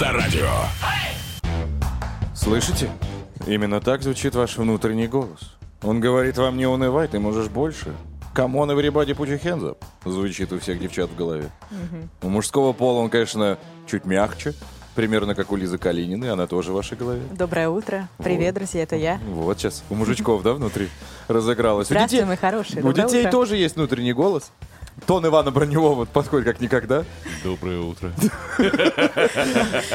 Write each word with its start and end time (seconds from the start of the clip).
Авторадио. 0.00 0.48
Слышите? 2.34 2.88
Именно 3.46 3.82
так 3.82 4.02
звучит 4.02 4.34
ваш 4.34 4.56
внутренний 4.56 5.06
голос. 5.06 5.58
Он 5.82 6.00
говорит 6.00 6.38
вам 6.38 6.56
не 6.56 6.64
унывай, 6.66 7.06
ты 7.06 7.18
можешь 7.18 7.48
больше. 7.48 7.94
Come 8.32 8.54
on, 8.54 8.70
everybody 8.70 9.14
put 9.14 9.28
your 9.28 9.42
hands 9.42 9.60
up. 9.60 9.76
Звучит 10.06 10.54
у 10.54 10.58
всех 10.58 10.80
девчат 10.80 11.10
в 11.10 11.16
голове. 11.16 11.50
У 12.22 12.30
мужского 12.30 12.72
пола 12.72 13.00
он, 13.00 13.10
конечно, 13.10 13.58
чуть 13.86 14.06
мягче. 14.06 14.54
Примерно 14.94 15.34
как 15.34 15.52
у 15.52 15.56
Лизы 15.56 15.76
Калининой, 15.76 16.30
она 16.32 16.46
тоже 16.46 16.72
в 16.72 16.76
вашей 16.76 16.96
голове. 16.96 17.20
Доброе 17.32 17.68
утро. 17.68 18.08
Привет, 18.16 18.54
друзья, 18.54 18.84
это 18.84 18.96
я. 18.96 19.20
Вот 19.26 19.58
сейчас 19.58 19.84
у 19.90 19.94
мужичков, 19.94 20.42
да, 20.42 20.54
внутри 20.54 20.88
разыгралось. 21.28 21.88
У 21.88 21.92
Здравствуй, 21.92 22.20
детей- 22.20 22.26
мои 22.26 22.36
хорошие. 22.38 22.82
У 22.82 22.86
Доброе 22.86 23.04
детей 23.04 23.20
утро. 23.20 23.30
тоже 23.32 23.56
есть 23.58 23.76
внутренний 23.76 24.14
голос. 24.14 24.50
Тон 25.06 25.26
Ивана 25.26 25.50
Броневого 25.50 26.04
подходит 26.04 26.46
как 26.46 26.60
никогда. 26.60 27.04
Доброе 27.42 27.80
утро. 27.80 28.12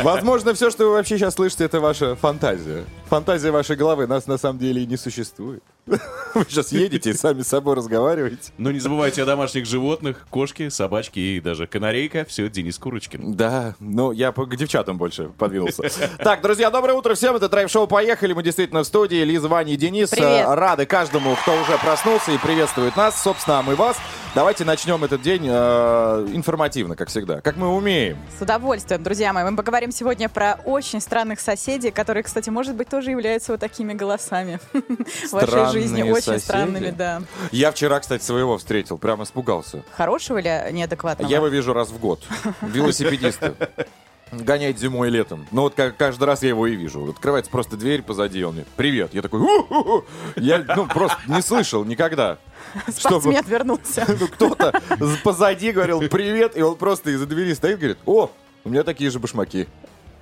Возможно, 0.01 0.53
все, 0.53 0.69
что 0.69 0.85
вы 0.85 0.91
вообще 0.93 1.17
сейчас 1.17 1.35
слышите, 1.35 1.65
это 1.65 1.79
ваша 1.79 2.15
фантазия. 2.15 2.85
Фантазия 3.09 3.51
вашей 3.51 3.75
головы. 3.75 4.07
Нас 4.07 4.27
на 4.27 4.37
самом 4.37 4.59
деле 4.59 4.83
и 4.83 4.85
не 4.85 4.97
существует. 4.97 5.63
Вы 5.85 6.43
сейчас 6.49 6.71
едете 6.71 7.11
и 7.11 7.13
сами 7.13 7.43
с 7.43 7.47
собой 7.47 7.75
разговариваете. 7.75 8.51
Но 8.57 8.71
не 8.71 8.79
забывайте 8.79 9.21
о 9.21 9.25
домашних 9.25 9.65
животных, 9.67 10.25
кошки, 10.31 10.69
собачки 10.69 11.19
и 11.19 11.39
даже 11.39 11.67
канарейка. 11.67 12.25
Все, 12.25 12.49
Денис 12.49 12.77
Курочкин. 12.79 13.35
Да, 13.35 13.75
ну 13.79 14.11
я 14.11 14.31
по- 14.31 14.45
к 14.47 14.55
девчатам 14.55 14.97
больше 14.97 15.25
подвинулся. 15.37 15.83
Так, 16.17 16.41
друзья, 16.41 16.71
доброе 16.71 16.93
утро 16.93 17.13
всем. 17.13 17.35
Это 17.35 17.47
драйв-шоу 17.49 17.87
«Поехали». 17.87 18.33
Мы 18.33 18.41
действительно 18.43 18.81
в 18.83 18.87
студии. 18.87 19.23
Лиза, 19.23 19.47
Ваня 19.47 19.73
и 19.73 19.77
Денис. 19.77 20.09
Привет. 20.09 20.47
Э, 20.47 20.55
Рады 20.55 20.85
каждому, 20.87 21.35
кто 21.35 21.53
уже 21.61 21.77
проснулся 21.77 22.31
и 22.31 22.37
приветствует 22.39 22.95
нас. 22.97 23.21
Собственно, 23.21 23.59
а 23.59 23.61
мы 23.61 23.75
вас. 23.75 23.97
Давайте 24.35 24.65
начнем 24.65 25.01
этот 25.01 25.21
день 25.21 25.47
э, 25.47 26.27
информативно, 26.33 26.97
как 26.97 27.07
всегда. 27.07 27.39
Как 27.39 27.55
мы 27.55 27.69
умеем. 27.69 28.17
С 28.37 28.41
удовольствием, 28.41 29.01
друзья 29.01 29.31
мои. 29.31 29.45
Мы 29.45 29.55
поговорим 29.55 29.93
сегодня 29.93 30.27
про 30.27 30.59
очень 30.65 30.99
странных 30.99 31.39
соседей, 31.39 31.89
которые, 31.89 32.21
кстати, 32.23 32.49
может 32.49 32.75
быть, 32.75 32.89
тоже 32.89 33.11
являются 33.11 33.53
вот 33.53 33.61
такими 33.61 33.93
голосами 33.93 34.59
в 34.73 35.31
вашей 35.31 35.71
жизни. 35.71 36.01
Очень 36.01 36.21
соседи? 36.21 36.43
странными, 36.43 36.89
да. 36.89 37.21
Я 37.53 37.71
вчера, 37.71 37.97
кстати, 38.01 38.23
своего 38.23 38.57
встретил. 38.57 38.97
Прямо 38.97 39.23
испугался. 39.23 39.83
Хорошего 39.95 40.39
или 40.39 40.67
неадекватного? 40.73 41.29
Я 41.29 41.37
его 41.37 41.47
вижу 41.47 41.71
раз 41.71 41.87
в 41.87 41.97
год. 41.97 42.21
Велосипедиста. 42.61 43.55
Гоняет 44.31 44.79
зимой 44.79 45.09
и 45.09 45.11
летом. 45.11 45.47
Ну 45.51 45.61
вот 45.63 45.75
как, 45.75 45.95
каждый 45.97 46.23
раз 46.23 46.41
я 46.43 46.49
его 46.49 46.65
и 46.67 46.75
вижу. 46.75 47.09
Открывается 47.09 47.51
просто 47.51 47.77
дверь 47.77 48.01
позади, 48.01 48.43
он 48.43 48.55
мне 48.55 48.65
«Привет!» 48.75 49.13
Я 49.13 49.21
такой 49.21 49.39
«У-ху-ху!» 49.39 50.05
Я 50.35 50.65
ну, 50.75 50.87
просто 50.87 51.17
не 51.27 51.41
слышал 51.41 51.85
никогда. 51.85 52.37
чтобы- 52.97 53.21
Спортсмен 53.21 53.43
вернулся. 53.47 54.05
Ну, 54.19 54.27
кто-то 54.27 54.81
позади 55.23 55.71
говорил 55.71 56.01
«Привет!» 56.01 56.57
И 56.57 56.61
он 56.61 56.75
просто 56.75 57.11
из-за 57.11 57.25
двери 57.27 57.53
стоит 57.53 57.75
и 57.75 57.79
говорит 57.79 57.97
«О, 58.05 58.31
у 58.63 58.69
меня 58.69 58.83
такие 58.83 59.09
же 59.09 59.19
башмаки». 59.19 59.67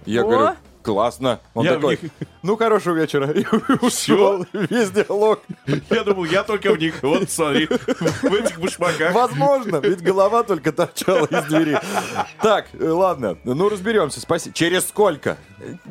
Я 0.05 0.23
О! 0.23 0.27
говорю 0.27 0.55
«Классно!» 0.83 1.39
Он 1.53 1.65
Я 1.65 1.75
такой 1.75 1.97
них- 2.01 2.11
«Ну, 2.43 2.57
хорошего 2.57 2.95
вечера!» 2.95 3.31
И 3.31 3.45
ушел. 3.81 4.45
Весь 4.53 4.91
диалог. 4.91 5.41
Я 5.89 6.03
думал, 6.03 6.25
я 6.25 6.43
только 6.43 6.71
в 6.73 6.77
них. 6.79 7.01
Вот, 7.01 7.29
смотри, 7.29 7.67
в 7.67 8.33
этих 8.33 8.59
башмаках. 8.59 9.13
Возможно, 9.13 9.77
ведь 9.77 10.01
голова 10.01 10.43
только 10.43 10.71
торчала 10.71 11.25
из 11.25 11.43
двери. 11.45 11.79
Так, 12.41 12.67
э, 12.73 12.87
ладно, 12.89 13.37
ну 13.43 13.69
разберемся. 13.69 14.19
Спасибо. 14.19 14.53
Через 14.53 14.87
сколько? 14.87 15.37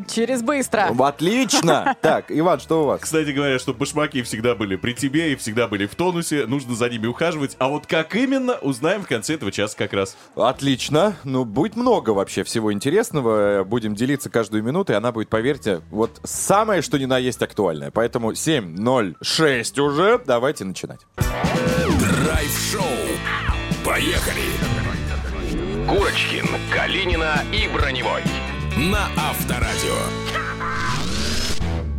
Через 0.09 0.43
быстро. 0.43 0.91
Отлично. 0.99 1.97
Так, 2.03 2.27
Иван, 2.29 2.61
что 2.61 2.83
у 2.83 2.87
вас? 2.87 3.01
Кстати 3.01 3.31
говоря, 3.31 3.59
что 3.59 3.73
башмаки 3.73 4.23
всегда 4.23 4.55
были 4.55 4.77
при 4.77 4.93
тебе 4.93 5.33
и 5.33 5.37
всегда 5.37 5.67
были 5.69 5.87
в 5.87 5.95
тонусе, 5.95 6.47
нужно 6.47 6.75
за 6.75 6.91
ними 6.91 7.07
ухаживать. 7.07 7.57
А 7.59 7.69
вот 7.69 7.87
как 7.87 8.15
именно, 8.15 8.55
узнаем 8.61 9.03
в 9.03 9.07
конце 9.09 9.35
этого 9.35 9.51
часа 9.51 9.75
как 9.77 9.95
раз. 9.95 10.17
Отлично. 10.37 11.17
Ну, 11.25 11.45
будет 11.47 11.77
много 11.77 12.11
вообще 12.11 12.45
всего 12.45 12.73
интересного. 12.73 13.65
Будем 13.65 13.95
делиться 13.95 14.29
каждую 14.29 14.63
минуту, 14.63 14.82
и 14.91 14.95
она 14.95 15.13
будет, 15.13 15.29
поверьте, 15.29 15.81
вот 15.91 16.21
самое, 16.25 16.83
что 16.83 16.99
ни 16.99 17.05
на 17.05 17.19
есть 17.19 17.43
актуальное. 17.43 17.91
Поэтому 17.91 18.33
7.06 18.33 19.81
уже. 19.81 20.21
Давайте 20.27 20.65
начинать. 20.65 21.01
Драйв-шоу. 21.17 22.83
Поехали. 23.85 24.43
Курочкин, 25.89 26.47
Калинина 26.73 27.43
и 27.53 27.69
Броневой. 27.69 28.23
На 28.77 29.09
Авторадио. 29.17 30.32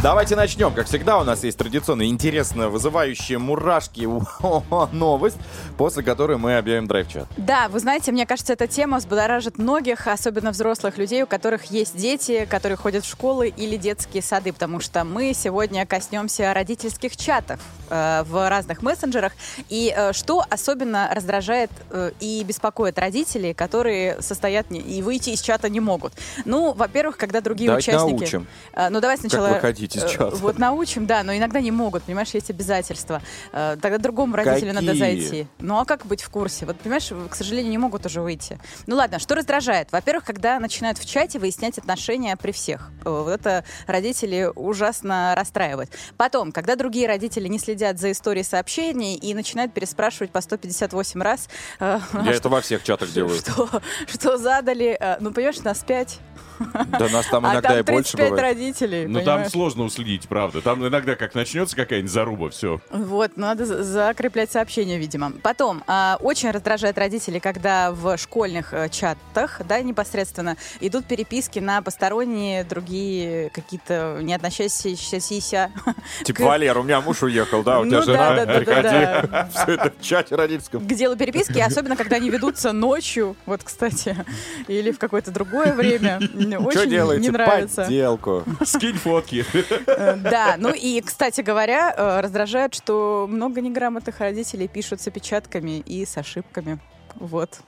Давайте 0.04 0.36
начнем. 0.36 0.74
Как 0.74 0.88
всегда, 0.88 1.18
у 1.18 1.24
нас 1.24 1.46
есть 1.46 1.58
традиционно 1.58 2.06
интересно 2.06 2.68
вызывающая 2.68 3.40
мурашки 3.40 4.02
новость, 4.92 5.38
после 5.78 6.04
которой 6.04 6.38
мы 6.38 6.58
объявим 6.58 6.88
драйв-чат. 6.88 7.26
Да, 7.38 7.70
вы 7.70 7.80
знаете, 7.80 8.12
мне 8.12 8.26
кажется, 8.26 8.52
эта 8.52 8.68
тема 8.68 8.98
взбудоражит 8.98 9.58
многих, 9.58 10.08
особенно 10.08 10.52
взрослых 10.52 10.98
людей, 10.98 11.24
у 11.24 11.26
которых 11.26 11.72
есть 11.72 11.96
дети, 11.96 12.46
которые 12.50 12.76
ходят 12.76 13.06
в 13.06 13.10
школы 13.10 13.48
или 13.48 13.78
детские 13.78 14.22
сады, 14.22 14.52
потому 14.52 14.82
что 14.82 15.06
мы 15.06 15.34
сегодня 15.34 15.86
коснемся 15.86 16.54
родительских 16.54 17.16
чатов 17.16 17.62
э, 17.90 18.24
в 18.28 18.50
разных 18.50 18.82
мессенджерах. 18.82 19.32
И 19.70 19.94
э, 19.96 20.12
что 20.12 20.44
особенно 20.50 21.10
раздражает 21.14 21.72
э, 21.92 22.12
и 22.20 22.44
беспокоит 22.44 23.00
родителей, 23.00 23.54
которые 23.54 24.22
состоят 24.22 24.70
не- 24.70 24.82
и 24.82 25.02
выйти 25.02 25.30
из 25.30 25.40
чата 25.40 25.70
не 25.70 25.80
могут. 25.80 26.12
Ну, 26.44 26.74
во-первых, 26.74 27.16
когда 27.16 27.40
другие 27.40 27.70
Давайте 27.70 27.92
участники... 27.92 28.20
научим. 28.20 28.48
Э, 28.74 28.90
ну, 28.90 29.00
давай 29.00 29.18
сначала... 29.18 29.48
выходить 29.96 30.12
из 30.12 30.16
э, 30.16 30.18
чата. 30.18 30.36
Вот 30.38 30.60
научим, 30.60 31.06
да, 31.06 31.24
но 31.24 31.36
иногда 31.36 31.60
не 31.62 31.72
могут, 31.72 32.04
понимаешь, 32.04 32.30
есть 32.30 32.50
обязательства. 32.50 33.22
Э, 33.52 33.78
Тогда 33.82 33.98
другому 33.98 34.36
родителю 34.36 34.74
надо 34.74 34.88
Какие? 34.88 35.00
зайти. 35.00 35.48
Ну 35.60 35.78
а 35.80 35.86
как 35.86 36.06
быть 36.06 36.22
в 36.22 36.30
курсе? 36.30 36.66
Вот, 36.66 36.78
понимаешь, 36.80 37.10
к 37.30 37.36
сожалению, 37.36 37.72
не 37.72 37.78
могут 37.78 38.06
уже 38.06 38.22
выйти. 38.22 38.60
Ну 38.88 38.96
ладно, 38.96 39.20
что 39.20 39.36
раздражает? 39.36 39.92
Во-первых, 39.92 40.24
когда 40.26 40.60
начинают 40.60 40.98
в 40.98 41.06
чате 41.06 41.40
выяснять 41.40 41.78
отношения 41.78 42.36
при 42.38 42.52
всех. 42.52 42.92
Э, 43.06 43.10
Вот 43.10 43.30
это 43.30 43.64
родители 43.88 44.50
ужасно 44.56 45.34
расстраивает. 45.36 45.90
Потом, 46.18 46.52
когда 46.52 46.76
другие 46.76 47.08
родители 47.08 47.48
не 47.48 47.60
следят 47.60 48.00
за 48.00 48.12
историей 48.12 48.44
сообщений 48.44 49.16
и 49.16 49.34
начинают 49.34 49.74
переспрашивать 49.74 50.32
по 50.32 50.42
158 50.42 51.22
раз, 51.22 51.48
Я 51.80 52.02
это 52.26 52.50
во 52.50 52.62
всех 52.62 52.84
чатах 52.84 53.12
делаю. 53.14 53.38
что, 53.38 53.70
что 54.08 54.38
задали. 54.38 54.98
Ну, 55.20 55.32
понимаешь, 55.32 55.60
нас 55.60 55.80
пять, 55.80 56.20
Да 56.60 57.10
нас 57.10 57.26
там 57.28 57.46
а 57.46 57.54
иногда 57.54 57.70
там 57.70 57.80
и 57.80 57.82
больше 57.82 58.18
35 58.18 58.30
бывает. 58.30 58.42
родителей. 58.56 59.06
Ну 59.08 59.22
там 59.24 59.46
сложно 59.50 59.84
уследить, 59.84 60.28
правда. 60.28 60.62
Там 60.62 60.86
иногда 60.88 61.16
как 61.16 61.36
начнется 61.36 61.76
какая-нибудь 61.76 62.12
заруба, 62.12 62.50
все. 62.50 62.80
Вот, 62.92 63.38
надо 63.38 63.66
за- 63.66 63.84
закреплять 63.84 64.52
сообщения, 64.52 64.98
видимо. 64.98 65.32
Потом, 65.42 65.84
а, 65.88 66.18
очень 66.22 66.52
раздражает 66.52 66.98
родителей, 66.98 67.40
когда 67.40 67.92
в 67.92 68.18
школьных 68.18 68.74
э, 68.74 68.90
чатах, 68.90 69.62
да, 69.68 69.82
непосредственно, 69.82 70.58
идут 70.82 71.06
переписки 71.06 71.60
на 71.60 71.82
посторонние, 71.82 72.64
другие 72.64 73.50
какие-то 73.50 74.20
не 74.22 74.34
относящиеся... 74.34 75.72
Типа, 76.24 76.44
Валер, 76.44 76.78
у 76.78 76.84
меня 76.84 77.02
муж 77.02 77.24
уехал, 77.24 77.64
да, 77.64 77.80
у 77.80 77.86
тебя 77.86 78.00
Ну 78.00 78.04
жена, 78.04 78.30
да, 78.30 78.36
да, 78.36 78.46
да, 78.46 78.60
приходи. 78.60 78.82
да, 78.84 79.22
да. 79.28 79.50
Все 79.54 79.74
это 79.74 79.94
в 79.98 80.02
чате 80.02 80.36
родительском. 80.36 80.88
к 80.88 80.94
делу 80.94 81.16
переписки, 81.16 81.60
особенно 81.60 81.96
когда 81.96 82.18
они 82.18 82.30
ведутся 82.30 82.72
ночью, 82.72 83.36
вот, 83.46 83.64
кстати, 83.64 84.16
или 84.68 84.92
в 84.92 85.00
какое-то 85.00 85.32
другое 85.32 85.74
время. 85.74 86.20
Мне 86.60 86.72
Что 86.72 86.80
Очень 86.82 86.90
делаете? 86.90 87.24
не 87.24 87.30
нравится. 87.32 87.84
Подделку. 87.84 88.44
Скинь 88.66 88.96
фотки. 88.98 89.46
Э, 89.88 90.16
Да, 90.16 90.56
ну 90.58 90.72
и, 90.74 91.02
кстати 91.02 91.42
говоря, 91.42 91.94
э, 91.96 92.20
раздражает, 92.22 92.74
что 92.74 93.28
много 93.30 93.62
неграмотных 93.62 94.20
родителей 94.20 94.68
пишут 94.68 95.02
с 95.02 95.08
опечатками 95.08 95.80
и 95.80 96.06
с 96.06 96.18
ошибками. 96.18 96.80
Вот. 97.16 97.60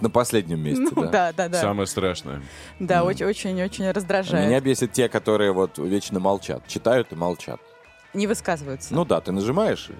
На 0.00 0.10
последнем 0.10 0.60
месте, 0.60 0.82
Ну 0.94 1.02
да. 1.02 1.10
да, 1.10 1.32
да, 1.32 1.48
да. 1.48 1.60
Самое 1.60 1.86
страшное. 1.86 2.42
Да, 2.80 3.04
очень-очень 3.04 3.90
раздражает. 3.92 4.46
Меня 4.48 4.60
бесит 4.60 4.92
те, 4.92 5.08
которые 5.08 5.52
вот 5.52 5.78
вечно 5.78 6.18
молчат. 6.18 6.66
Читают 6.66 7.12
и 7.12 7.14
молчат. 7.14 7.60
Не 8.14 8.26
высказываются. 8.26 8.92
Ну 8.94 9.04
да, 9.04 9.20
ты 9.20 9.30
нажимаешь, 9.32 9.90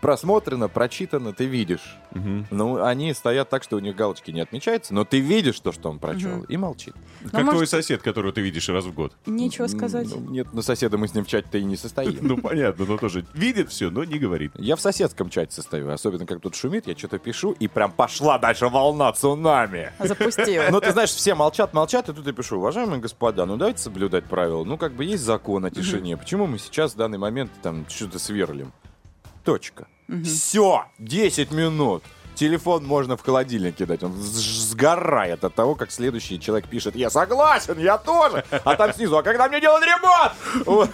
просмотрено, 0.00 0.68
прочитано, 0.68 1.32
ты 1.32 1.46
видишь. 1.46 1.96
Мгм. 2.12 2.46
Ну, 2.50 2.82
они 2.82 3.12
стоят 3.14 3.48
так, 3.50 3.62
что 3.62 3.76
у 3.76 3.78
них 3.80 3.96
галочки 3.96 4.30
не 4.30 4.40
отмечаются, 4.40 4.94
но 4.94 5.04
ты 5.04 5.20
видишь 5.20 5.58
то, 5.60 5.72
что 5.72 5.90
он 5.90 5.98
прочел, 5.98 6.42
и 6.44 6.56
молчит. 6.56 6.94
Как 7.24 7.32
может- 7.44 7.52
твой 7.52 7.66
сосед, 7.66 8.02
которого 8.02 8.32
ты 8.32 8.40
видишь 8.40 8.68
раз 8.68 8.84
в 8.84 8.92
год. 8.94 9.12
Нечего 9.26 9.66
сказать. 9.66 10.08
Ну, 10.08 10.20
нет, 10.30 10.52
на 10.52 10.62
соседа 10.62 10.98
мы 10.98 11.08
с 11.08 11.14
ним 11.14 11.24
в 11.24 11.28
чате-то 11.28 11.58
и 11.58 11.64
не 11.64 11.76
состоим. 11.76 12.18
Ну, 12.28 12.36
понятно, 12.36 12.84
но 12.84 12.98
тоже 12.98 13.24
видит 13.34 13.70
все, 13.70 13.90
но 13.90 14.04
не 14.04 14.18
говорит. 14.18 14.52
Я 14.56 14.76
в 14.76 14.80
соседском 14.80 15.30
чате 15.30 15.52
состою, 15.54 15.90
особенно 15.90 16.26
как 16.26 16.40
тут 16.40 16.54
шумит, 16.54 16.86
я 16.86 16.96
что-то 16.96 17.18
пишу, 17.18 17.52
и 17.52 17.68
прям 17.68 17.90
пошла 17.92 18.38
дальше 18.38 18.68
волна 18.68 19.12
цунами. 19.12 19.92
Запустил. 19.98 20.62
Ну, 20.70 20.80
ты 20.80 20.92
знаешь, 20.92 21.10
все 21.10 21.34
молчат, 21.34 21.72
молчат, 21.74 22.08
и 22.08 22.12
тут 22.12 22.26
я 22.26 22.32
пишу, 22.32 22.56
уважаемые 22.58 23.00
господа, 23.00 23.46
ну 23.46 23.56
давайте 23.56 23.80
соблюдать 23.80 24.24
правила. 24.24 24.62
Ну, 24.64 24.76
как 24.76 24.92
бы 24.92 25.04
есть 25.04 25.22
закон 25.24 25.64
о 25.64 25.70
тишине. 25.70 26.16
Почему 26.16 26.46
мы 26.46 26.58
сейчас 26.58 26.92
в 26.94 26.96
данный 26.96 27.18
момент 27.18 27.50
там 27.62 27.86
что-то 27.88 28.18
сверлим? 28.18 28.72
Точка. 29.48 29.86
Все, 30.24 30.84
10 30.98 31.52
минут. 31.52 32.02
телефон 32.34 32.84
можно 32.86 33.16
в 33.16 33.22
холодильник 33.22 33.76
кидать. 33.76 34.02
Он 34.02 34.12
с- 34.12 34.68
сгорает 34.70 35.42
от 35.42 35.54
того, 35.54 35.74
как 35.74 35.90
следующий 35.90 36.38
человек 36.38 36.68
пишет, 36.68 36.94
я 36.94 37.08
согласен, 37.10 37.78
я 37.78 37.96
тоже. 37.96 38.44
А 38.64 38.76
там 38.76 38.92
снизу, 38.92 39.16
а 39.16 39.22
когда 39.22 39.48
мне 39.48 39.58
делать 39.60 39.82
ремонт? 39.84 40.32
Вот. 40.66 40.90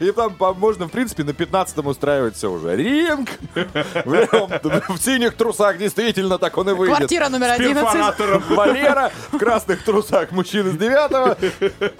И, 0.00 0.10
там 0.12 0.34
можно, 0.58 0.86
в 0.86 0.90
принципе, 0.90 1.24
на 1.24 1.30
15-м 1.30 1.86
устраивать 1.86 2.36
все 2.36 2.50
уже. 2.50 2.74
Ринг! 2.74 3.28
В, 3.54 4.96
в 4.96 4.98
синих 4.98 5.36
трусах 5.36 5.76
действительно 5.78 6.38
так 6.38 6.56
он 6.56 6.70
и 6.70 6.72
выйдет. 6.72 6.96
Квартира 6.96 7.28
номер 7.28 7.50
11. 7.50 7.74
Перфоратором 7.76 8.42
Валера 8.48 9.12
в 9.30 9.36
красных 9.38 9.84
трусах 9.84 10.32
мужчина 10.32 10.70
с 10.70 10.76
девятого 10.76 11.36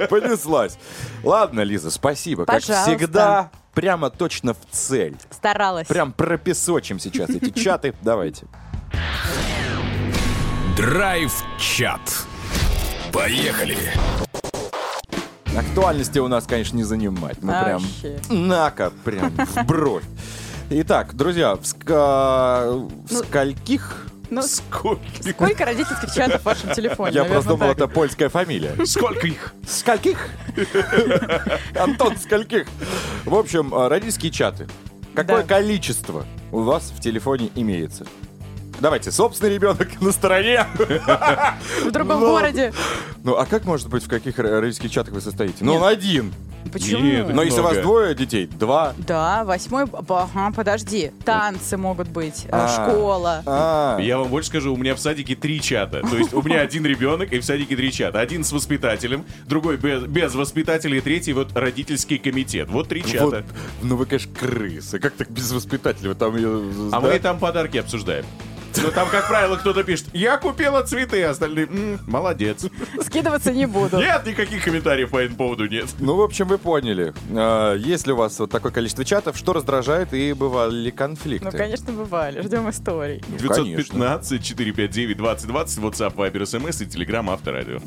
понеслась. 0.09 0.79
Ладно, 1.23 1.61
Лиза, 1.61 1.91
спасибо. 1.91 2.45
Как 2.47 2.63
всегда, 2.63 3.51
прямо 3.75 4.11
точно 4.11 4.55
в 4.55 4.59
цель. 4.71 5.17
Старалась. 5.31 5.87
Прям 5.89 6.13
пропесочим 6.13 6.99
сейчас 6.99 7.31
эти 7.31 7.51
чаты. 7.59 7.95
Давайте. 8.03 8.47
Драйв-чат. 10.77 12.01
Поехали. 13.13 13.77
Актуальности 15.57 16.19
у 16.19 16.29
нас, 16.29 16.45
конечно, 16.47 16.77
не 16.77 16.83
занимать. 16.85 17.37
Мы 17.43 17.53
прям 17.53 17.83
Вообще. 17.83 18.19
нака, 18.31 18.91
прям 19.05 19.31
в 19.37 19.67
бровь. 19.67 20.05
Итак, 20.71 21.15
друзья, 21.15 21.57
в, 21.57 21.61
ска- 21.61 22.89
в 23.09 23.13
скольких... 23.15 24.07
Ну, 24.33 24.41
Сколько? 24.41 25.03
сколько 25.21 25.67
родительских 25.67 26.11
чатов 26.15 26.41
в 26.41 26.45
вашем 26.47 26.73
телефоне? 26.73 27.13
Я 27.15 27.25
просто 27.27 27.51
думал, 27.51 27.67
это 27.67 27.87
польская 27.87 28.31
фамилия. 28.31 28.75
Сколько 28.87 29.27
их? 29.27 29.53
Скольких? 29.69 30.31
Антон, 31.79 32.17
скольких? 32.17 32.67
В 33.27 33.35
общем, 33.35 33.75
э, 33.75 33.89
родительские 33.89 34.33
чаты. 34.33 34.69
Какое 35.15 35.43
количество 35.43 36.25
у 36.51 36.61
вас 36.63 36.95
в 36.97 37.01
телефоне 37.01 37.51
имеется? 37.55 38.07
Давайте, 38.83 39.13
собственный 39.13 39.55
ребенок 39.55 39.89
на 40.01 40.11
стороне. 40.11 40.67
В 40.77 41.91
другом 41.93 42.19
Но- 42.21 42.27
городе. 42.27 42.73
Ну, 43.23 43.37
а 43.37 43.47
как 43.47 43.65
может 43.65 43.89
быть, 43.89 44.03
в 44.03 44.09
каких 44.09 44.41
ро- 44.41 44.59
родительских 44.61 44.91
чатах 44.91 45.15
вы 45.15 45.21
состоите? 45.21 45.55
Ну, 45.61 45.75
он 45.75 45.85
один. 45.85 46.35
Почему? 46.73 47.01
Нет, 47.03 47.29
Но 47.33 47.43
если 47.43 47.61
у 47.61 47.63
вас 47.63 47.73
Много. 47.75 47.83
двое 47.87 48.15
детей, 48.17 48.47
два. 48.47 48.95
Да, 48.99 49.45
восьмой... 49.45 49.85
Ага, 50.09 50.53
подожди. 50.57 51.13
Танцы 51.25 51.77
могут 51.77 52.09
быть, 52.09 52.45
э, 52.47 52.49
А. 52.51 52.69
школа. 52.69 53.43
А, 53.47 53.99
Я 54.01 54.19
вам 54.19 54.29
больше 54.29 54.49
скажу, 54.49 54.75
у 54.75 54.77
меня 54.77 54.97
в 54.97 54.99
садике 55.01 55.37
три 55.37 55.61
чата. 55.61 56.01
То 56.03 56.17
есть 56.17 56.33
у 56.35 56.43
меня 56.43 56.61
один 56.61 56.85
ребенок, 56.85 57.33
и 57.33 57.39
в 57.39 57.45
садике 57.45 57.77
три 57.77 57.93
чата. 57.93 58.19
Один 58.19 58.43
с 58.43 58.51
воспитателем, 58.51 59.25
другой 59.47 59.77
без, 59.77 60.03
без 60.05 60.35
воспитателя, 60.35 60.99
и 60.99 61.01
третий 61.01 61.33
вот 61.35 61.57
родительский 61.57 62.19
комитет. 62.19 62.69
Вот 62.69 62.89
три 62.89 63.05
чата. 63.05 63.25
вот, 63.27 63.45
ну 63.83 63.95
вы, 63.97 64.07
конечно, 64.07 64.33
крысы. 64.35 64.99
Как 64.99 65.13
так 65.15 65.31
без 65.31 65.53
воспитателя? 65.53 66.09
Вы 66.09 66.15
там. 66.17 66.35
А 66.93 67.01
мы 67.01 67.17
там 67.21 67.39
подарки 67.39 67.77
обсуждаем. 67.79 68.25
Ну 68.83 68.91
там, 68.91 69.09
как 69.09 69.29
правило, 69.29 69.57
кто-то 69.57 69.83
пишет, 69.85 70.07
я 70.13 70.37
купила 70.39 70.83
цветы, 70.83 71.23
а 71.25 71.31
остальные, 71.31 71.67
«М, 71.67 72.01
молодец. 72.07 72.65
Скидываться 73.05 73.53
не 73.53 73.67
буду. 73.67 73.99
Нет, 73.99 74.25
никаких 74.27 74.65
комментариев 74.65 75.11
по 75.11 75.19
этому 75.19 75.37
поводу 75.37 75.69
нет. 75.69 75.87
Ну, 75.99 76.17
в 76.17 76.23
общем, 76.23 76.49
вы 76.49 76.59
поняли. 76.59 77.13
А, 77.31 77.75
Если 77.77 78.13
у 78.13 78.17
вас 78.17 78.39
вот 78.39 78.51
такое 78.51 78.73
количество 78.73 79.05
чатов, 79.05 79.37
что 79.37 79.53
раздражает 79.53 80.13
и 80.15 80.33
бывали 80.33 80.75
ли 80.75 80.91
конфликты? 80.91 81.45
Ну, 81.51 81.57
конечно, 81.57 81.93
бывали. 81.93 82.41
Ждем 82.43 82.69
историй. 82.71 83.23
Ну, 83.29 83.37
конечно. 83.49 83.65
915 83.65 84.43
459 84.45 85.17
2020 85.17 85.79
WhatsApp, 85.79 86.15
Viber, 86.15 86.43
SMS 86.43 86.83
и 86.83 86.87
Telegram 86.87 87.31
Авторадио. 87.33 87.79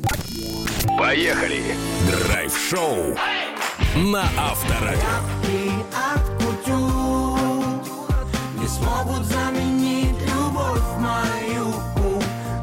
Поехали. 0.98 1.62
Драйв-шоу 2.28 3.16
на 3.96 4.22
Авторадио. 4.38 5.00
от 5.92 6.42
кутюр 6.42 7.38
Не 8.60 8.68
смогут 8.68 9.24
заменить 9.26 9.75
любовь 10.56 10.80
мою 10.98 11.72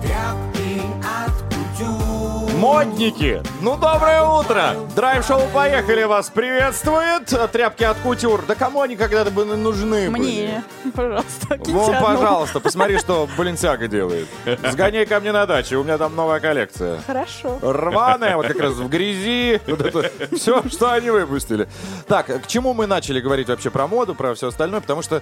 Тряпки 0.02 0.82
от 1.04 1.32
кутюр 1.54 2.60
Модники! 2.60 3.42
Ну, 3.62 3.78
доброе 3.78 4.22
утро! 4.24 4.76
Драйв-шоу 4.96 5.48
«Поехали» 5.54 6.04
вас 6.04 6.30
приветствует. 6.30 7.26
Тряпки 7.52 7.84
от 7.84 7.98
кутюр. 7.98 8.44
Да 8.48 8.56
кому 8.56 8.82
они 8.82 8.96
когда-то 8.96 9.32
бы 9.32 9.46
нужны 9.46 10.10
были? 10.10 10.22
Мне, 10.22 10.64
пожалуйста, 10.96 11.58
киньте 11.58 11.72
Вон, 11.72 11.96
одну. 11.96 12.08
пожалуйста, 12.08 12.60
посмотри, 12.60 12.98
что 13.00 13.28
Баленсиага 13.38 13.88
делает. 13.88 14.28
Сгоняй 14.72 15.06
ко 15.06 15.20
мне 15.20 15.32
на 15.32 15.46
дачу, 15.46 15.80
у 15.80 15.84
меня 15.84 15.98
там 15.98 16.16
новая 16.16 16.40
коллекция. 16.40 17.00
Хорошо. 17.06 17.60
Рваная, 17.62 18.38
вот 18.38 18.48
как 18.48 18.60
раз 18.60 18.74
в 18.74 18.90
грязи. 18.90 19.62
Вот 19.68 19.82
это 19.82 20.12
все, 20.36 20.64
что 20.70 20.92
они 20.92 21.10
выпустили. 21.10 21.68
Так, 22.08 22.28
к 22.44 22.48
чему 22.48 22.74
мы 22.74 22.88
начали 22.88 23.20
говорить 23.20 23.50
вообще 23.50 23.70
про 23.70 23.88
моду, 23.88 24.16
про 24.16 24.34
все 24.36 24.48
остальное? 24.48 24.82
Потому 24.82 25.02
что, 25.02 25.22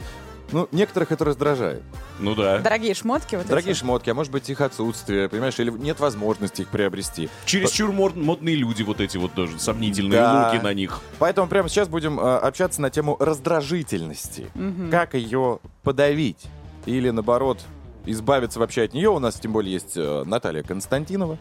ну, 0.52 0.68
некоторых 0.72 1.12
это 1.12 1.26
раздражает. 1.26 1.82
Ну 2.20 2.36
да. 2.36 2.60
Дорогие 2.60 2.94
шмотки 2.94 3.36
вот 3.36 3.48
Дорогие 3.48 3.72
эти. 3.72 3.80
шмотки, 3.80 4.10
а 4.10 4.14
может 4.14 4.32
быть 4.32 4.50
их 4.50 4.62
отсутствие, 4.62 5.30
понимаешь, 5.30 5.60
или 5.60 5.72
нет 5.72 6.00
возможности 6.00 6.62
их 6.62 6.68
приобрести. 6.70 7.30
Чересчур 7.46 7.92
мод- 7.92 8.16
модные 8.16 8.56
люди 8.56 8.84
вот 8.84 9.00
эти 9.02 9.18
вот 9.18 9.34
тоже, 9.34 9.60
сомнительные 9.60 10.20
Да. 10.20 10.52
луки 10.52 10.64
на 10.64 10.74
них. 10.74 11.00
Поэтому 11.20 11.48
прямо 11.48 11.70
сейчас 11.70 11.88
будем 11.88 12.20
э, 12.20 12.38
общаться 12.38 12.82
на 12.82 12.90
тему 12.90 13.18
раздражительности. 13.20 14.48
Как 14.92 15.14
ее 15.14 15.60
подавить? 15.84 16.46
Или, 16.86 17.10
наоборот, 17.12 17.60
избавиться 18.06 18.60
вообще 18.60 18.84
от 18.84 18.94
нее. 18.94 19.10
У 19.10 19.20
нас, 19.20 19.36
тем 19.40 19.54
более, 19.54 19.74
есть 19.74 19.94
э, 19.96 20.24
Наталья 20.26 20.64
Константинова. 20.64 21.38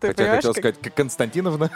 Ты 0.00 0.08
Хотя 0.08 0.16
понимаешь, 0.22 0.36
хотел 0.44 0.52
сказать 0.54 0.80
как 0.80 0.94
Константиновна. 0.94 1.70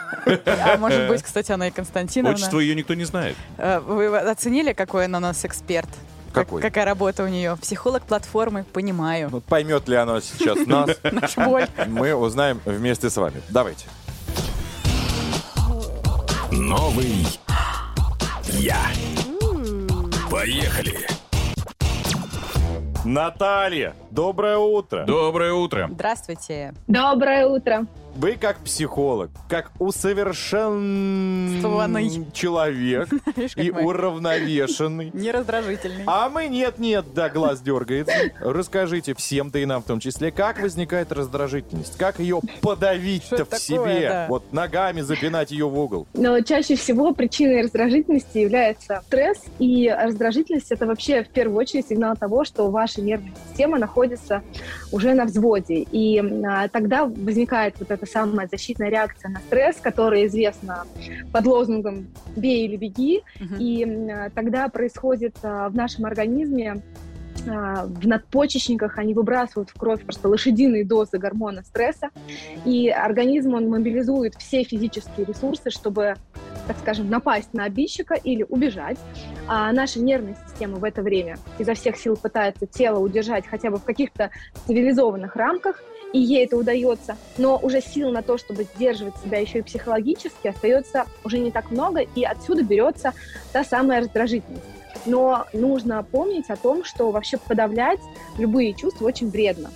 А 0.47 0.77
может 0.77 1.07
быть, 1.07 1.21
кстати, 1.21 1.51
она 1.51 1.67
и 1.67 1.71
Константиновна. 1.71 2.35
Отчество 2.35 2.59
ее 2.59 2.73
никто 2.75 2.93
не 2.95 3.03
знает. 3.05 3.35
Э, 3.57 3.79
Вы 3.79 4.07
оценили, 4.17 4.73
какой 4.73 5.05
она 5.05 5.19
у 5.19 5.21
нас 5.21 5.45
эксперт? 5.45 5.89
Как- 6.35 6.47
Какой? 6.47 6.61
какая 6.61 6.83
работа 6.85 7.23
у 7.23 7.27
нее? 7.27 7.55
Психолог 7.61 8.03
платформы, 8.03 8.65
понимаю. 8.65 9.29
Вот 9.29 9.45
поймет 9.45 9.87
ли 9.87 9.95
она 9.95 10.19
сейчас 10.19 10.65
нас, 10.67 10.89
боль. 11.37 11.67
мы 11.87 12.13
узнаем 12.13 12.59
вместе 12.65 13.09
с 13.09 13.15
вами. 13.17 13.41
Давайте. 13.49 13.85
Новый 16.51 17.25
я. 18.49 18.77
Поехали. 20.29 21.07
Наталья, 23.05 23.95
доброе 24.11 24.57
утро. 24.57 25.05
Доброе 25.05 25.53
утро. 25.53 25.87
Здравствуйте. 25.91 26.73
Доброе 26.87 27.45
утро. 27.47 27.85
Вы 28.15 28.37
как 28.39 28.59
психолог, 28.59 29.29
как 29.49 29.71
усовершенный 29.77 32.31
человек 32.31 33.09
и 33.57 33.71
уравновешенный. 33.71 35.11
нераздражительный. 35.13 36.05
А 36.07 36.29
мы 36.29 36.47
нет-нет, 36.47 37.07
да, 37.13 37.27
глаз 37.27 37.59
дергается. 37.59 38.31
Расскажите 38.39 39.13
всем, 39.15 39.49
да 39.49 39.59
и 39.59 39.65
нам 39.65 39.83
в 39.83 39.85
том 39.85 39.99
числе, 39.99 40.31
как 40.31 40.61
возникает 40.61 41.11
раздражительность, 41.11 41.97
как 41.97 42.19
ее 42.19 42.39
подавить-то 42.61 43.43
в 43.43 43.53
себе, 43.57 44.27
вот 44.29 44.53
ногами 44.53 45.01
запинать 45.01 45.51
ее 45.51 45.67
в 45.67 45.77
угол. 45.77 46.07
Но 46.13 46.39
чаще 46.39 46.77
всего 46.77 47.13
причиной 47.13 47.63
раздражительности 47.63 48.37
является 48.37 49.03
стресс, 49.07 49.43
и 49.59 49.89
раздражительность 49.89 50.71
это 50.71 50.85
вообще 50.85 51.25
в 51.25 51.29
первую 51.29 51.57
очередь 51.57 51.89
сигнал 51.89 52.15
того, 52.15 52.45
что 52.45 52.71
ваша 52.71 53.01
нервная 53.01 53.33
система 53.49 53.77
находится 53.77 54.41
уже 54.93 55.15
на 55.15 55.25
взводе, 55.25 55.85
и 55.91 56.23
а, 56.45 56.69
тогда 56.69 57.03
возникает 57.03 57.75
вот 57.79 57.91
эта 58.05 58.11
самая 58.11 58.47
защитная 58.47 58.89
реакция 58.89 59.29
на 59.29 59.39
стресс, 59.39 59.77
которая 59.77 60.25
известна 60.27 60.85
под 61.31 61.45
лозунгом 61.45 62.07
«бей 62.35 62.65
или 62.65 62.77
беги», 62.77 63.23
Мгм. 63.39 63.55
и 63.59 64.29
тогда 64.33 64.67
происходит 64.69 65.35
а, 65.43 65.69
в 65.69 65.75
нашем 65.75 66.05
организме 66.05 66.81
а, 67.47 67.85
в 67.85 68.07
надпочечниках 68.07 68.97
они 68.97 69.13
выбрасывают 69.13 69.69
в 69.69 69.77
кровь 69.77 70.01
просто 70.03 70.29
лошадиные 70.29 70.85
дозы 70.85 71.17
гормона 71.17 71.63
стресса, 71.63 72.09
и 72.65 72.89
организм 72.89 73.53
он 73.53 73.69
мобилизует 73.69 74.35
все 74.35 74.63
физические 74.63 75.25
ресурсы, 75.25 75.69
чтобы, 75.69 76.15
так 76.67 76.77
скажем, 76.79 77.09
напасть 77.09 77.53
на 77.53 77.65
обидчика 77.65 78.15
или 78.15 78.45
убежать. 78.47 78.97
А 79.47 79.71
наша 79.73 79.99
нервная 79.99 80.35
система 80.47 80.77
в 80.77 80.83
это 80.83 81.01
время 81.01 81.37
изо 81.59 81.73
всех 81.73 81.97
сил 81.97 82.15
пытается 82.17 82.65
тело 82.65 82.99
удержать 82.99 83.45
хотя 83.45 83.69
бы 83.69 83.77
в 83.77 83.83
каких-то 83.83 84.31
цивилизованных 84.65 85.35
рамках, 85.35 85.83
и 86.15 86.17
ей 86.17 86.45
это 86.45 86.55
удается, 86.55 87.17
но 87.37 87.59
уже 87.61 87.81
сил 87.81 88.09
на 88.09 88.21
то, 88.21 88.37
чтобы 88.37 88.63
сдерживать 88.63 89.17
себя 89.17 89.39
еще 89.39 89.59
и 89.59 89.61
психологически, 89.61 90.47
остается 90.47 91.07
уже 91.25 91.39
не 91.39 91.51
так 91.51 91.71
много, 91.71 91.99
и 92.15 92.23
отсюда 92.23 92.63
берется 92.63 93.13
та 93.51 93.65
самая 93.65 93.99
раздражительность. 93.99 94.63
Но 95.05 95.45
нужно 95.51 96.01
помнить 96.03 96.49
о 96.49 96.55
том, 96.55 96.85
что 96.85 97.11
вообще 97.11 97.37
подавлять 97.37 97.99
любые 98.37 98.73
чувства 98.73 99.07
очень 99.07 99.29
вредно. 99.29 99.71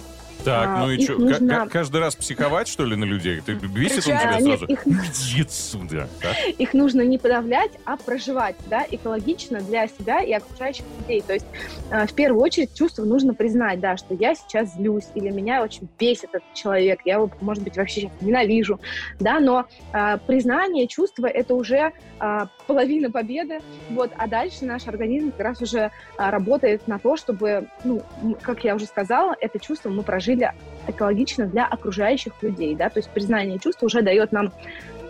Так, 0.45 0.67
А, 0.67 0.85
ну 0.85 0.91
и 0.91 1.01
что, 1.03 1.15
нужно- 1.17 1.67
каждый 1.69 1.99
раз 1.99 2.15
психовать, 2.15 2.67
что 2.69 2.85
ли, 2.85 2.95
на 2.95 3.03
людей? 3.03 3.41
Ты 3.41 3.53
бесит 3.55 3.97
он 3.97 4.17
тебя 4.17 4.35
А, 4.35 4.39
нет, 4.39 4.59
сразу? 4.59 4.65
их- 4.65 4.85
так? 6.21 6.33
их 6.57 6.73
нужно 6.73 7.01
не 7.01 7.17
подавлять, 7.17 7.71
а 7.83 7.97
проживать, 7.97 8.55
да, 8.69 8.85
экологично 8.89 9.59
для 9.59 9.87
себя 9.87 10.21
и 10.21 10.31
окружающих 10.31 10.85
людей. 11.01 11.21
То 11.21 11.33
есть 11.33 11.45
э, 11.91 12.07
в 12.07 12.13
первую 12.13 12.41
очередь 12.41 12.73
чувство 12.73 13.03
нужно 13.03 13.33
признать, 13.33 13.79
да, 13.81 13.97
что 13.97 14.13
я 14.13 14.33
сейчас 14.33 14.73
злюсь 14.75 15.07
или 15.13 15.29
меня 15.29 15.61
очень 15.61 15.89
бесит 15.99 16.29
этот 16.31 16.53
человек, 16.53 17.01
я 17.03 17.15
его, 17.15 17.29
может 17.41 17.63
быть, 17.63 17.75
вообще 17.75 18.09
ненавижу, 18.21 18.79
да, 19.19 19.39
но 19.39 19.65
э, 19.93 20.17
признание 20.25 20.87
чувства 20.87 21.27
это 21.27 21.53
уже 21.53 21.91
половина 22.67 23.09
победы, 23.11 23.61
вот, 23.89 24.11
а 24.17 24.27
дальше 24.27 24.65
наш 24.65 24.87
организм 24.89 25.31
как 25.31 25.39
раз 25.39 25.61
уже 25.61 25.89
работает 26.17 26.85
на 26.85 26.99
то, 26.99 27.15
чтобы, 27.15 27.67
ну, 27.85 28.01
как 28.41 28.65
я 28.65 28.75
уже 28.75 28.87
сказала, 28.87 29.33
это 29.39 29.57
чувство 29.57 29.89
мы 29.89 30.03
прожили 30.03 30.28
экологично 30.87 31.45
для 31.45 31.65
окружающих 31.65 32.33
людей, 32.41 32.75
да, 32.75 32.89
то 32.89 32.99
есть 32.99 33.09
признание 33.09 33.59
чувства 33.59 33.85
уже 33.85 34.01
дает 34.01 34.31
нам 34.31 34.51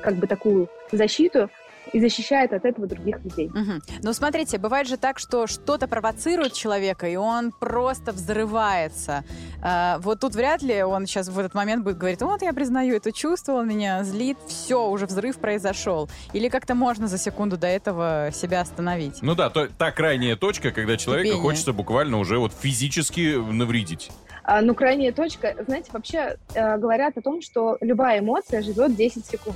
как 0.01 0.15
бы 0.15 0.27
такую 0.27 0.69
защиту 0.91 1.49
и 1.93 1.99
защищает 1.99 2.53
от 2.53 2.65
этого 2.65 2.87
других 2.87 3.23
людей. 3.23 3.49
Мгм. 3.53 3.81
Ну, 4.03 4.13
смотрите, 4.13 4.57
бывает 4.57 4.87
же 4.87 4.97
так, 4.97 5.19
что 5.19 5.47
что-то 5.47 5.87
провоцирует 5.87 6.53
человека, 6.53 7.07
и 7.07 7.15
он 7.15 7.51
просто 7.51 8.11
взрывается. 8.11 9.23
А, 9.61 9.97
вот 9.99 10.19
тут 10.19 10.35
вряд 10.35 10.61
ли 10.61 10.83
он 10.83 11.07
сейчас 11.07 11.29
в 11.29 11.39
этот 11.39 11.53
момент 11.53 11.83
будет 11.83 11.97
говорить, 11.97 12.21
вот 12.21 12.41
я 12.41 12.53
признаю 12.53 12.95
это 12.95 13.11
чувство, 13.11 13.53
он 13.53 13.67
меня 13.67 14.03
злит, 14.03 14.37
все, 14.47 14.87
уже 14.87 15.05
взрыв 15.05 15.37
произошел. 15.37 16.09
Или 16.33 16.49
как-то 16.49 16.75
можно 16.75 17.07
за 17.07 17.17
секунду 17.17 17.57
до 17.57 17.67
этого 17.67 18.29
себя 18.33 18.61
остановить. 18.61 19.21
Ну 19.21 19.35
да, 19.35 19.49
то, 19.49 19.67
та 19.67 19.91
крайняя 19.91 20.35
точка, 20.35 20.71
когда 20.71 20.97
человека 20.97 21.29
Кипение. 21.29 21.41
хочется 21.41 21.73
буквально 21.73 22.19
уже 22.19 22.37
вот 22.37 22.53
физически 22.53 23.35
навредить. 23.35 24.11
А, 24.49 24.61
ну, 24.61 24.73
крайняя 24.73 25.11
точка, 25.11 25.55
знаете, 25.67 25.91
вообще 25.93 26.37
э, 26.55 26.77
говорят 26.79 27.15
о 27.19 27.21
том, 27.21 27.39
что 27.39 27.77
любая 27.81 28.17
эмоция 28.17 28.63
живет 28.63 28.95
10 28.95 29.23
секунд. 29.23 29.55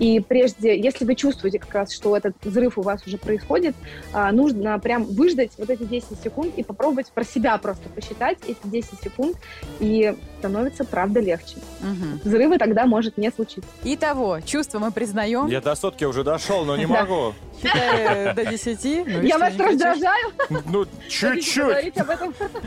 И 0.00 0.18
прежде, 0.18 0.76
если 0.76 1.04
вы 1.04 1.14
чувствуете 1.14 1.60
как 1.60 1.72
раз, 1.72 1.92
что 1.92 2.16
этот 2.16 2.34
взрыв 2.42 2.76
у 2.76 2.82
вас 2.82 3.06
уже 3.06 3.18
происходит, 3.18 3.76
а, 4.12 4.32
нужно 4.32 4.76
прям 4.80 5.04
выждать 5.04 5.52
вот 5.58 5.70
эти 5.70 5.84
10 5.84 6.20
секунд 6.20 6.54
и 6.56 6.64
попробовать 6.64 7.12
про 7.12 7.22
себя 7.22 7.56
просто 7.58 7.88
посчитать 7.88 8.38
эти 8.48 8.58
10 8.64 9.00
секунд, 9.00 9.36
и 9.78 10.12
становится, 10.40 10.84
правда, 10.84 11.20
легче. 11.20 11.58
Мгм. 11.80 12.20
Взрывы 12.24 12.58
тогда 12.58 12.86
может 12.86 13.16
не 13.18 13.30
случиться. 13.30 13.70
Итого, 13.84 14.40
чувство 14.40 14.80
мы 14.80 14.90
признаем. 14.90 15.46
Я 15.46 15.60
до 15.60 15.76
сотки 15.76 16.02
уже 16.02 16.24
дошел, 16.24 16.64
но 16.64 16.76
не 16.76 16.86
могу. 16.86 17.32
Считаю 17.62 18.34
до 18.34 18.44
10. 18.44 19.06
Ну, 19.06 19.22
Я 19.22 19.38
вас 19.38 19.56
раздражаю, 19.56 20.32
Ну, 20.66 20.84
хотите 20.84 21.08
чуть-чуть, 21.08 21.94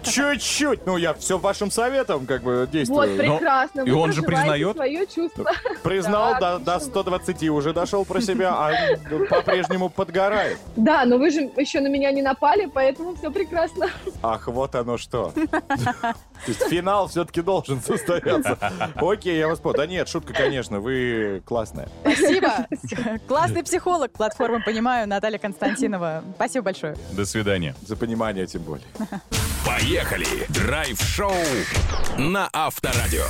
чуть-чуть. 0.03 0.85
Ну, 0.85 0.97
я 0.97 1.13
все 1.13 1.37
вашим 1.37 1.71
советом 1.71 2.25
как 2.25 2.43
бы 2.43 2.61
Вот, 2.61 2.69
действую. 2.71 3.17
прекрасно. 3.17 3.81
и 3.81 3.91
он 3.91 4.11
же 4.13 4.21
признает? 4.21 4.75
свое 4.75 5.05
чувство. 5.07 5.51
Признал, 5.83 6.33
до, 6.39 6.59
до 6.59 6.75
отлично. 6.75 6.91
120 7.01 7.49
уже 7.49 7.73
дошел 7.73 8.05
про 8.05 8.21
себя, 8.21 8.53
а 8.53 8.71
по-прежнему 9.29 9.89
подгорает. 9.89 10.57
Да, 10.75 11.05
но 11.05 11.17
вы 11.17 11.29
же 11.31 11.41
еще 11.57 11.81
на 11.81 11.87
меня 11.87 12.11
не 12.11 12.21
напали, 12.21 12.69
поэтому 12.73 13.15
все 13.15 13.31
прекрасно. 13.31 13.89
Ах, 14.23 14.47
вот 14.47 14.75
оно 14.75 14.97
что. 14.97 15.31
То 15.35 16.51
есть 16.51 16.63
финал 16.69 17.07
все-таки 17.07 17.41
должен 17.41 17.81
состояться. 17.81 18.57
Окей, 18.95 19.37
я 19.37 19.47
вас 19.47 19.59
понял. 19.59 19.77
Да 19.77 19.87
нет, 19.87 20.07
шутка, 20.07 20.33
конечно, 20.33 20.79
вы 20.79 21.41
классная. 21.45 21.89
Спасибо. 22.01 22.67
Классный 23.27 23.63
психолог 23.63 24.11
платформы 24.11 24.61
«Понимаю» 24.85 25.07
Наталья 25.07 25.39
Константинова. 25.39 26.23
Спасибо 26.35 26.65
большое. 26.65 26.95
До 27.13 27.25
свидания. 27.25 27.73
За 27.87 27.95
понимание 27.95 28.45
тем 28.45 28.61
более. 28.61 28.85
Поехали! 29.65 30.45
Драйв-шоу 30.49 31.33
на 32.17 32.49
Авторадио. 32.53 33.25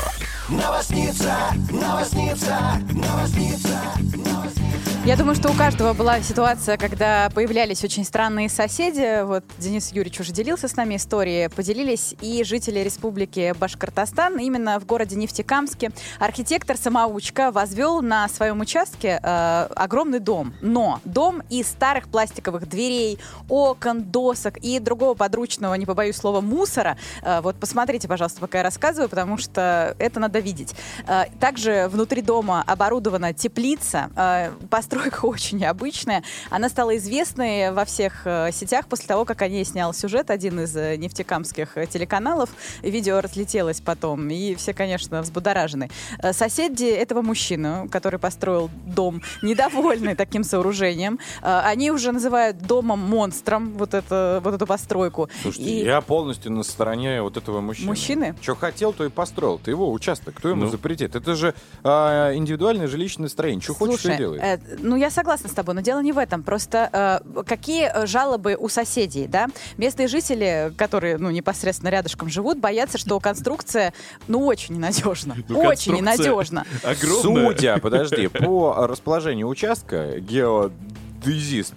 Новосница, 0.50 1.34
новосница, 1.72 2.58
новосница, 2.92 3.80
новосница. 4.13 4.65
Я 5.06 5.15
думаю, 5.15 5.36
что 5.36 5.51
у 5.51 5.54
каждого 5.54 5.94
была 5.94 6.20
ситуация, 6.22 6.77
когда 6.77 7.30
появлялись 7.30 7.84
очень 7.84 8.04
странные 8.04 8.50
соседи. 8.50 9.24
Вот 9.24 9.44
Денис 9.60 9.92
Юрьевич 9.92 10.20
уже 10.20 10.34
делился 10.34 10.68
с 10.68 10.75
нами 10.75 10.96
историей. 10.96 11.48
Поделились 11.48 12.15
и 12.22 12.44
жители 12.44 12.80
республики 12.80 13.54
Башкортостан. 13.60 14.39
Именно 14.39 14.80
в 14.80 14.88
городе 14.88 15.15
Нефтекамске 15.15 15.92
архитектор-самоучка 16.18 17.51
возвел 17.51 18.01
на 18.01 18.27
своем 18.30 18.62
участке 18.62 19.20
э, 19.22 19.68
огромный 19.75 20.20
дом. 20.20 20.56
Но 20.62 21.00
дом 21.06 21.44
из 21.51 21.68
старых 21.68 22.08
пластиковых 22.08 22.68
дверей, 22.68 23.20
окон, 23.48 24.01
досок 24.01 24.58
и 24.58 24.80
другого 24.80 25.13
подручного, 25.13 25.75
не 25.75 25.86
побоюсь 25.86 26.24
слова, 26.25 26.41
мусора. 26.41 26.98
Э, 27.22 27.41
вот 27.41 27.55
посмотрите, 27.58 28.08
пожалуйста, 28.08 28.41
пока 28.41 28.58
я 28.58 28.63
рассказываю, 28.63 29.10
потому 29.10 29.38
что 29.38 29.96
это 30.00 30.20
надо 30.20 30.39
видеть. 30.39 30.74
Э, 31.08 31.25
Также 31.39 31.88
внутри 31.88 32.24
дома 32.24 32.63
оборудована 32.65 33.32
теплица. 33.32 34.10
Э, 34.15 34.50
Постройка 34.72 35.25
очень 35.27 35.60
необычная. 35.60 36.24
Она 36.50 36.67
стала 36.70 36.98
известной 36.98 37.72
во 37.72 37.86
всех 37.86 38.25
сетях 38.51 38.88
после 38.88 39.05
того, 39.05 39.24
как 39.25 39.44
о 39.44 39.48
ней 39.48 39.63
снял 39.65 39.94
сюжет 39.94 40.32
один 40.32 40.62
из 40.62 40.74
нефтекамских 40.74 41.77
телеканалов. 41.91 42.50
Видео 42.82 43.22
разлетелось 43.22 43.82
потом, 43.82 44.27
и 44.32 44.55
все, 44.55 44.74
конечно, 44.74 45.22
взбудоражены. 45.22 45.91
Соседи 46.32 46.86
этого 46.86 47.22
мужчины, 47.22 47.88
который 47.89 48.17
построил 48.20 48.72
дом, 48.88 49.22
недовольны 49.44 50.15
таким 50.24 50.44
сооружением. 50.44 51.20
Они 51.44 51.91
уже 51.91 52.12
называют 52.12 52.58
домом-монстром 52.58 53.74
вот, 53.77 53.94
это, 53.94 54.41
вот 54.44 54.55
эту 54.55 54.65
постройку. 54.65 55.29
Слушайте, 55.44 55.70
И- 55.70 55.86
я 55.86 56.01
полностью 56.16 56.50
на 56.54 56.64
стороне 56.64 57.22
вот 57.22 57.36
этого 57.36 57.60
мужчины. 57.60 57.88
Мужчины? 57.90 58.36
Что 58.42 58.56
хотел, 58.56 58.94
то 58.94 59.04
и 59.04 59.10
построил. 59.10 59.60
Ты 59.60 59.72
его 59.72 59.92
участок, 59.92 60.36
кто 60.36 60.48
ему 60.48 60.64
Ну. 60.64 60.70
запретит? 60.70 61.14
Это 61.14 61.36
же 61.36 61.54
а, 61.84 62.34
индивидуальное 62.34 62.88
жилищное 62.88 63.28
строение. 63.28 63.62
Что 63.62 63.74
хочешь, 63.74 64.02
то 64.02 64.14
и 64.14 64.16
Слушай, 64.16 64.18
делай. 64.18 64.40
э, 64.40 64.58
ну 64.80 64.96
я 64.96 65.12
согласна 65.12 65.50
с 65.50 65.52
тобой, 65.52 65.76
но 65.76 65.82
дело 65.82 66.00
не 66.02 66.14
в 66.14 66.18
этом. 66.18 66.42
Просто 66.42 67.22
э, 67.36 67.44
какие 67.44 67.92
э, 67.94 68.08
жалобы 68.08 68.56
у 68.58 68.70
соседей, 68.70 69.28
да? 69.28 69.48
Местные 69.76 70.08
жители, 70.08 70.72
которые, 70.78 71.18
ну, 71.18 71.32
непосредственно 71.32 71.90
рядышком 71.90 72.30
живут, 72.30 72.60
боятся, 72.60 72.98
что 72.98 73.20
конструкция, 73.20 73.94
ну, 74.30 74.46
очень 74.46 74.76
ненадежна. 74.76 75.36
Ну, 75.50 75.60
очень 75.60 75.96
ненадежна. 75.96 76.66
Огромная. 76.82 77.50
Судя, 77.50 77.78
подожди, 77.80 78.28
по 78.30 78.88
расположению 78.88 79.50
участка, 79.50 80.18
геодезист 80.22 81.76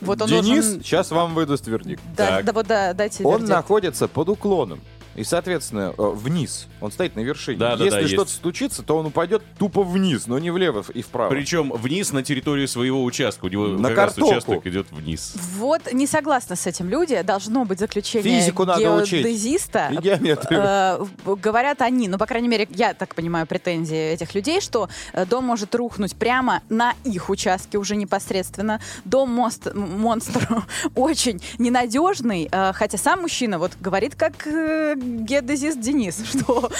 Вот 0.00 0.22
он 0.22 0.28
Денис 0.28 0.64
должен... 0.64 0.82
сейчас 0.82 1.10
вам 1.10 1.34
выдаст 1.34 1.66
вердикт. 1.66 2.02
Да, 2.16 2.26
Так. 2.26 2.44
да, 2.46 2.52
вот 2.52 2.66
да, 2.66 2.94
дайте 2.94 3.24
Он 3.24 3.32
вердикт. 3.32 3.50
находится 3.50 4.08
под 4.08 4.28
уклоном. 4.30 4.80
И, 5.20 5.24
соответственно, 5.24 5.92
э, 5.98 6.10
вниз. 6.14 6.66
Он 6.80 6.90
стоит 6.90 7.14
на 7.14 7.20
вершине. 7.20 7.58
Да, 7.58 7.76
да, 7.76 7.84
Если 7.84 8.00
да, 8.00 8.06
что-то 8.08 8.22
есть. 8.30 8.40
случится, 8.40 8.82
то 8.82 8.96
он 8.96 9.04
упадет 9.06 9.42
тупо 9.58 9.82
вниз, 9.82 10.26
но 10.26 10.38
не 10.38 10.50
влево 10.50 10.82
и 10.94 11.02
вправо. 11.02 11.28
Причем 11.28 11.70
вниз 11.72 12.12
на 12.12 12.22
территорию 12.22 12.66
своего 12.68 13.04
участка. 13.04 13.44
У 13.44 13.48
него 13.48 13.66
На 13.68 13.90
как 13.90 13.98
раз 13.98 14.14
картопку. 14.14 14.30
участок 14.32 14.66
идет 14.66 14.86
вниз. 14.90 15.34
Вот 15.58 15.92
не 15.92 16.06
согласна 16.06 16.56
с 16.56 16.66
этим 16.66 16.88
люди. 16.88 17.20
Должно 17.20 17.66
быть 17.66 17.78
заключение 17.80 18.40
Физику 18.40 18.64
надо 18.64 18.94
учить. 18.96 19.22
геодезиста. 19.26 19.88
И 19.92 19.96
геометрию. 19.98 20.60
Э, 20.62 21.06
говорят 21.36 21.82
они, 21.82 22.08
ну, 22.08 22.16
по 22.16 22.24
крайней 22.24 22.48
мере, 22.48 22.66
я 22.70 22.94
так 22.94 23.14
понимаю 23.14 23.46
претензии 23.46 24.12
этих 24.12 24.34
людей, 24.34 24.62
что 24.62 24.88
э, 25.12 25.26
дом 25.26 25.44
может 25.44 25.74
рухнуть 25.74 26.16
прямо 26.16 26.62
на 26.70 26.94
их 27.04 27.28
участке 27.28 27.76
уже 27.76 27.94
непосредственно. 27.94 28.80
Дом 29.04 29.30
мост, 29.30 29.66
м- 29.66 30.00
монстр 30.00 30.64
очень 30.94 31.42
ненадежный, 31.58 32.48
э, 32.50 32.72
хотя 32.72 32.96
сам 32.96 33.20
мужчина 33.20 33.58
вот 33.58 33.72
говорит 33.80 34.14
как 34.14 34.46
э, 34.46 34.96
геодезист 35.18 35.80
Денис, 35.80 36.22
что, 36.30 36.70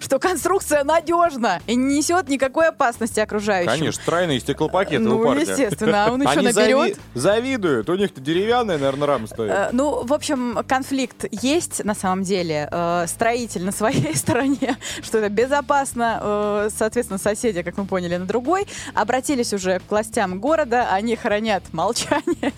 что 0.00 0.18
конструкция 0.18 0.84
надежна 0.84 1.60
и 1.66 1.74
не 1.74 1.98
несет 1.98 2.28
никакой 2.28 2.68
опасности 2.68 3.20
окружающим. 3.20 3.70
Конечно, 3.70 4.02
тройные 4.04 4.40
стеклопакеты 4.40 5.02
Ну, 5.04 5.18
у 5.18 5.24
парня. 5.24 5.42
естественно, 5.42 6.06
а 6.06 6.12
он 6.12 6.20
еще 6.22 6.30
Они 6.32 6.46
наберет. 6.48 6.96
зави- 6.96 6.96
завидуют. 7.14 7.88
У 7.90 7.94
них-то 7.94 8.20
деревянная, 8.20 8.76
наверное, 8.78 9.06
рама 9.06 9.26
стоит. 9.26 9.50
Э, 9.50 9.68
Ну, 9.72 10.04
в 10.04 10.12
общем, 10.12 10.58
конфликт 10.66 11.24
есть 11.30 11.84
на 11.84 11.94
самом 11.94 12.22
деле. 12.24 12.68
Э, 12.70 13.06
Строитель 13.08 13.64
на 13.64 13.72
своей 13.72 14.14
стороне, 14.16 14.76
что 15.02 15.18
это 15.18 15.28
безопасно. 15.28 16.20
Э, 16.22 16.68
Соответственно, 16.76 17.18
соседи, 17.18 17.62
как 17.62 17.76
мы 17.76 17.84
поняли, 17.86 18.16
на 18.16 18.26
другой. 18.26 18.66
Обратились 18.94 19.52
уже 19.52 19.78
к 19.80 19.90
властям 19.90 20.40
города, 20.40 20.88
они 20.90 21.16
хранят 21.16 21.62
молчание. 21.72 22.52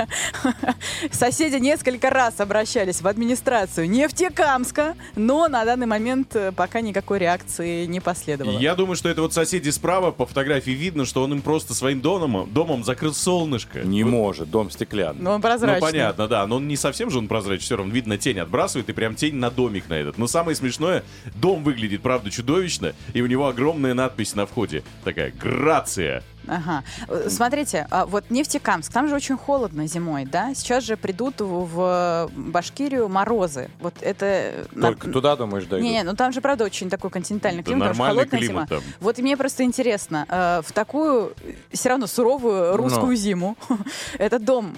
Соседи 1.12 1.56
несколько 1.56 2.10
раз 2.10 2.40
обращались 2.40 3.00
в 3.02 3.06
администрацию 3.08 3.88
Нефтекамска, 3.88 4.85
но 5.16 5.48
на 5.48 5.64
данный 5.64 5.86
момент 5.86 6.36
э, 6.36 6.52
пока 6.52 6.80
никакой 6.80 7.18
реакции 7.18 7.86
не 7.86 8.00
последовало. 8.00 8.58
Я 8.58 8.74
думаю, 8.74 8.96
что 8.96 9.08
это 9.08 9.22
вот 9.22 9.32
соседи 9.32 9.70
справа, 9.70 10.10
по 10.10 10.26
фотографии 10.26 10.70
видно, 10.72 11.04
что 11.04 11.22
он 11.22 11.32
им 11.32 11.42
просто 11.42 11.74
своим 11.74 12.00
домом, 12.00 12.48
домом 12.52 12.84
закрыл 12.84 13.14
солнышко. 13.14 13.80
Не 13.80 14.04
Вот. 14.04 14.10
может, 14.10 14.50
дом 14.50 14.70
стеклянный. 14.70 15.22
Но 15.22 15.30
он 15.30 15.36
Ну, 15.36 15.42
прозрачный. 15.42 15.80
понятно, 15.80 16.28
да. 16.28 16.46
Но 16.46 16.56
он 16.56 16.68
не 16.68 16.76
совсем 16.76 17.10
же 17.10 17.18
он 17.18 17.28
прозрачный. 17.28 17.64
Все 17.64 17.76
равно 17.76 17.92
видно, 17.92 18.18
тень 18.18 18.38
отбрасывает, 18.38 18.88
и 18.88 18.92
прям 18.92 19.14
тень 19.14 19.34
на 19.36 19.50
домик 19.50 19.88
на 19.88 19.94
этот. 19.94 20.18
Но 20.18 20.26
самое 20.26 20.54
смешное, 20.56 21.02
дом 21.34 21.62
выглядит, 21.62 22.02
правда, 22.02 22.30
чудовищно, 22.30 22.94
и 23.14 23.20
у 23.22 23.26
него 23.26 23.48
огромная 23.48 23.94
надпись 23.94 24.34
на 24.34 24.46
входе. 24.46 24.82
Такая, 25.04 25.32
«Грация». 25.32 26.22
Ага. 26.46 26.84
Э, 27.08 27.28
Смотрите, 27.28 27.86
а 27.90 28.06
вот 28.06 28.30
Нефтекамск, 28.30 28.92
там 28.92 29.08
же 29.08 29.14
очень 29.14 29.36
холодно 29.36 29.86
зимой, 29.86 30.24
да? 30.24 30.54
Сейчас 30.54 30.84
же 30.84 30.96
придут 30.96 31.34
в 31.40 32.30
Башкирию 32.36 33.08
морозы. 33.08 33.68
Вот 33.80 33.94
это... 34.00 34.26
э, 34.26 34.64
на- 34.72 34.88
Только 34.88 35.10
туда, 35.10 35.36
думаешь, 35.36 35.64
дойдут? 35.64 35.90
Не, 35.90 36.02
ну 36.02 36.14
там 36.14 36.32
же, 36.32 36.40
правда, 36.40 36.64
очень 36.64 36.88
такой 36.90 37.10
континентальный 37.10 37.62
климат, 37.62 37.88
что 37.94 38.02
нормальный 38.02 38.16
холодная 38.24 38.38
климат 38.40 38.68
зима. 38.68 38.80
там. 38.80 38.90
Вот 39.00 39.18
мне 39.18 39.36
просто 39.36 39.64
интересно, 39.64 40.26
э, 40.28 40.62
в 40.64 40.72
такую 40.72 41.32
все 41.72 41.88
равно 41.90 42.06
суровую 42.06 42.76
русскую 42.76 43.10
Ну. 43.10 43.14
зиму, 43.16 43.56
этот 44.18 44.44
дом 44.44 44.74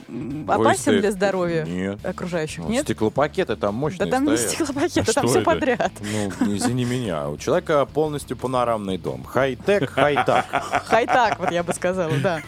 опасен 0.49 0.93
ты- 0.93 1.01
для 1.01 1.13
здоровья 1.13 1.65
Нет. 1.65 2.05
окружающих? 2.05 2.65
Ну, 2.65 2.71
Нет? 2.71 2.85
Стеклопакеты 2.85 3.57
там 3.57 3.59
Да 3.59 3.73
мощные 3.73 4.11
там 4.11 4.25
не 4.25 4.37
стоят. 4.37 4.53
стеклопакеты, 4.55 5.11
А 5.11 5.15
там 5.15 5.27
все 5.29 5.39
это? 5.41 5.45
подряд. 5.51 5.93
Ну, 6.41 6.57
извини 6.57 6.85
меня, 6.85 7.29
у 7.29 7.37
человека 7.37 7.85
полностью 7.87 8.37
панорамный 8.37 8.99
дом. 8.99 9.25
Хай-тек, 9.25 9.91
хай-так. 9.91 10.47
Хай-так, 10.87 11.39
вот 11.39 11.51
я 11.51 11.58
бы 11.63 11.73
сказала, 11.73 12.13
да. 12.23 12.43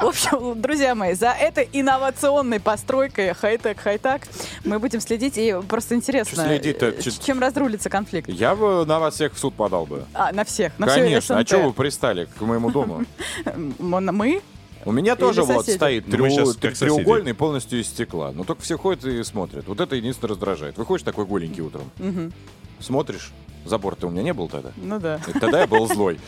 В 0.00 0.04
общем, 0.06 0.60
друзья 0.60 0.94
мои, 0.94 1.14
за 1.14 1.28
этой 1.30 1.68
инновационной 1.72 2.60
постройкой 2.60 3.34
хай-тек, 3.34 3.78
хай-так 3.80 4.22
мы 4.64 4.78
будем 4.78 5.00
следить. 5.00 5.38
И 5.38 5.54
просто 5.68 5.94
интересно, 5.94 6.42
э, 6.42 7.00
чем 7.24 7.40
разрулится 7.40 7.88
конфликт. 7.90 8.28
Я 8.28 8.54
бы 8.54 8.84
на 8.86 8.98
вас 8.98 9.14
всех 9.14 9.34
в 9.34 9.38
суд 9.38 9.54
подал 9.54 9.86
бы. 9.86 10.04
А, 10.14 10.32
на 10.32 10.44
всех, 10.44 10.78
на 10.78 10.86
Конечно. 10.86 11.38
А 11.38 11.46
что 11.46 11.58
вы 11.58 11.72
пристали 11.72 12.28
к 12.38 12.40
моему 12.40 12.70
дому? 12.70 13.04
Мы? 13.78 14.42
У 14.84 14.90
меня 14.90 15.14
тоже 15.14 15.44
вот 15.44 15.66
стоит 15.68 16.08
Ну, 16.08 16.26
как 16.26 16.74
соседи. 16.74 16.74
треугольный 16.78 17.34
полностью 17.34 17.80
из 17.80 17.86
стекла. 17.86 18.32
Но 18.32 18.44
только 18.44 18.62
все 18.62 18.76
ходят 18.76 19.04
и 19.04 19.22
смотрят. 19.22 19.66
Вот 19.68 19.80
это 19.80 19.94
единственное 19.94 20.30
раздражает. 20.30 20.76
Выходишь 20.76 21.04
такой 21.04 21.24
голенький 21.24 21.62
утром, 21.62 21.90
Мгм. 21.98 22.32
смотришь, 22.80 23.30
забор-то 23.64 24.08
у 24.08 24.10
меня 24.10 24.22
не 24.22 24.32
был 24.32 24.48
тогда. 24.48 24.72
Ну 24.76 24.98
да. 24.98 25.20
И 25.28 25.38
тогда 25.38 25.60
я 25.60 25.66
был 25.68 25.86
злой. 25.86 26.18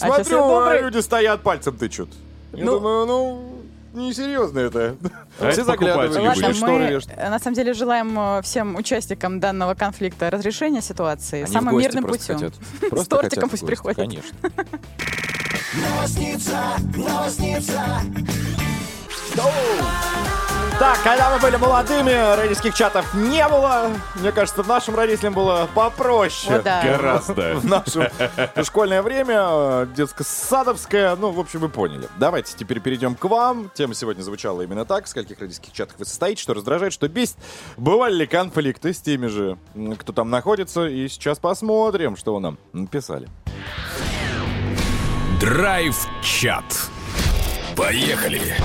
А 0.00 0.06
Смотрю, 0.06 0.38
добрый. 0.38 0.78
а 0.78 0.82
люди 0.82 0.98
стоят, 0.98 1.42
пальцем 1.42 1.76
тычут. 1.76 2.10
Я 2.52 2.64
Ну- 2.64 2.78
думаю, 2.78 3.06
ну, 3.06 3.62
несерьезно 3.94 4.58
это. 4.60 4.96
А 5.40 5.50
Все 5.50 5.64
заглядывают, 5.64 6.14
Ладно, 6.14 6.32
мы 6.60 7.00
э, 7.16 7.30
на 7.30 7.38
самом 7.38 7.54
деле 7.54 7.72
желаем 7.74 8.18
э, 8.18 8.42
всем 8.42 8.76
участникам 8.76 9.40
данного 9.40 9.74
конфликта 9.74 10.30
разрешения 10.30 10.82
ситуации 10.82 11.42
Они 11.42 11.52
самым 11.52 11.78
мирным 11.78 12.04
путем. 12.04 12.34
хотят. 12.34 12.54
Просто 12.90 13.04
С 13.04 13.08
тортиком 13.08 13.48
пусть 13.50 13.66
приходят. 13.66 13.96
Конечно. 13.96 14.36
Новосница, 15.74 16.58
новосница. 16.96 18.00
Так, 20.78 21.02
когда 21.02 21.32
мы 21.32 21.40
были 21.40 21.56
молодыми, 21.56 22.36
родительских 22.36 22.74
чатов 22.74 23.14
не 23.14 23.48
было. 23.48 23.90
Мне 24.16 24.30
кажется, 24.30 24.62
нашим 24.62 24.94
родителям 24.94 25.32
было 25.32 25.66
попроще. 25.74 26.52
Вот 26.52 26.64
да. 26.64 26.82
Гораздо. 26.82 27.54
В 27.56 27.64
наше 27.64 28.12
школьное 28.62 29.00
время, 29.00 29.36
э, 29.38 29.86
детско-садовское, 29.96 31.16
ну, 31.16 31.30
в 31.30 31.40
общем, 31.40 31.60
вы 31.60 31.70
поняли. 31.70 32.08
Давайте 32.18 32.52
теперь 32.54 32.80
перейдем 32.80 33.14
к 33.14 33.24
вам. 33.24 33.70
Тема 33.72 33.94
сегодня 33.94 34.20
звучала 34.20 34.60
именно 34.60 34.84
так. 34.84 35.06
В 35.06 35.08
скольких 35.08 35.40
родительских 35.40 35.72
чатах 35.72 35.98
вы 35.98 36.04
состоите, 36.04 36.42
что 36.42 36.52
раздражает, 36.52 36.92
что 36.92 37.08
бесит. 37.08 37.38
Бывали 37.78 38.14
ли 38.14 38.26
конфликты 38.26 38.92
с 38.92 39.00
теми 39.00 39.28
же, 39.28 39.56
кто 39.98 40.12
там 40.12 40.28
находится? 40.28 40.86
И 40.86 41.08
сейчас 41.08 41.38
посмотрим, 41.38 42.18
что 42.18 42.34
вы 42.34 42.40
нам 42.40 42.58
написали. 42.74 43.28
Драйв-чат. 45.40 46.64
Поехали. 47.74 48.56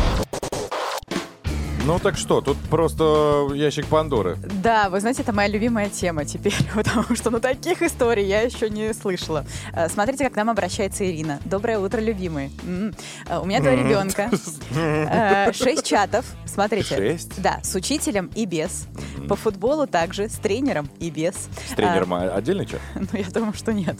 Ну 1.84 1.98
так 1.98 2.16
что, 2.16 2.42
тут 2.42 2.58
просто 2.70 3.50
ящик 3.56 3.88
Пандоры. 3.88 4.38
Да, 4.62 4.90
вы 4.90 5.00
знаете, 5.00 5.24
это 5.24 5.34
моя 5.34 5.48
любимая 5.50 5.90
тема 5.90 6.26
теперь, 6.26 6.54
потому 6.76 7.16
что 7.16 7.32
ну 7.32 7.40
таких 7.40 7.82
историй 7.82 8.26
я 8.26 8.42
еще 8.42 8.70
не 8.70 8.94
слышала. 8.94 9.46
Э, 9.74 9.90
Смотрите, 9.90 10.26
как 10.26 10.34
к 10.34 10.36
нам 10.36 10.52
обращается 10.52 11.10
Ирина. 11.10 11.40
Доброе 11.44 11.80
утро, 11.80 12.00
любимые. 12.00 12.52
М. 12.64 12.94
Э, 13.28 13.40
У 13.40 13.46
меня 13.46 13.62
два 13.62 13.72
ребенка, 13.72 14.30
Э, 14.76 15.52
шесть 15.54 15.84
чатов. 15.84 16.26
Смотрите. 16.46 16.96
Шесть? 16.96 17.42
Да, 17.42 17.60
с 17.64 17.74
учителем 17.74 18.30
и 18.36 18.46
без. 18.46 18.86
По 19.28 19.36
футболу 19.36 19.88
также, 19.88 20.30
с 20.30 20.34
тренером 20.36 20.88
и 21.00 21.10
без. 21.10 21.34
С 21.68 21.74
тренером 21.76 22.14
а- 22.14 22.36
отдельный 22.36 22.66
чат? 22.68 22.82
Ну, 22.96 23.08
я 23.14 23.26
думаю, 23.26 23.54
что 23.54 23.74
нет. 23.74 24.00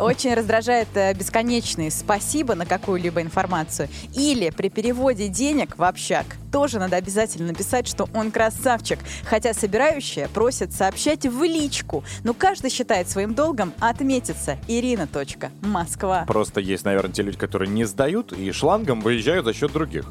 Очень 0.00 0.34
раздражает 0.34 0.88
бесконечные 1.16 1.90
спасибо 1.92 2.56
на 2.56 2.66
какую-либо 2.66 3.22
информацию. 3.22 3.88
Или 4.14 4.50
при 4.50 4.68
переводе 4.70 5.28
денег 5.28 5.78
в 5.78 5.84
общак 5.84 6.26
тоже 6.52 6.78
надо 6.78 6.96
обязательно 6.96 7.48
написать, 7.48 7.88
что 7.88 8.08
он 8.14 8.30
красавчик. 8.30 8.98
Хотя 9.24 9.54
собирающая 9.54 10.28
просит 10.28 10.72
сообщать 10.72 11.26
в 11.26 11.42
личку. 11.42 12.04
Но 12.22 12.34
каждый 12.34 12.70
считает 12.70 13.08
своим 13.08 13.34
долгом 13.34 13.72
отметиться. 13.80 14.58
Ирина. 14.68 15.08
Москва. 15.62 16.24
Просто 16.26 16.60
есть, 16.60 16.84
наверное, 16.84 17.12
те 17.12 17.22
люди, 17.22 17.38
которые 17.38 17.68
не 17.70 17.84
сдают 17.84 18.32
и 18.32 18.52
шлангом 18.52 19.00
выезжают 19.00 19.46
за 19.46 19.54
счет 19.54 19.72
других. 19.72 20.04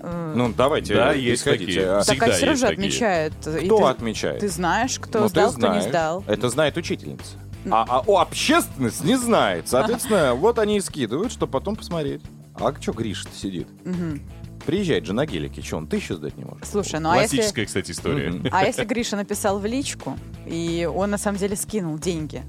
Э, 0.00 0.32
Ну, 0.36 0.52
давайте, 0.56 0.94
Да, 0.94 1.14
э, 1.14 1.18
есть 1.18 1.42
исходите. 1.42 1.66
такие. 1.66 1.86
Так 1.86 2.02
всегда 2.02 2.26
а 2.26 2.30
все 2.32 2.46
равно 2.46 2.58
же 2.60 2.66
отмечают. 2.66 3.34
И 3.46 3.66
Кто 3.66 3.78
ты- 3.78 3.84
отмечает? 3.84 4.40
Ты 4.40 4.48
знаешь, 4.48 4.98
кто 4.98 5.20
Ну, 5.20 5.24
ты 5.26 5.30
сдал, 5.30 5.52
кто 5.52 5.60
не 5.60 5.66
знаешь. 5.74 5.84
сдал. 5.88 6.24
Это 6.26 6.48
знает 6.48 6.76
учительница. 6.76 7.36
А, 7.70 7.86
а 7.88 8.00
о, 8.06 8.20
общественность 8.20 9.04
не 9.04 9.16
знает. 9.16 9.68
Соответственно, 9.68 10.34
вот 10.34 10.58
они 10.58 10.76
и 10.76 10.80
скидывают, 10.80 11.32
чтобы 11.32 11.52
потом 11.52 11.76
посмотреть. 11.76 12.20
А 12.56 12.72
что 12.80 12.92
Гриша 12.92 13.26
сидит? 13.34 13.66
Мгм. 13.84 14.20
Приезжает 14.66 15.04
же 15.06 15.12
на 15.12 15.26
гелике. 15.26 15.62
Что, 15.62 15.76
он 15.76 15.86
тысячу 15.86 16.14
сдать 16.14 16.36
не 16.36 16.44
может? 16.44 16.66
Слушай, 16.66 17.00
ну 17.00 17.10
а 17.10 17.22
если... 17.22 17.36
Классическая, 17.36 17.66
кстати, 17.66 17.90
история. 17.90 18.30
Мгм. 18.30 18.48
А 18.50 18.64
если 18.64 18.84
Гриша 18.84 19.16
написал 19.16 19.58
в 19.58 19.66
личку, 19.66 20.18
и 20.46 20.88
он 20.92 21.10
на 21.10 21.18
самом 21.18 21.38
деле 21.38 21.56
скинул 21.56 21.98
деньги? 21.98 22.42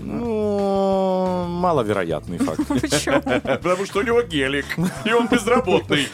Ну, 0.00 1.46
маловероятный 1.48 2.38
факт. 2.38 2.60
Почему? 2.68 3.20
Потому 3.20 3.84
что 3.84 3.98
у 3.98 4.02
него 4.02 4.22
гелик, 4.22 4.66
и 5.04 5.12
он 5.12 5.26
безработный. 5.26 6.06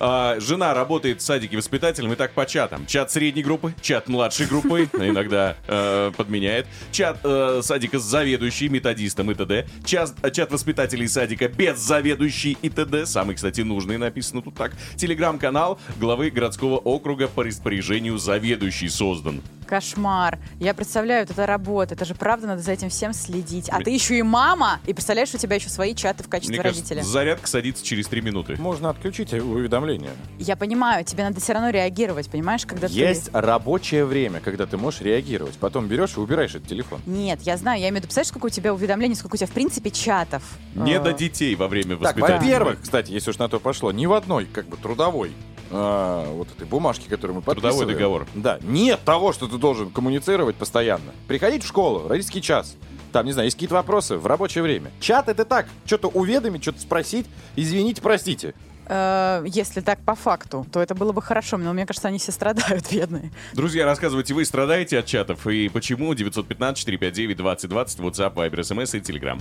А, 0.00 0.38
жена 0.40 0.74
работает 0.74 1.20
в 1.20 1.24
садике 1.24 1.56
воспитателем 1.56 2.12
и 2.12 2.16
так 2.16 2.32
по 2.32 2.46
чатам. 2.46 2.86
Чат 2.86 3.10
средней 3.10 3.42
группы, 3.42 3.74
чат 3.80 4.08
младшей 4.08 4.46
группы, 4.46 4.88
иногда 4.92 5.56
э, 5.66 6.12
подменяет. 6.16 6.66
Чат 6.92 7.20
э, 7.24 7.60
садика 7.62 7.98
с 7.98 8.02
заведующей, 8.02 8.68
методистом 8.68 9.30
и 9.30 9.34
т.д. 9.34 9.66
Чат, 9.84 10.14
чат 10.32 10.52
воспитателей 10.52 11.08
садика 11.08 11.48
без 11.48 11.78
заведующей 11.78 12.56
и 12.62 12.68
т.д. 12.68 13.06
Самый, 13.06 13.34
кстати, 13.36 13.62
нужный 13.62 13.98
написано 13.98 14.42
тут 14.42 14.54
так. 14.54 14.72
Телеграм-канал 14.96 15.80
главы 15.98 16.30
городского 16.30 16.76
округа 16.76 17.28
по 17.28 17.42
распоряжению 17.42 18.18
заведующий 18.18 18.88
создан. 18.88 19.42
Кошмар. 19.68 20.38
Я 20.58 20.72
представляю, 20.74 21.24
вот 21.26 21.30
это 21.30 21.46
работа. 21.46 21.94
Это 21.94 22.04
же 22.04 22.14
правда, 22.14 22.46
надо 22.48 22.62
за 22.62 22.72
этим 22.72 22.88
всем 22.88 23.12
следить. 23.12 23.68
А 23.68 23.80
ты 23.80 23.90
еще 23.90 24.18
и 24.18 24.22
мама, 24.22 24.80
и 24.86 24.94
представляешь, 24.94 25.32
у 25.34 25.38
тебя 25.38 25.56
еще 25.56 25.68
свои 25.68 25.94
чаты 25.94 26.24
в 26.24 26.28
качестве 26.28 26.56
Мне 26.56 26.62
родителя. 26.62 26.96
кажется, 26.96 27.12
зарядка 27.12 27.46
садится 27.48 27.84
через 27.84 28.06
три 28.08 28.20
минуты. 28.22 28.56
Можно 28.58 28.90
отключить 28.90 29.32
уведомления. 29.32 30.10
Я 30.38 30.56
понимаю, 30.56 31.04
тебе 31.04 31.22
надо 31.24 31.40
все 31.40 31.52
равно 31.52 31.70
реагировать, 31.70 32.30
понимаешь, 32.30 32.64
когда 32.64 32.86
Есть 32.86 33.30
ты... 33.30 33.40
рабочее 33.40 34.04
время, 34.06 34.40
когда 34.40 34.66
ты 34.66 34.76
можешь 34.78 35.02
реагировать. 35.02 35.56
Потом 35.58 35.86
берешь 35.86 36.16
и 36.16 36.20
убираешь 36.20 36.54
этот 36.54 36.68
телефон. 36.68 37.00
Нет, 37.06 37.42
я 37.42 37.56
знаю, 37.58 37.78
я 37.80 37.88
имею 37.88 37.94
в 37.94 37.96
виду, 37.98 38.06
представляешь, 38.08 38.28
сколько 38.28 38.46
у 38.46 38.50
тебя 38.50 38.72
уведомлений, 38.72 39.14
сколько 39.14 39.34
у 39.34 39.36
тебя, 39.36 39.46
в 39.46 39.52
принципе, 39.52 39.90
чатов. 39.90 40.42
Не 40.74 40.94
А. 40.94 41.00
до 41.00 41.12
детей 41.12 41.54
во 41.54 41.68
время 41.68 41.96
Так, 41.96 42.16
воспитания. 42.16 42.38
во-первых, 42.38 42.80
кстати, 42.82 43.10
если 43.12 43.30
уж 43.30 43.38
на 43.38 43.48
то 43.48 43.60
пошло, 43.60 43.92
ни 43.92 44.06
в 44.06 44.12
одной, 44.14 44.46
как 44.46 44.66
бы, 44.66 44.76
трудовой 44.78 45.32
а, 45.70 46.30
вот 46.32 46.48
этой 46.50 46.66
бумажке, 46.66 47.08
которую 47.08 47.36
мы 47.36 47.42
Трудовой 47.42 47.62
подписываем. 47.62 47.98
договор. 47.98 48.26
Да, 48.34 48.58
нет 48.62 49.00
того, 49.04 49.32
что 49.32 49.46
ты 49.48 49.58
должен 49.58 49.90
коммуницировать 49.90 50.56
постоянно. 50.56 51.12
Приходить 51.26 51.64
в 51.64 51.66
школу, 51.66 52.08
родительский 52.08 52.40
час. 52.40 52.76
Там, 53.12 53.24
не 53.26 53.32
знаю, 53.32 53.46
есть 53.46 53.56
какие-то 53.56 53.74
вопросы 53.74 54.16
в 54.16 54.26
рабочее 54.26 54.62
время. 54.62 54.90
Чат 55.00 55.28
это 55.28 55.44
так, 55.44 55.66
что-то 55.86 56.08
уведомить, 56.08 56.62
что-то 56.62 56.80
спросить. 56.80 57.26
Извините, 57.56 58.02
простите. 58.02 58.54
Э, 58.86 59.44
если 59.46 59.80
так 59.80 59.98
по 60.00 60.14
факту, 60.14 60.66
то 60.72 60.80
это 60.80 60.94
было 60.94 61.12
бы 61.12 61.22
хорошо, 61.22 61.56
но 61.56 61.72
мне 61.72 61.86
кажется, 61.86 62.08
они 62.08 62.18
все 62.18 62.32
страдают, 62.32 62.84
бедные. 62.92 63.30
Друзья, 63.54 63.84
рассказывайте, 63.84 64.34
вы 64.34 64.44
страдаете 64.44 64.98
от 64.98 65.06
чатов 65.06 65.46
и 65.46 65.68
почему? 65.68 66.12
915-459-2020, 66.14 67.66
WhatsApp, 68.00 68.34
Viber, 68.34 68.60
SMS 68.60 68.96
и 68.96 69.00
Telegram. 69.00 69.40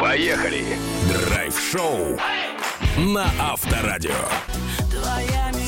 Поехали. 0.00 0.64
Драйв-шоу 1.08 2.18
на 2.96 3.26
Авторадио. 3.40 4.10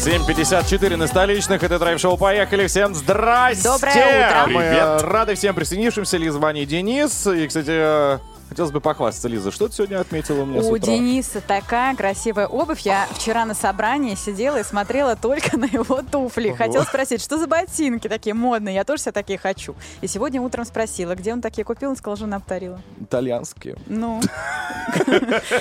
7.54 0.05 0.97
на 0.97 1.07
столичных. 1.07 1.63
Это 1.63 1.79
драйв-шоу 1.79 2.17
«Поехали». 2.17 2.67
Всем 2.67 2.95
здрасте! 2.95 3.65
Доброе 3.65 4.27
утро. 4.29 4.47
Мы 4.49 4.61
Привет. 4.61 5.03
рады 5.03 5.35
всем 5.35 5.55
присоединившимся. 5.55 6.17
Лиза, 6.19 6.39
Ваня 6.39 6.63
и 6.63 6.67
Денис. 6.67 7.27
И, 7.27 7.47
кстати, 7.47 8.21
хотелось 8.55 8.71
бы 8.71 8.81
похвастаться, 8.81 9.27
Лиза. 9.27 9.51
Что 9.51 9.67
ты 9.67 9.75
сегодня 9.75 9.99
отметила 10.01 10.43
у 10.43 10.47
меня 10.47 10.63
с 10.63 10.67
У 10.67 10.75
утра? 10.75 10.87
Дениса 10.87 11.41
такая 11.41 11.97
красивая 11.97 12.47
обувь. 12.47 12.81
Я 12.83 13.09
вчера 13.13 13.45
на 13.45 13.55
собрании 13.55 14.15
сидела 14.15 14.61
и 14.61 14.63
смотрела 14.63 15.17
только 15.17 15.59
на 15.59 15.65
его 15.65 16.03
туфли. 16.03 16.53
Хотела 16.53 16.85
спросить, 16.85 17.21
что 17.21 17.37
за 17.37 17.49
ботинки 17.49 18.07
такие 18.07 18.33
модные? 18.33 18.77
Я 18.77 18.85
тоже 18.85 19.03
себе 19.03 19.13
такие 19.13 19.41
хочу. 19.41 19.75
И 20.03 20.07
сегодня 20.07 20.41
утром 20.41 20.65
спросила, 20.65 21.17
где 21.17 21.33
он 21.33 21.41
такие 21.41 21.65
купил. 21.65 21.91
Он 21.91 21.97
сказал, 21.97 22.17
жена 22.17 22.39
повторила. 22.39 22.81
Итальянские. 23.01 23.77
Ну. 23.87 24.21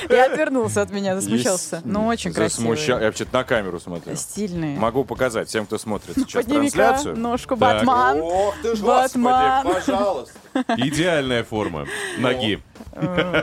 И 0.09 0.13
отвернулся 0.13 0.83
от 0.83 0.91
меня, 0.91 1.15
засмущался. 1.15 1.81
Ну, 1.83 2.05
очень 2.05 2.31
красивые. 2.31 2.79
Я 2.85 2.97
вообще-то 2.99 3.33
на 3.33 3.43
камеру 3.43 3.79
смотрю. 3.79 4.15
Стильные. 4.15 4.77
Могу 4.77 5.03
показать 5.03 5.49
всем, 5.49 5.65
кто 5.65 5.79
смотрит 5.79 6.15
сейчас 6.15 6.45
трансляцию. 6.45 7.17
ножку, 7.17 7.55
Батман. 7.55 8.19
Ох 8.21 8.53
ты 8.61 8.75
ж, 8.75 8.81
Батман. 8.81 9.65
пожалуйста. 9.65 10.37
Идеальная 10.77 11.43
форма 11.43 11.87
ноги. 12.19 12.61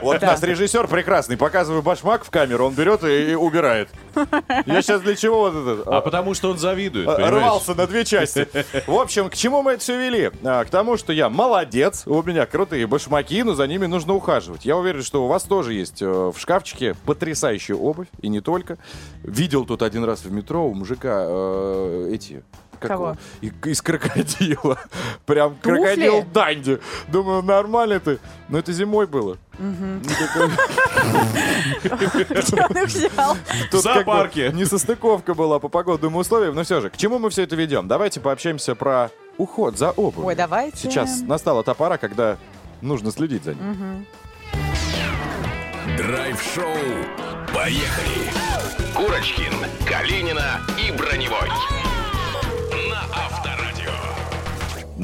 Вот 0.01 0.21
у 0.21 0.25
нас 0.25 0.41
режиссер 0.43 0.87
прекрасный, 0.87 1.37
показываю 1.37 1.81
башмак 1.81 2.23
в 2.23 2.29
камеру, 2.29 2.67
он 2.67 2.73
берет 2.73 3.03
и, 3.03 3.31
и 3.31 3.35
убирает. 3.35 3.89
Я 4.65 4.81
сейчас 4.81 5.01
для 5.01 5.15
чего 5.15 5.49
вот 5.49 5.55
этот... 5.55 5.87
А 5.87 6.01
потому 6.01 6.33
что 6.33 6.51
он 6.51 6.57
завидует, 6.57 7.05
понимаешь? 7.05 7.33
Рвался 7.33 7.75
на 7.75 7.87
две 7.87 8.05
части. 8.05 8.47
В 8.87 8.93
общем, 8.93 9.29
к 9.29 9.35
чему 9.35 9.61
мы 9.61 9.73
это 9.73 9.81
все 9.81 9.97
вели? 9.97 10.31
А, 10.43 10.63
к 10.65 10.69
тому, 10.69 10.97
что 10.97 11.13
я 11.13 11.29
молодец, 11.29 12.03
у 12.05 12.21
меня 12.23 12.45
крутые 12.45 12.87
башмаки, 12.87 13.43
но 13.43 13.53
за 13.53 13.67
ними 13.67 13.85
нужно 13.85 14.13
ухаживать. 14.13 14.65
Я 14.65 14.77
уверен, 14.77 15.03
что 15.03 15.23
у 15.23 15.27
вас 15.27 15.43
тоже 15.43 15.73
есть 15.73 16.01
э, 16.01 16.07
в 16.07 16.35
шкафчике 16.37 16.95
потрясающая 17.05 17.75
обувь, 17.75 18.07
и 18.21 18.29
не 18.29 18.41
только. 18.41 18.77
Видел 19.23 19.65
тут 19.65 19.81
один 19.81 20.03
раз 20.03 20.23
в 20.23 20.31
метро 20.31 20.67
у 20.67 20.73
мужика 20.73 21.25
э, 21.27 22.11
эти 22.13 22.43
Кого? 22.87 23.17
его? 23.41 23.53
И- 23.65 23.69
Из 23.69 23.81
крокодила. 23.81 24.79
Прям 25.25 25.55
Туфли? 25.55 25.77
крокодил 25.77 26.23
Данди. 26.33 26.79
Думаю, 27.07 27.41
нормально 27.43 27.99
ты. 27.99 28.19
Но 28.49 28.57
это 28.57 28.73
зимой 28.73 29.07
было. 29.07 29.37
Ну, 29.59 29.71
В 33.71 33.79
зоопарке. 33.81 34.51
Несостыковка 34.53 35.33
была 35.33 35.59
по 35.59 35.69
погодным 35.69 36.15
условиям, 36.15 36.55
но 36.55 36.63
все 36.63 36.81
же, 36.81 36.89
к 36.89 36.97
чему 36.97 37.19
мы 37.19 37.29
все 37.29 37.43
это 37.43 37.55
ведем? 37.55 37.87
Давайте 37.87 38.19
пообщаемся 38.19 38.75
про 38.75 39.09
уход 39.37 39.77
за 39.77 39.91
обувью. 39.91 40.27
Ой, 40.27 40.35
давайте. 40.35 40.77
Сейчас 40.77 41.21
настала 41.21 41.63
та 41.63 41.73
пора, 41.73 41.97
когда 41.97 42.37
нужно 42.81 43.11
следить 43.11 43.43
за 43.43 43.53
ним. 43.53 44.05
Драйв-шоу. 45.97 46.65
Поехали. 47.53 48.31
Курочкин, 48.95 49.53
Калинина 49.87 50.61
и 50.77 50.91
Броневой. 50.91 51.49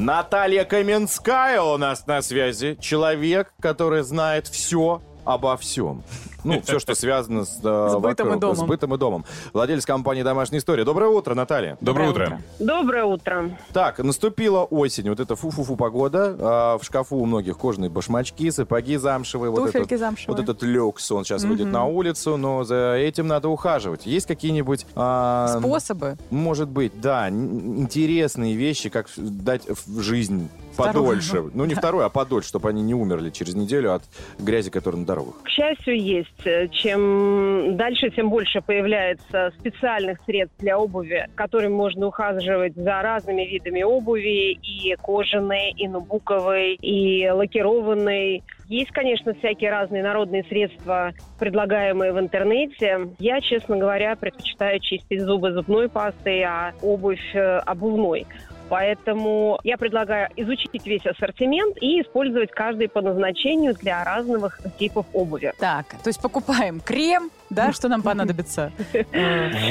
Наталья 0.00 0.64
Каменская 0.64 1.60
у 1.60 1.76
нас 1.76 2.06
на 2.06 2.22
связи. 2.22 2.78
Человек, 2.80 3.52
который 3.58 4.04
знает 4.04 4.46
все 4.46 5.02
обо 5.24 5.56
всем. 5.56 6.04
Ну, 6.48 6.62
все, 6.62 6.78
что 6.78 6.94
связано 6.94 7.44
с, 7.44 7.58
э, 7.62 7.88
С 7.90 7.94
бытом 7.96 8.26
и 8.28 8.30
вокруг, 8.30 8.40
домом. 8.40 8.56
с 8.56 8.62
бытом 8.62 8.94
и 8.94 8.98
домом. 8.98 9.24
Владелец 9.52 9.84
компании 9.84 10.22
«Домашняя 10.22 10.58
история». 10.60 10.84
Доброе 10.84 11.10
утро, 11.10 11.34
Наталья. 11.34 11.76
Доброе 11.80 12.08
Доброе 12.08 12.26
утро. 12.28 12.42
Доброе 12.58 13.04
утро. 13.04 13.58
Так, 13.72 13.98
наступила 13.98 14.62
осень, 14.64 15.08
вот 15.10 15.20
это 15.20 15.36
фу-фу-фу 15.36 15.76
погода. 15.76 16.36
А, 16.40 16.78
в 16.78 16.84
шкафу 16.84 17.16
у 17.16 17.26
многих 17.26 17.58
кожаные 17.58 17.90
башмачки, 17.90 18.50
сапоги 18.50 18.96
замшевые. 18.96 19.50
вот 19.50 19.66
Туфельки 19.66 19.88
этот, 19.94 20.00
замшевые. 20.00 20.36
Вот 20.36 20.42
этот 20.42 20.62
люкс, 20.62 21.10
он 21.12 21.24
сейчас 21.24 21.44
выйдет 21.44 21.66
на 21.66 21.84
улицу, 21.84 22.36
но 22.38 22.64
за 22.64 22.94
этим 22.94 23.26
надо 23.26 23.48
ухаживать. 23.48 24.06
Есть 24.06 24.26
какие-нибудь... 24.26 24.86
а, 24.94 25.58
Способы. 25.58 26.16
Может 26.30 26.68
быть, 26.68 26.98
да, 27.00 27.28
интересные 27.28 28.54
вещи, 28.56 28.88
как 28.88 29.08
дать 29.16 29.62
в 29.86 30.00
жизнь 30.00 30.48
Подольше. 30.78 31.44
Ну, 31.54 31.64
не 31.64 31.74
второй, 31.74 32.06
а 32.06 32.08
подольше, 32.08 32.48
чтобы 32.48 32.68
они 32.68 32.82
не 32.82 32.94
умерли 32.94 33.30
через 33.30 33.54
неделю 33.54 33.94
от 33.94 34.02
грязи, 34.38 34.70
которая 34.70 35.00
на 35.00 35.06
дорогах. 35.06 35.34
К 35.42 35.48
счастью, 35.48 36.00
есть. 36.00 36.72
Чем 36.72 37.76
дальше, 37.76 38.10
тем 38.10 38.30
больше 38.30 38.60
появляется 38.60 39.52
специальных 39.58 40.18
средств 40.24 40.56
для 40.58 40.78
обуви, 40.78 41.28
которыми 41.34 41.72
можно 41.72 42.06
ухаживать 42.06 42.74
за 42.74 43.02
разными 43.02 43.42
видами 43.42 43.82
обуви, 43.82 44.52
и 44.52 44.94
кожаной, 45.02 45.72
и 45.76 45.88
нубуковой, 45.88 46.74
и 46.74 47.28
лакированной. 47.28 48.42
Есть, 48.68 48.90
конечно, 48.90 49.32
всякие 49.34 49.70
разные 49.70 50.02
народные 50.02 50.44
средства, 50.44 51.12
предлагаемые 51.38 52.12
в 52.12 52.20
интернете. 52.20 53.08
Я, 53.18 53.40
честно 53.40 53.78
говоря, 53.78 54.14
предпочитаю 54.14 54.78
чистить 54.80 55.22
зубы 55.22 55.52
зубной 55.52 55.88
пастой, 55.88 56.42
а 56.42 56.72
обувь 56.82 57.34
э, 57.34 57.58
обувной. 57.60 58.26
Поэтому 58.68 59.58
я 59.64 59.76
предлагаю 59.78 60.28
изучить 60.36 60.84
весь 60.84 61.06
ассортимент 61.06 61.76
и 61.80 62.02
использовать 62.02 62.50
каждый 62.50 62.88
по 62.88 63.00
назначению 63.00 63.74
для 63.74 64.04
разных 64.04 64.60
типов 64.78 65.06
обуви. 65.12 65.52
Так, 65.58 65.86
то 66.02 66.08
есть 66.08 66.20
покупаем 66.20 66.80
крем, 66.80 67.30
да, 67.50 67.72
что 67.72 67.88
нам 67.88 68.02
понадобится? 68.02 68.72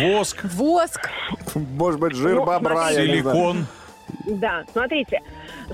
Воск, 0.01 0.43
Воск. 0.45 1.09
Может 1.55 1.99
быть, 1.99 2.15
жир 2.15 2.35
Ну, 2.35 2.45
бобра, 2.45 2.91
силикон. 2.91 3.67
Да, 4.25 4.63
смотрите, 4.71 5.21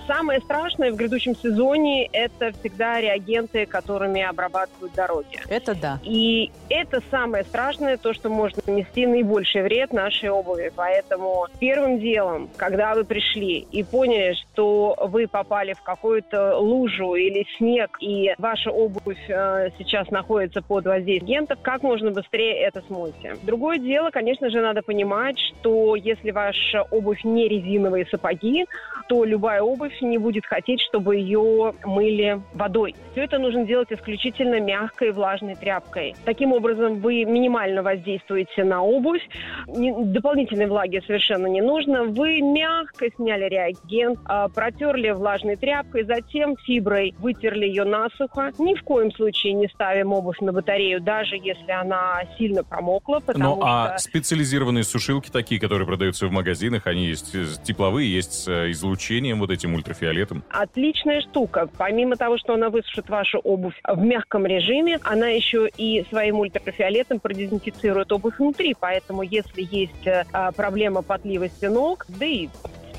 самое 0.08 0.40
страшное 0.42 0.92
в 0.92 0.96
грядущем 0.96 1.36
сезоне– 1.36 2.06
это 2.14 2.52
всегда 2.60 3.00
реагенты, 3.02 3.66
которыми 3.66 4.22
обрабатывают 4.22 4.94
дороги. 4.94 5.40
Это 5.50 5.76
да. 5.76 6.00
И 6.04 6.52
это 6.70 7.02
самое 7.10 7.44
страшное, 7.44 7.98
то, 7.98 8.14
что 8.14 8.30
может 8.30 8.66
нанести 8.68 9.06
наибольший 9.06 9.64
вред 9.64 9.94
нашей 9.94 10.30
обуви. 10.30 10.72
Поэтому 10.76 11.48
первым 11.60 12.00
делом, 12.00 12.50
когда 12.58 12.94
вы 12.96 13.04
пришли 13.04 13.68
и 13.72 13.84
поняли, 13.84 14.34
что 14.34 14.96
вы 15.00 15.28
попали 15.28 15.74
в 15.74 15.82
какую-то 15.82 16.58
лужу 16.58 17.16
или 17.16 17.46
снег, 17.58 17.98
и 18.00 18.34
ваша 18.38 18.72
обувь 18.72 19.18
э, 19.30 19.70
сейчас 19.78 20.10
находится 20.10 20.62
под 20.62 20.86
воздействием 20.86 21.24
агентов, 21.24 21.60
как 21.62 21.84
можно 21.84 22.12
быстрее 22.12 22.60
это 22.62 22.82
смойте. 22.88 23.36
Другое 23.44 23.78
дело, 23.78 24.10
конечно 24.12 24.50
же, 24.50 24.62
надо 24.62 24.82
понимать, 24.82 25.38
что 25.40 25.96
если 25.96 26.32
ваша 26.32 26.84
обувь 26.92 27.24
не 27.24 27.48
резиновые 27.48 28.06
сапоги, 28.06 28.66
то 29.08 29.26
любая 29.26 29.62
обувь 29.62 29.83
не 30.02 30.18
будет 30.18 30.46
хотеть, 30.46 30.82
чтобы 30.82 31.16
ее 31.18 31.74
мыли 31.86 32.42
водой. 32.54 32.96
Все 33.12 33.24
это 33.24 33.40
нужно 33.40 33.66
делать 33.66 33.92
исключительно 33.92 34.60
мягкой 34.60 35.12
влажной 35.12 35.56
тряпкой. 35.56 36.16
Таким 36.26 36.54
образом, 36.54 37.00
вы 37.00 37.24
минимально 37.26 37.84
воздействуете 37.84 38.64
на 38.64 38.82
обувь. 38.82 39.28
Дополнительной 39.68 40.68
влаги 40.68 41.02
совершенно 41.06 41.48
не 41.48 41.62
нужно. 41.62 42.04
Вы 42.04 42.42
мягко 42.42 43.08
сняли 43.16 43.50
реагент, 43.50 44.20
а, 44.26 44.48
протерли 44.50 45.12
влажной 45.12 45.56
тряпкой, 45.56 46.04
затем 46.04 46.56
фиброй 46.58 47.14
вытерли 47.20 47.66
ее 47.66 47.84
насухо. 47.84 48.52
Ни 48.58 48.76
в 48.76 48.84
коем 48.84 49.12
случае 49.12 49.54
не 49.54 49.68
ставим 49.68 50.14
обувь 50.14 50.40
на 50.40 50.52
батарею, 50.52 51.02
даже 51.02 51.36
если 51.36 51.72
она 51.72 52.24
сильно 52.38 52.64
промокла, 52.64 53.22
Ну, 53.36 53.60
а 53.62 53.98
что... 53.98 54.10
специализированные 54.10 54.84
сушилки 54.84 55.30
такие, 55.30 55.60
которые 55.60 55.88
продаются 55.88 56.28
в 56.28 56.32
магазинах, 56.32 56.88
они 56.88 57.06
есть 57.06 57.36
тепловые, 57.64 58.12
есть 58.14 58.34
с 58.34 58.48
э, 58.48 58.72
излучением 58.72 59.40
вот 59.40 59.52
этим 59.52 59.73
ультрафиолетом. 59.76 60.44
Отличная 60.50 61.22
штука. 61.22 61.70
Помимо 61.78 62.16
того, 62.16 62.38
что 62.38 62.54
она 62.54 62.70
высушит 62.70 63.10
вашу 63.10 63.40
обувь 63.40 63.80
в 63.88 64.02
мягком 64.04 64.46
режиме, 64.46 65.00
она 65.04 65.28
еще 65.28 65.70
и 65.78 66.06
своим 66.10 66.40
ультрафиолетом 66.40 67.20
продезинфицирует 67.20 68.12
обувь 68.12 68.38
внутри. 68.38 68.76
Поэтому, 68.80 69.24
если 69.24 69.68
есть 69.70 70.08
э, 70.08 70.26
а, 70.32 70.52
проблема 70.52 71.02
потливости 71.02 71.66
ног, 71.66 72.06
да 72.08 72.26
и 72.26 72.50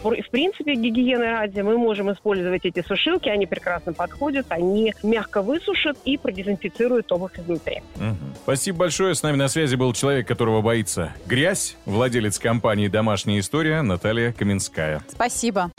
в 0.04 0.30
принципе, 0.30 0.74
гигиены 0.74 1.30
ради, 1.30 1.60
мы 1.60 1.78
можем 1.78 2.12
использовать 2.12 2.64
эти 2.64 2.82
сушилки, 2.86 3.28
они 3.28 3.46
прекрасно 3.46 3.92
подходят, 3.92 4.46
они 4.50 4.92
мягко 5.02 5.40
высушат 5.42 5.96
и 6.04 6.18
продезинфицируют 6.18 7.10
обувь 7.10 7.38
изнутри. 7.38 7.82
Мгм. 7.96 8.34
Спасибо 8.42 8.78
большое. 8.78 9.14
С 9.14 9.22
нами 9.22 9.36
на 9.36 9.48
связи 9.48 9.76
был 9.76 9.92
человек, 9.94 10.28
которого 10.28 10.60
боится 10.60 11.12
грязь, 11.26 11.76
владелец 11.86 12.38
компании 12.38 12.88
«Домашняя 12.88 13.40
история» 13.40 13.82
Наталья 13.82 14.32
Каменская. 14.32 15.02
Спасибо. 15.08 15.70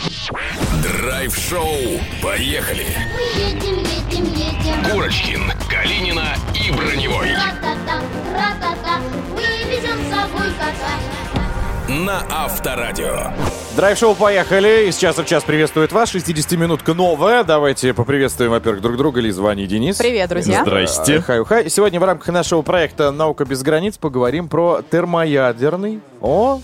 Драйв-шоу. 1.26 2.00
Поехали. 2.22 2.86
Мы 3.16 3.42
едем, 3.42 3.80
едем, 3.80 4.26
едем. 4.36 4.92
Курочкин, 4.92 5.42
Калинина 5.68 6.36
и 6.54 6.72
Броневой. 6.72 7.32
Ра-та-та, 7.32 8.02
ра-та-та. 8.32 9.00
Мы 9.34 9.42
везем 9.68 9.98
с 10.06 10.14
собой 10.14 10.50
кота. 10.60 11.90
На 11.90 12.22
Авторадио. 12.30 13.32
Драйв-шоу 13.76 14.14
«Поехали». 14.14 14.88
Из 14.88 14.98
часа 14.98 15.24
в 15.24 15.26
час 15.26 15.44
приветствует 15.44 15.92
вас. 15.92 16.14
60-минутка 16.14 16.94
новая. 16.94 17.44
Давайте 17.44 17.96
поприветствуем, 17.96 18.52
во-первых, 18.52 18.82
друг 18.82 18.96
друга. 18.96 19.20
Лиза, 19.20 19.42
Ваня 19.42 19.64
и 19.64 19.68
Денис. 19.68 19.98
Привет, 19.98 20.30
друзья. 20.30 20.62
Здрасте. 20.62 21.22
Хай-хай. 21.22 21.72
Сегодня 21.72 22.00
в 22.00 22.04
рамках 22.04 22.28
нашего 22.28 22.62
проекта 22.62 23.10
«Наука 23.10 23.46
без 23.46 23.64
границ» 23.64 23.98
поговорим 23.98 24.48
про 24.48 24.84
термоядерный 24.92 26.02
о 26.26 26.60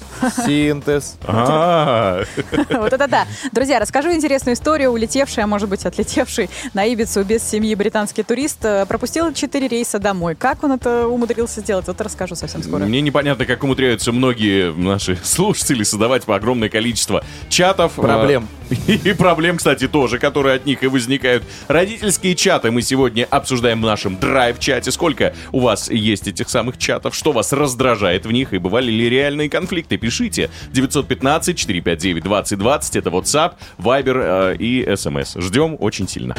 синтез. 0.45 1.17
А, 1.23 2.23
Вот 2.69 2.93
это 2.93 3.07
да. 3.07 3.27
Друзья, 3.51 3.79
расскажу 3.79 4.11
интересную 4.11 4.55
историю. 4.55 4.89
Улетевший, 4.91 5.43
а 5.43 5.47
может 5.47 5.69
быть 5.69 5.85
отлетевший 5.85 6.49
на 6.73 6.83
Ибицу 6.83 7.23
без 7.23 7.43
семьи 7.43 7.73
британский 7.75 8.23
турист 8.23 8.65
э, 8.65 8.85
пропустил 8.87 9.31
4 9.31 9.67
рейса 9.67 9.99
домой. 9.99 10.35
Как 10.35 10.63
он 10.63 10.71
это 10.71 11.07
умудрился 11.07 11.61
сделать? 11.61 11.87
Вот 11.87 12.01
расскажу 12.01 12.35
совсем 12.35 12.63
скоро. 12.63 12.85
Мне 12.85 13.01
непонятно, 13.01 13.45
как 13.45 13.63
умудряются 13.63 14.11
многие 14.11 14.73
наши 14.73 15.15
слушатели 15.23 15.83
создавать 15.83 16.23
по 16.23 16.35
огромное 16.35 16.69
количество 16.69 17.23
чатов. 17.49 17.93
Проблем. 17.93 18.47
э, 18.69 18.71
И 19.03 19.13
проблем, 19.13 19.57
кстати, 19.57 19.87
тоже, 19.87 20.17
которые 20.17 20.55
от 20.55 20.65
них 20.65 20.81
и 20.81 20.87
возникают. 20.87 21.43
Родительские 21.67 22.35
чаты 22.35 22.71
мы 22.71 22.81
сегодня 22.81 23.27
обсуждаем 23.29 23.81
в 23.81 23.85
нашем 23.85 24.17
драйв-чате. 24.17 24.91
Сколько 24.91 25.35
у 25.51 25.59
вас 25.59 25.89
есть 25.89 26.27
этих 26.27 26.49
самых 26.49 26.77
чатов? 26.77 27.13
Что 27.13 27.31
вас 27.31 27.53
раздражает 27.53 28.25
в 28.25 28.31
них? 28.31 28.53
И 28.53 28.57
бывали 28.57 28.89
ли 28.89 29.09
реальные 29.09 29.50
конфликты? 29.51 29.97
Пишите. 29.97 30.49
915-459-2020. 30.73 32.97
Это 32.97 33.09
WhatsApp, 33.09 33.53
Viber 33.77 34.53
э, 34.53 34.55
и 34.57 34.83
SMS. 34.83 35.39
Ждем 35.39 35.77
очень 35.79 36.07
сильно. 36.07 36.35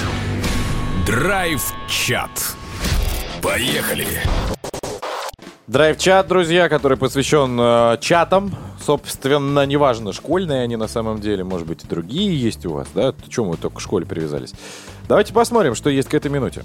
Драйв-чат. 1.07 2.57
Поехали. 3.41 4.07
Драйв-чат, 5.67 6.29
друзья, 6.29 6.69
который 6.69 6.99
посвящен 6.99 7.59
э, 7.59 7.97
чатам. 8.01 8.55
Собственно, 8.85 9.65
неважно, 9.65 10.13
школьные 10.13 10.63
они 10.63 10.77
на 10.77 10.89
самом 10.89 11.21
деле, 11.21 11.45
может 11.45 11.67
быть, 11.67 11.85
и 11.85 11.87
другие 11.87 12.39
есть 12.39 12.67
у 12.67 12.75
вас, 12.75 12.89
да? 12.95 13.15
Чем 13.29 13.49
вы 13.49 13.57
только 13.57 13.77
к 13.77 13.81
школе 13.81 14.05
привязались? 14.05 14.53
Давайте 15.13 15.35
посмотрим, 15.35 15.75
что 15.75 15.91
есть 15.91 16.09
к 16.09 16.15
этой 16.15 16.31
минуте. 16.31 16.65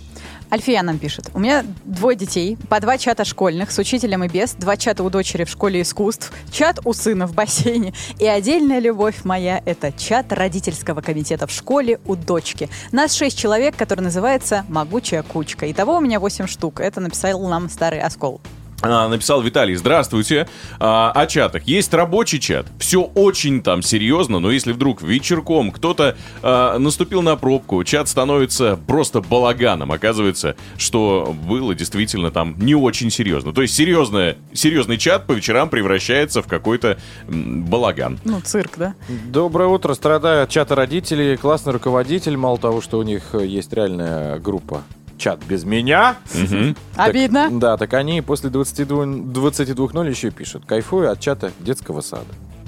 Альфия 0.49 0.81
нам 0.81 0.99
пишет. 0.99 1.29
У 1.33 1.39
меня 1.39 1.65
двое 1.83 2.15
детей, 2.15 2.57
по 2.69 2.79
два 2.79 2.97
чата 2.97 3.25
школьных 3.25 3.71
с 3.71 3.77
учителем 3.77 4.23
и 4.23 4.29
без, 4.29 4.53
два 4.53 4.77
чата 4.77 5.03
у 5.03 5.09
дочери 5.09 5.43
в 5.43 5.49
школе 5.49 5.81
искусств, 5.81 6.31
чат 6.49 6.79
у 6.85 6.93
сына 6.93 7.27
в 7.27 7.33
бассейне. 7.33 7.93
И 8.19 8.25
отдельная 8.25 8.79
любовь 8.79 9.25
моя– 9.25 9.61
это 9.65 9.91
чат 9.91 10.31
родительского 10.31 11.01
комитета 11.01 11.45
в 11.45 11.51
школе 11.51 11.99
у 12.05 12.15
дочки. 12.15 12.69
Нас 12.93 13.13
шесть 13.15 13.37
человек, 13.37 13.75
который 13.75 13.99
называется 13.99 14.63
«Могучая 14.69 15.23
кучка». 15.23 15.69
Итого 15.69 15.97
у 15.97 15.99
меня 15.99 16.21
восемь 16.21 16.47
штук. 16.47 16.79
Это 16.79 17.01
написал 17.01 17.45
нам 17.49 17.67
старый 17.69 17.99
оскол. 17.99 18.39
А, 18.81 19.07
написал 19.07 19.41
Виталий, 19.41 19.75
здравствуйте. 19.75 20.47
А, 20.79 21.11
о 21.11 21.25
чатах. 21.25 21.63
Есть 21.63 21.93
рабочий 21.93 22.39
чат. 22.39 22.67
Все 22.79 23.01
очень 23.01 23.63
там 23.63 23.81
серьезно, 23.81 24.39
но 24.39 24.51
если 24.51 24.71
вдруг 24.71 25.01
вечерком 25.01 25.71
кто-то 25.71 26.15
а, 26.43 26.77
наступил 26.77 27.23
на 27.23 27.35
пробку, 27.37 27.83
чат 27.83 28.07
становится 28.07 28.79
просто 28.87 29.21
балаганом. 29.21 29.91
Оказывается, 29.91 30.55
что 30.77 31.35
было 31.47 31.73
действительно 31.73 32.29
там 32.29 32.55
не 32.57 32.75
очень 32.75 33.09
серьезно. 33.09 33.51
То 33.51 33.63
есть 33.63 33.73
серьезное, 33.73 34.37
серьезный 34.53 34.97
чат 34.97 35.25
по 35.25 35.31
вечерам 35.31 35.69
превращается 35.69 36.43
в 36.43 36.47
какой-то 36.47 36.99
балаган. 37.27 38.19
Ну, 38.25 38.39
цирк, 38.41 38.77
да? 38.77 38.93
Доброе 39.07 39.69
утро. 39.69 39.95
Страдаю 39.95 40.43
от 40.43 40.49
чата 40.49 40.75
родителей. 40.75 41.35
Классный 41.37 41.73
руководитель. 41.73 42.37
Мало 42.37 42.59
того, 42.59 42.81
что 42.81 42.99
у 42.99 43.03
них 43.03 43.33
э, 43.33 43.45
есть 43.45 43.73
реальная 43.73 44.37
группа 44.37 44.83
чат 45.17 45.43
без 45.45 45.63
меня. 45.63 46.15
Мгм. 46.33 46.75
Так- 46.95 47.09
Обидно. 47.09 47.49
да, 47.51 47.77
так 47.77 47.93
они 47.93 48.21
после 48.21 48.49
22 48.49 49.05
22.0 49.05 50.09
еще 50.09 50.31
пишут. 50.31 50.63
Кайфую 50.65 51.11
от 51.11 51.19
чата 51.19 51.51
детского 51.59 52.01
сада. 52.01 52.25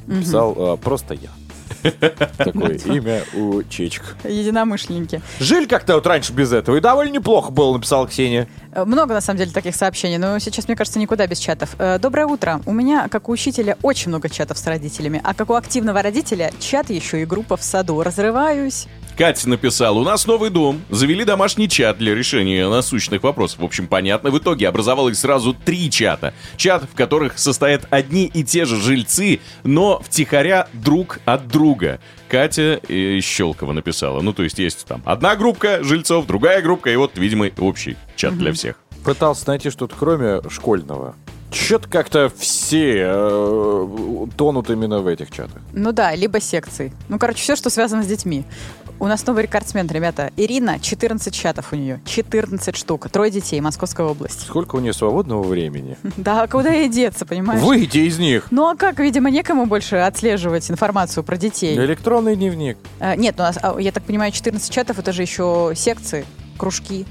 Писал 0.07 0.55
э, 0.57 0.77
просто 0.77 1.13
я. 1.13 1.29
Такое 2.37 2.77
имя 2.85 3.21
у 3.35 3.61
чечек. 3.63 4.15
Единомышленники. 4.23 5.21
Жили 5.39 5.65
как-то 5.67 5.93
вот 5.95 6.07
раньше 6.07 6.33
без 6.33 6.51
этого, 6.51 6.75
и 6.77 6.79
довольно 6.81 7.11
неплохо 7.13 7.51
было, 7.51 7.73
написала 7.73 8.07
Ксения. 8.07 8.47
Э, 8.73 8.85
Много, 8.85 9.13
на 9.13 9.21
самом 9.21 9.37
деле, 9.37 9.51
таких 9.51 9.75
сообщений, 9.75 10.17
но 10.17 10.39
сейчас, 10.39 10.67
мне 10.67 10.75
кажется, 10.75 10.97
никуда 10.99 11.27
без 11.27 11.37
чатов. 11.37 11.75
Э, 11.77 11.99
Доброе 11.99 12.25
утро. 12.25 12.59
У 12.65 12.73
меня, 12.73 13.07
как 13.07 13.29
у 13.29 13.31
учителя, 13.31 13.77
очень 13.83 14.09
много 14.09 14.29
чатов 14.29 14.57
с 14.57 14.65
родителями, 14.65 15.21
а 15.23 15.33
как 15.35 15.51
у 15.51 15.53
активного 15.53 16.01
родителя, 16.01 16.51
чат 16.59 16.89
еще 16.89 17.21
и 17.21 17.25
группа 17.25 17.55
в 17.55 17.63
саду. 17.63 18.01
Разрываюсь. 18.01 18.87
Катя 19.19 19.49
написала, 19.49 19.99
у 19.99 20.05
нас 20.05 20.25
новый 20.27 20.49
дом, 20.49 20.81
завели 20.89 21.25
домашний 21.25 21.67
чат 21.67 21.97
для 21.97 22.15
решения 22.15 22.69
насущных 22.69 23.21
вопросов. 23.21 23.59
В 23.59 23.65
общем, 23.65 23.85
понятно, 23.85 24.31
в 24.31 24.37
итоге 24.37 24.69
образовалось 24.69 25.19
сразу 25.19 25.53
три 25.53 25.91
чата. 25.91 26.33
Чат, 26.55 26.85
в 26.89 26.95
которых 26.95 27.37
состоят 27.37 27.85
одни 27.89 28.31
и 28.33 28.45
те 28.45 28.63
же 28.63 28.77
жильцы, 28.77 29.41
но 29.65 29.99
втихаря 29.99 30.69
друг 30.71 31.19
от 31.25 31.49
друга. 31.49 31.99
Катя 32.29 32.79
э, 32.87 33.19
Щелкова 33.19 33.73
написала. 33.73 34.21
Ну, 34.21 34.31
то 34.31 34.43
есть 34.43 34.57
есть 34.57 34.85
там 34.85 35.01
одна 35.03 35.35
группа 35.35 35.83
жильцов, 35.83 36.25
другая 36.25 36.61
группа, 36.61 36.87
и 36.87 36.95
вот, 36.95 37.17
видимо, 37.17 37.49
общий 37.57 37.97
чат 38.15 38.37
для 38.37 38.53
всех. 38.53 38.77
Пытался 39.03 39.49
найти 39.49 39.69
что-то 39.69 39.97
кроме 39.99 40.49
школьного. 40.49 41.13
Че-то 41.51 41.89
как-то 41.89 42.31
все 42.37 43.07
э, 43.07 44.27
тонут 44.37 44.69
именно 44.69 44.99
в 44.99 45.07
этих 45.07 45.31
чатах. 45.31 45.61
Ну 45.73 45.91
да, 45.91 46.15
либо 46.15 46.39
секции. 46.39 46.93
Ну, 47.09 47.17
короче, 47.17 47.41
все, 47.41 47.55
что 47.55 47.71
связано 47.71 48.03
с 48.03 48.07
детьми. 48.07 48.45
У 49.01 49.07
нас 49.07 49.25
новый 49.25 49.43
рекордсмен, 49.43 49.87
ребята. 49.87 50.29
Ирина, 50.35 50.77
14 50.77 51.33
чатов 51.33 51.71
у 51.71 51.77
нее. 51.77 52.01
14 52.05 52.75
штук. 52.75 53.09
Трое 53.09 53.31
детей, 53.31 53.61
Московская 53.61 54.05
область. 54.05 54.41
Сколько 54.45 54.75
у 54.75 54.79
нее 54.79 54.91
свободного 54.93 55.43
времени? 55.43 55.97
Да, 56.17 56.43
а 56.43 56.47
куда 56.47 56.69
ей 56.71 56.89
деться, 56.89 57.25
понимаешь? 57.25 57.61
Выйти 57.61 57.99
из 57.99 58.19
них. 58.19 58.47
Ну 58.51 58.67
а 58.67 58.75
как, 58.75 58.99
видимо, 58.99 59.29
некому 59.31 59.65
больше 59.67 59.95
отслеживать 59.95 60.69
информацию 60.69 61.23
про 61.23 61.37
детей. 61.37 61.77
Электронный 61.77 62.35
дневник. 62.35 62.77
Э, 62.99 63.15
Нет, 63.15 63.35
у 63.37 63.41
нас, 63.43 63.57
а, 63.61 63.79
я 63.79 63.93
так 63.93 64.03
понимаю, 64.03 64.33
14 64.33 64.69
чатов 64.69 64.99
это 64.99 65.13
же 65.13 65.21
еще 65.21 65.71
секции, 65.75 66.25
кружки, 66.57 67.05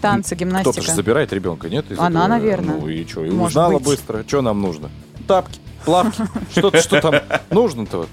танцы, 0.00 0.34
Кто-то 0.34 0.40
гимнастика. 0.40 0.80
же 0.82 0.92
забирает 0.94 1.32
ребенка, 1.34 1.68
нет? 1.68 1.90
из 1.90 1.98
Она, 1.98 2.20
этого? 2.24 2.26
наверное. 2.28 2.76
Ну 2.80 2.88
и 2.88 3.06
что? 3.06 3.24
И 3.26 3.30
Может 3.30 3.50
узнала 3.50 3.72
быть. 3.74 3.84
быстро. 3.84 4.24
Что 4.26 4.40
нам 4.40 4.62
нужно? 4.62 4.88
Тапки, 5.28 5.60
плавки. 5.84 6.22
Что-то, 6.52 6.80
что 6.80 7.00
там 7.02 7.14
нужно-то. 7.50 8.06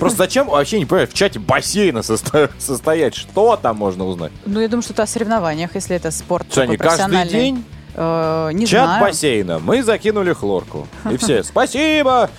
Просто 0.00 0.18
зачем, 0.18 0.48
вообще 0.48 0.78
не 0.78 0.86
понимаю, 0.86 1.06
в 1.08 1.14
чате 1.14 1.38
бассейна 1.38 1.98
состо- 1.98 2.50
состоять? 2.58 3.14
Что 3.14 3.56
там 3.56 3.76
можно 3.76 4.04
узнать? 4.06 4.32
Ну, 4.46 4.60
я 4.60 4.68
думаю, 4.68 4.82
что 4.82 4.92
это 4.92 5.04
о 5.04 5.06
соревнованиях, 5.06 5.74
если 5.74 5.94
это 5.96 6.10
спорт 6.10 6.46
Что 6.50 6.62
они 6.62 6.76
каждый 6.76 7.28
день? 7.28 7.64
Э, 7.94 8.50
не 8.52 8.66
Чат 8.66 8.84
знаю. 8.86 9.00
бассейна. 9.04 9.58
Мы 9.58 9.82
закинули 9.82 10.32
хлорку. 10.32 10.86
И 11.10 11.16
все. 11.16 11.42
Спасибо! 11.42 12.30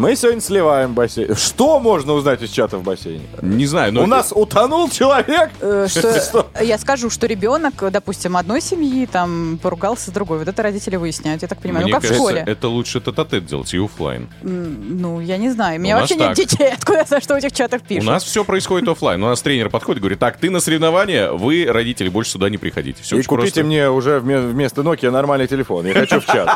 Мы 0.00 0.16
сегодня 0.16 0.40
сливаем 0.40 0.94
бассейн. 0.94 1.36
Что 1.36 1.78
можно 1.78 2.14
узнать 2.14 2.40
из 2.40 2.48
чата 2.50 2.78
в 2.78 2.82
бассейне? 2.82 3.20
Не 3.42 3.66
знаю, 3.66 3.92
но... 3.92 4.04
У 4.04 4.06
нас 4.06 4.32
утонул 4.34 4.88
человек. 4.88 5.50
Э, 5.60 5.86
Что? 5.90 6.46
я 6.58 6.78
скажу, 6.78 7.10
что 7.10 7.26
ребенок, 7.26 7.74
допустим, 7.92 8.38
одной 8.38 8.62
семьи 8.62 9.04
там 9.04 9.58
поругался 9.62 10.10
с 10.10 10.14
другой. 10.14 10.38
Вот 10.38 10.48
это 10.48 10.62
родители 10.62 10.96
выясняют, 10.96 11.42
я 11.42 11.48
так 11.48 11.60
понимаю. 11.60 11.84
Мне 11.84 11.92
ну, 11.92 12.00
как 12.00 12.08
кажется, 12.08 12.22
в 12.22 12.30
школе. 12.30 12.44
это 12.46 12.68
лучше 12.68 13.00
тет-а-тет 13.02 13.44
делать 13.44 13.74
и 13.74 13.78
оффлайн. 13.78 14.30
М, 14.42 14.98
Ну, 15.02 15.20
я 15.20 15.36
не 15.36 15.50
знаю. 15.50 15.78
У 15.78 15.82
меня 15.82 15.98
У 15.98 16.00
вообще 16.00 16.14
нет 16.14 16.28
так. 16.28 16.36
детей. 16.36 16.68
Откуда 16.78 17.00
я 17.00 17.04
знаю, 17.04 17.22
что 17.22 17.34
в 17.34 17.36
этих 17.36 17.52
чатах 17.52 17.82
пишут? 17.82 18.08
У 18.08 18.10
нас 18.10 18.24
все 18.24 18.42
происходит 18.42 18.88
оффлайн. 18.88 19.22
У 19.22 19.26
нас 19.26 19.42
тренер 19.42 19.68
подходит 19.68 19.98
и 19.98 20.00
говорит, 20.00 20.18
так, 20.18 20.38
ты 20.38 20.48
на 20.48 20.60
соревнования, 20.60 21.30
вы, 21.30 21.66
родители, 21.68 22.08
больше 22.08 22.30
сюда 22.30 22.48
не 22.48 22.56
приходите. 22.56 23.02
Все 23.02 23.18
И 23.18 23.22
купите 23.22 23.62
мне 23.62 23.90
уже 23.90 24.12
вме- 24.16 24.48
вместо 24.50 24.80
Nokia 24.80 25.10
нормальный 25.10 25.46
телефон. 25.46 25.84
Я 25.84 25.92
хочу 25.92 26.20
в 26.22 26.24
чат. 26.24 26.48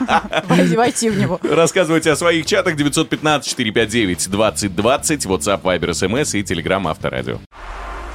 Войти- 0.48 1.10
в 1.10 1.16
него. 1.16 1.38
Рассказывайте 1.48 2.10
о 2.10 2.16
своих 2.16 2.44
чатах 2.44 2.74
915-459-2020, 2.88 5.26
WhatsApp, 5.26 5.62
Viber, 5.62 5.90
SMS 5.90 6.38
и 6.38 6.42
Telegram 6.42 6.88
Авторадио. 6.88 7.38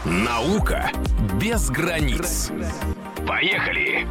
Наука 0.05 0.91
без 1.39 1.69
границ. 1.69 2.51
Поехали! 3.25 4.05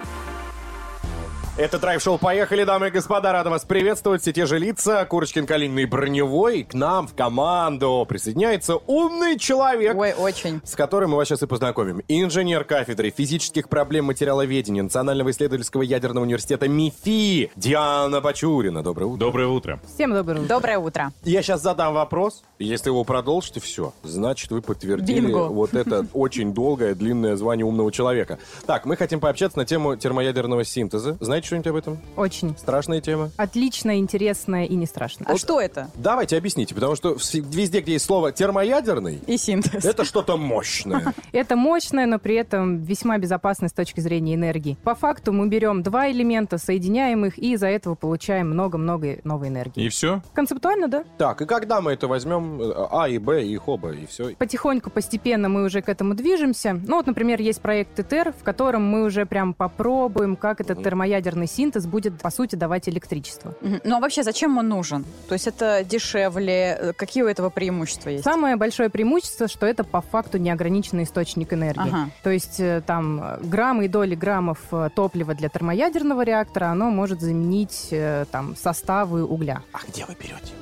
Это 1.58 1.78
драйв-шоу 1.78 2.16
«Поехали, 2.16 2.64
дамы 2.64 2.88
и 2.88 2.90
господа». 2.90 3.30
Рада 3.30 3.50
вас 3.50 3.66
приветствовать. 3.66 4.22
Все 4.22 4.32
те 4.32 4.46
же 4.46 4.58
лица. 4.58 5.04
Курочкин, 5.04 5.44
Калинный, 5.44 5.84
Броневой. 5.84 6.62
К 6.62 6.72
нам 6.72 7.06
в 7.06 7.14
команду 7.14 8.06
присоединяется 8.08 8.76
умный 8.86 9.38
человек. 9.38 9.94
Ой, 9.94 10.14
очень. 10.14 10.62
с 10.64 10.74
которым 10.74 11.10
мы 11.10 11.18
вас 11.18 11.28
сейчас 11.28 11.42
и 11.42 11.46
познакомим. 11.46 12.00
Инженер 12.08 12.64
кафедры 12.64 13.10
физических 13.10 13.68
проблем 13.68 14.06
материаловедения 14.06 14.82
Национального 14.82 15.30
исследовательского 15.30 15.82
ядерного 15.82 16.24
университета 16.24 16.68
МИФИ 16.68 17.50
Диана 17.54 18.22
Бачурина. 18.22 18.82
Доброе 18.82 19.04
утро. 19.08 19.18
Доброе 19.26 19.48
утро. 19.48 19.80
Всем 19.94 20.14
доброе 20.14 20.38
утро. 20.40 20.48
Доброе 20.48 20.78
утро. 20.78 21.12
Я 21.22 21.42
сейчас 21.42 21.60
задам 21.60 21.92
вопрос. 21.92 22.44
Если 22.58 22.88
его 22.88 23.04
продолжите, 23.04 23.60
все. 23.60 23.92
Значит, 24.02 24.50
вы 24.52 24.62
подтвердили 24.62 25.26
Бинго. 25.26 25.48
вот 25.48 25.74
это 25.74 26.06
очень 26.14 26.54
долгое, 26.54 26.94
длинное 26.94 27.36
звание 27.36 27.66
умного 27.66 27.92
человека. 27.92 28.38
Так, 28.66 28.86
мы 28.86 28.96
хотим 28.96 29.20
пообщаться 29.20 29.58
на 29.58 29.66
тему 29.66 29.96
термоядерного 29.96 30.64
синтеза. 30.64 31.18
Знаете 31.20 31.41
что-нибудь 31.42 31.66
об 31.68 31.76
этом? 31.76 31.98
Очень. 32.16 32.56
Страшная 32.58 33.00
тема? 33.00 33.30
Отлично, 33.36 33.98
интересно 33.98 34.66
и 34.66 34.74
не 34.74 34.86
страшно. 34.86 35.26
А 35.28 35.36
что 35.36 35.60
это? 35.60 35.90
Давайте 35.94 36.36
объясните, 36.36 36.74
потому 36.74 36.96
что 36.96 37.16
везде, 37.34 37.80
где 37.80 37.92
есть 37.92 38.04
слово 38.04 38.32
термоядерный, 38.32 39.20
И 39.26 39.36
синтез. 39.36 39.84
это 39.84 40.04
что-то 40.04 40.36
мощное. 40.36 41.14
Это 41.32 41.56
мощное, 41.56 42.06
но 42.06 42.18
при 42.18 42.34
этом 42.36 42.78
весьма 42.82 43.18
безопасно 43.18 43.68
с 43.68 43.72
точки 43.72 44.00
зрения 44.00 44.34
энергии. 44.34 44.76
По 44.84 44.94
факту 44.94 45.32
мы 45.32 45.48
берем 45.48 45.82
два 45.82 46.10
элемента, 46.10 46.58
соединяем 46.58 47.24
их, 47.24 47.38
и 47.38 47.54
из-за 47.54 47.68
этого 47.68 47.94
получаем 47.94 48.50
много-много 48.50 49.18
новой 49.24 49.48
энергии. 49.48 49.84
И 49.84 49.88
все? 49.88 50.22
Концептуально, 50.34 50.88
да? 50.88 51.04
Так, 51.18 51.40
и 51.42 51.46
когда 51.46 51.80
мы 51.80 51.92
это 51.92 52.06
возьмем, 52.06 52.60
э, 52.60 52.72
А 52.90 53.08
и 53.08 53.18
Б, 53.18 53.42
и 53.44 53.52
их 53.54 53.66
оба, 53.68 53.92
и 53.92 54.06
все. 54.06 54.34
Потихоньку, 54.36 54.90
постепенно 54.90 55.48
мы 55.48 55.64
уже 55.64 55.80
к 55.82 55.88
этому 55.88 56.14
движемся. 56.14 56.74
Ну 56.74 56.96
вот, 56.96 57.06
например, 57.06 57.40
есть 57.40 57.60
проект 57.62 57.98
ИТЕР, 57.98 58.32
в 58.38 58.42
котором 58.44 58.84
мы 58.84 59.04
уже 59.04 59.24
прям 59.26 59.54
попробуем, 59.54 60.36
как 60.36 60.60
этот 60.60 60.82
термоядерный 60.82 61.31
синтез 61.46 61.86
будет, 61.86 62.20
по 62.20 62.30
сути, 62.30 62.56
давать 62.56 62.88
электричество. 62.88 63.54
Ну 63.60 63.96
а 63.96 64.00
вообще 64.00 64.22
зачем 64.22 64.58
он 64.58 64.68
нужен? 64.68 65.04
То 65.28 65.34
есть 65.34 65.46
это 65.46 65.84
дешевле? 65.84 66.78
Э, 66.80 66.92
Какие 66.92 67.22
у 67.22 67.26
этого 67.26 67.50
преимущества 67.50 68.10
есть? 68.10 68.24
Самое 68.24 68.56
большое 68.56 68.90
преимущество, 68.90 69.48
что 69.48 69.66
это 69.66 69.84
по 69.84 70.00
факту 70.00 70.38
неограниченный 70.38 71.04
источник 71.04 71.52
энергии. 71.52 71.88
Ага. 71.88 72.10
То 72.22 72.30
есть 72.30 72.60
э, 72.60 72.82
там 72.86 73.20
э, 73.22 73.38
граммы 73.42 73.86
и 73.86 73.88
доли 73.88 74.14
граммов 74.14 74.58
топлива 74.94 75.34
для 75.34 75.48
термоядерного 75.48 76.22
реактора, 76.22 76.66
оно 76.66 76.90
может 76.90 77.20
заменить 77.20 77.92
там 78.30 78.56
составы 78.56 79.24
угля. 79.24 79.62
А 79.72 79.78
где 79.88 80.04
вы 80.06 80.14
берете? 80.14 80.52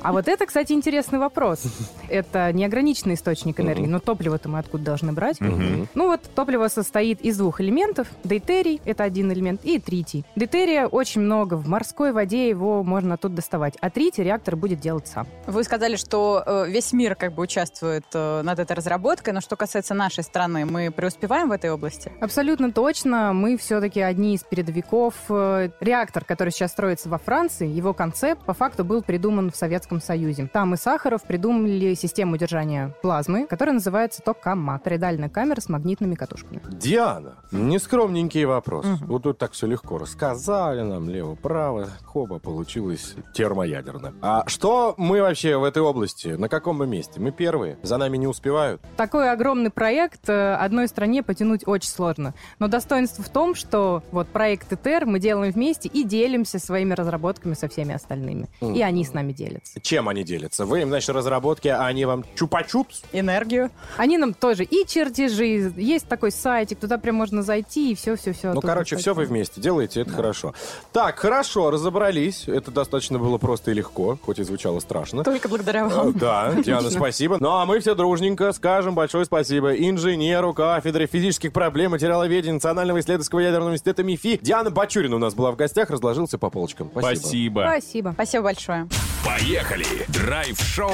А 0.00 0.12
вот 0.12 0.28
это, 0.28 0.46
кстати, 0.46 0.72
интересный 0.72 1.18
вопрос. 1.18 1.62
Это 2.08 2.52
неограниченный 2.52 3.14
источник 3.14 3.60
энергии, 3.60 3.86
но 3.86 3.98
топливо-то 3.98 4.48
мы 4.48 4.58
откуда 4.58 4.84
должны 4.84 5.12
брать? 5.12 5.38
Ну 5.40 6.06
вот 6.08 6.20
топливо 6.34 6.68
состоит 6.68 7.20
из 7.20 7.38
двух 7.38 7.60
элементов. 7.60 8.08
Дейтерий— 8.24 8.80
это 8.84 9.04
один 9.04 9.32
элемент, 9.32 9.64
и 9.64 9.78
тритий. 9.78 10.24
Дейтерия 10.36 10.86
очень 10.86 11.22
много. 11.22 11.54
В 11.54 11.68
морской 11.68 12.12
воде 12.12 12.48
его 12.48 12.82
можно 12.82 13.14
оттуда 13.14 13.36
доставать. 13.36 13.76
А 13.80 13.90
тритий 13.90 14.24
реактор 14.24 14.56
будет 14.56 14.80
делать 14.80 15.06
сам. 15.06 15.26
Вы 15.46 15.64
сказали, 15.64 15.96
что 15.96 16.42
э, 16.44 16.66
весь 16.68 16.92
мир 16.92 17.14
как 17.14 17.34
бы 17.34 17.42
участвует 17.42 18.04
э, 18.12 18.42
над 18.42 18.58
этой 18.58 18.74
разработкой, 18.74 19.32
но 19.32 19.40
что 19.40 19.56
касается 19.56 19.94
нашей 19.94 20.24
страны, 20.24 20.64
мы 20.64 20.90
преуспеваем 20.90 21.48
в 21.48 21.52
этой 21.52 21.70
области? 21.70 22.12
Абсолютно 22.20 22.72
точно. 22.72 23.32
Мы 23.32 23.56
все-таки 23.56 24.00
одни 24.00 24.34
из 24.34 24.42
передовиков. 24.42 25.14
Э, 25.28 25.70
Реактор, 25.80 26.24
который 26.24 26.50
сейчас 26.50 26.72
строится 26.72 27.08
во 27.08 27.18
Франции, 27.18 27.68
его 27.68 27.92
концепт 27.92 28.44
по 28.44 28.54
факту 28.54 28.84
был 28.84 29.02
придуман 29.02 29.50
в 29.50 29.56
Советском 29.56 29.81
Советском 29.82 30.00
Союзе. 30.00 30.48
Там 30.52 30.74
и 30.74 30.76
Сахаров 30.76 31.22
придумали 31.24 31.94
систему 31.94 32.34
удержания 32.34 32.94
плазмы, 33.02 33.46
которая 33.46 33.74
называется 33.74 34.22
токамак. 34.22 34.82
Тороидальная 34.82 35.28
камера 35.28 35.60
с 35.60 35.68
магнитными 35.68 36.14
катушками. 36.14 36.60
Диана, 36.68 37.34
нескромненький 37.50 38.44
вопрос. 38.44 38.86
Вот 39.02 39.24
тут 39.24 39.38
так 39.38 39.52
все 39.52 39.66
легко 39.66 39.98
рассказали 39.98 40.82
нам, 40.82 41.08
лево-право, 41.08 41.88
хоба, 42.04 42.38
получилось 42.38 43.16
термоядерно. 43.34 44.14
А 44.22 44.44
что 44.46 44.94
мы 44.96 45.20
вообще 45.20 45.56
в 45.56 45.64
этой 45.64 45.82
области? 45.82 46.28
На 46.28 46.48
каком 46.48 46.78
мы 46.78 46.86
месте? 46.86 47.20
Мы 47.20 47.32
первые? 47.32 47.78
За 47.82 47.96
нами 47.96 48.16
не 48.16 48.28
успевают? 48.28 48.80
Такой 48.96 49.30
огромный 49.30 49.70
проект 49.70 50.28
э, 50.28 50.54
одной 50.54 50.86
стране 50.88 51.22
потянуть 51.22 51.66
очень 51.66 51.90
сложно. 51.90 52.34
Но 52.58 52.68
достоинство 52.68 53.24
в 53.24 53.28
том, 53.28 53.54
что 53.54 54.02
вот 54.12 54.28
проект 54.28 54.72
ИТЕР 54.72 55.06
мы 55.06 55.18
делаем 55.18 55.52
вместе 55.52 55.88
и 55.88 56.04
делимся 56.04 56.58
своими 56.58 56.94
разработками 56.94 57.54
со 57.54 57.68
всеми 57.68 57.94
остальными. 57.94 58.48
И 58.60 58.82
они 58.82 59.04
с 59.04 59.12
нами 59.12 59.32
делятся. 59.32 59.71
Чем 59.80 60.08
они 60.08 60.22
делятся? 60.24 60.66
Вы 60.66 60.82
им, 60.82 60.88
значит, 60.88 61.10
разработки, 61.10 61.68
а 61.68 61.86
они 61.86 62.04
вам 62.04 62.24
чупа-чупс? 62.36 63.04
Энергию. 63.12 63.70
Они 63.96 64.18
нам 64.18 64.34
тоже 64.34 64.64
и 64.64 64.86
чертежи, 64.86 65.72
есть 65.76 66.06
такой 66.08 66.30
сайтик, 66.30 66.78
туда 66.78 66.98
прям 66.98 67.14
можно 67.16 67.42
зайти 67.42 67.92
и 67.92 67.94
все-все-все. 67.94 68.52
Ну, 68.52 68.60
короче, 68.60 68.96
все 68.96 69.14
вы 69.14 69.24
вместе 69.24 69.60
делаете, 69.60 70.02
это 70.02 70.10
хорошо. 70.12 70.54
Так, 70.92 71.18
хорошо, 71.18 71.70
разобрались. 71.70 72.44
Это 72.48 72.70
достаточно 72.70 73.18
было 73.18 73.38
просто 73.38 73.70
и 73.70 73.74
легко, 73.74 74.18
хоть 74.22 74.38
и 74.38 74.42
звучало 74.44 74.80
страшно. 74.80 75.24
Только 75.24 75.48
благодаря 75.48 75.82
Э, 75.82 75.88
вам. 75.88 76.12
Да, 76.18 76.52
Диана, 76.64 76.90
спасибо. 76.90 77.38
Ну, 77.40 77.50
а 77.50 77.64
мы 77.66 77.80
все 77.80 77.94
дружненько 77.94 78.52
скажем 78.52 78.94
большое 78.94 79.24
спасибо 79.24 79.72
инженеру 79.74 80.52
кафедры 80.54 81.06
физических 81.06 81.52
проблем 81.52 81.92
материаловедения 81.92 82.54
Национального 82.54 83.00
исследовательского 83.00 83.40
ядерного 83.40 83.68
университета 83.68 84.02
МИФИ. 84.02 84.38
Диана 84.42 84.70
Бачурина 84.70 85.16
у 85.16 85.18
нас 85.18 85.34
была 85.34 85.50
в 85.52 85.56
гостях, 85.56 85.90
разложился 85.90 86.36
по 86.38 86.50
полочкам. 86.50 86.90
Спасибо. 86.90 87.16
Спасибо. 87.20 87.60
Спасибо. 87.66 88.10
Спасибо 88.14 88.42
большое. 88.44 88.88
Поехали! 89.24 89.61
Драйв-шоу 90.08 90.92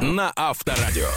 на 0.00 0.32
Авторадио. 0.34 1.08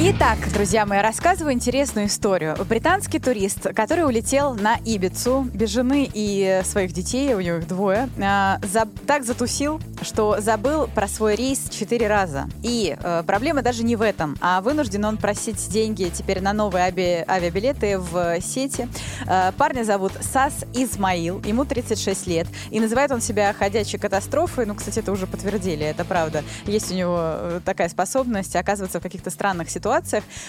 Итак, 0.00 0.38
друзья 0.52 0.84
мои, 0.86 0.98
рассказываю 1.00 1.54
интересную 1.54 2.08
историю. 2.08 2.56
Британский 2.68 3.20
турист, 3.20 3.68
который 3.74 4.04
улетел 4.04 4.54
на 4.54 4.74
Ибицу 4.84 5.48
без 5.54 5.70
жены 5.70 6.10
и 6.12 6.62
своих 6.64 6.92
детей, 6.92 7.32
у 7.34 7.40
него 7.40 7.58
их 7.58 7.68
двое, 7.68 8.08
а, 8.20 8.58
за- 8.62 8.88
так 9.06 9.24
затусил, 9.24 9.80
что 10.02 10.40
забыл 10.40 10.88
про 10.88 11.06
свой 11.06 11.36
рейс 11.36 11.70
четыре 11.70 12.08
раза. 12.08 12.48
И 12.62 12.96
э, 13.00 13.22
проблема 13.24 13.62
даже 13.62 13.84
не 13.84 13.94
в 13.96 14.02
этом, 14.02 14.36
а 14.40 14.60
вынужден 14.60 15.04
он 15.04 15.16
просить 15.16 15.68
деньги 15.70 16.10
теперь 16.12 16.40
на 16.42 16.52
новые 16.52 16.86
аби- 16.86 17.24
авиабилеты 17.26 17.98
в 17.98 18.40
сети. 18.42 18.88
Э, 19.26 19.52
парня 19.56 19.84
зовут 19.84 20.12
Сас 20.20 20.64
Измаил, 20.74 21.40
ему 21.46 21.64
36 21.64 22.26
лет, 22.26 22.48
и 22.70 22.80
называет 22.80 23.12
он 23.12 23.20
себя 23.22 23.54
ходячей 23.54 23.98
катастрофой. 23.98 24.66
Ну, 24.66 24.74
кстати, 24.74 24.98
это 24.98 25.12
уже 25.12 25.26
подтвердили, 25.26 25.86
это 25.86 26.04
правда. 26.04 26.42
Есть 26.66 26.90
у 26.90 26.94
него 26.94 27.16
э, 27.20 27.60
такая 27.64 27.88
способность 27.88 28.56
оказываться 28.56 28.98
в 28.98 29.02
каких-то 29.02 29.30
странных 29.30 29.70
ситуациях. 29.70 29.83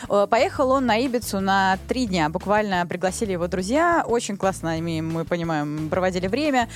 Э, 0.09 0.27
Поехал 0.29 0.71
он 0.71 0.85
на 0.85 0.97
Ибицу 0.97 1.39
на 1.39 1.77
три 1.87 2.07
дня. 2.07 2.29
Буквально 2.29 2.85
пригласили 2.85 3.33
его 3.33 3.47
друзья. 3.47 4.03
Очень 4.07 4.37
классно 4.37 4.75
мы 5.01 5.25
понимаем, 5.25 5.89
проводили 5.89 6.27
время. 6.27 6.69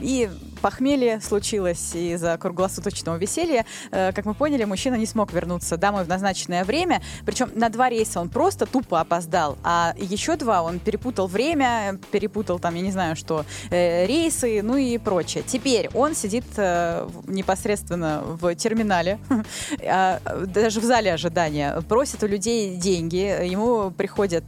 И 0.00 0.28
похмелье 0.62 1.20
случилось 1.20 1.94
из-за 1.94 2.38
круглосуточного 2.38 3.16
веселья. 3.16 3.66
Э, 3.90 4.12
Как 4.12 4.24
мы 4.24 4.32
поняли, 4.32 4.64
мужчина 4.64 4.94
не 4.94 5.06
смог 5.06 5.32
вернуться 5.32 5.76
домой 5.76 6.04
в 6.04 6.08
назначенное 6.08 6.64
время. 6.64 7.02
Причем 7.26 7.50
на 7.54 7.68
два 7.68 7.90
рейса 7.90 8.20
он 8.20 8.30
просто 8.30 8.64
тупо 8.64 9.00
опоздал. 9.00 9.58
А 9.64 9.94
еще 9.98 10.36
два 10.36 10.62
он 10.62 10.78
перепутал 10.78 11.26
время, 11.26 11.98
перепутал 12.12 12.58
там, 12.58 12.76
я 12.76 12.80
не 12.80 12.92
знаю 12.92 13.16
что, 13.16 13.44
э, 13.70 14.06
рейсы, 14.06 14.62
ну 14.62 14.76
и 14.76 14.96
прочее. 14.98 15.42
Теперь 15.46 15.90
он 15.94 16.14
сидит 16.14 16.44
э, 16.56 17.08
непосредственно 17.26 18.22
в 18.24 18.54
терминале, 18.54 19.18
а, 19.84 20.20
даже 20.46 20.80
в 20.80 20.84
зале 20.84 21.12
ожидания, 21.12 21.80
просит 21.88 22.22
у 22.22 22.26
людей 22.28 22.76
деньги, 22.76 23.16
ему 23.46 23.90
приходят 23.90 24.44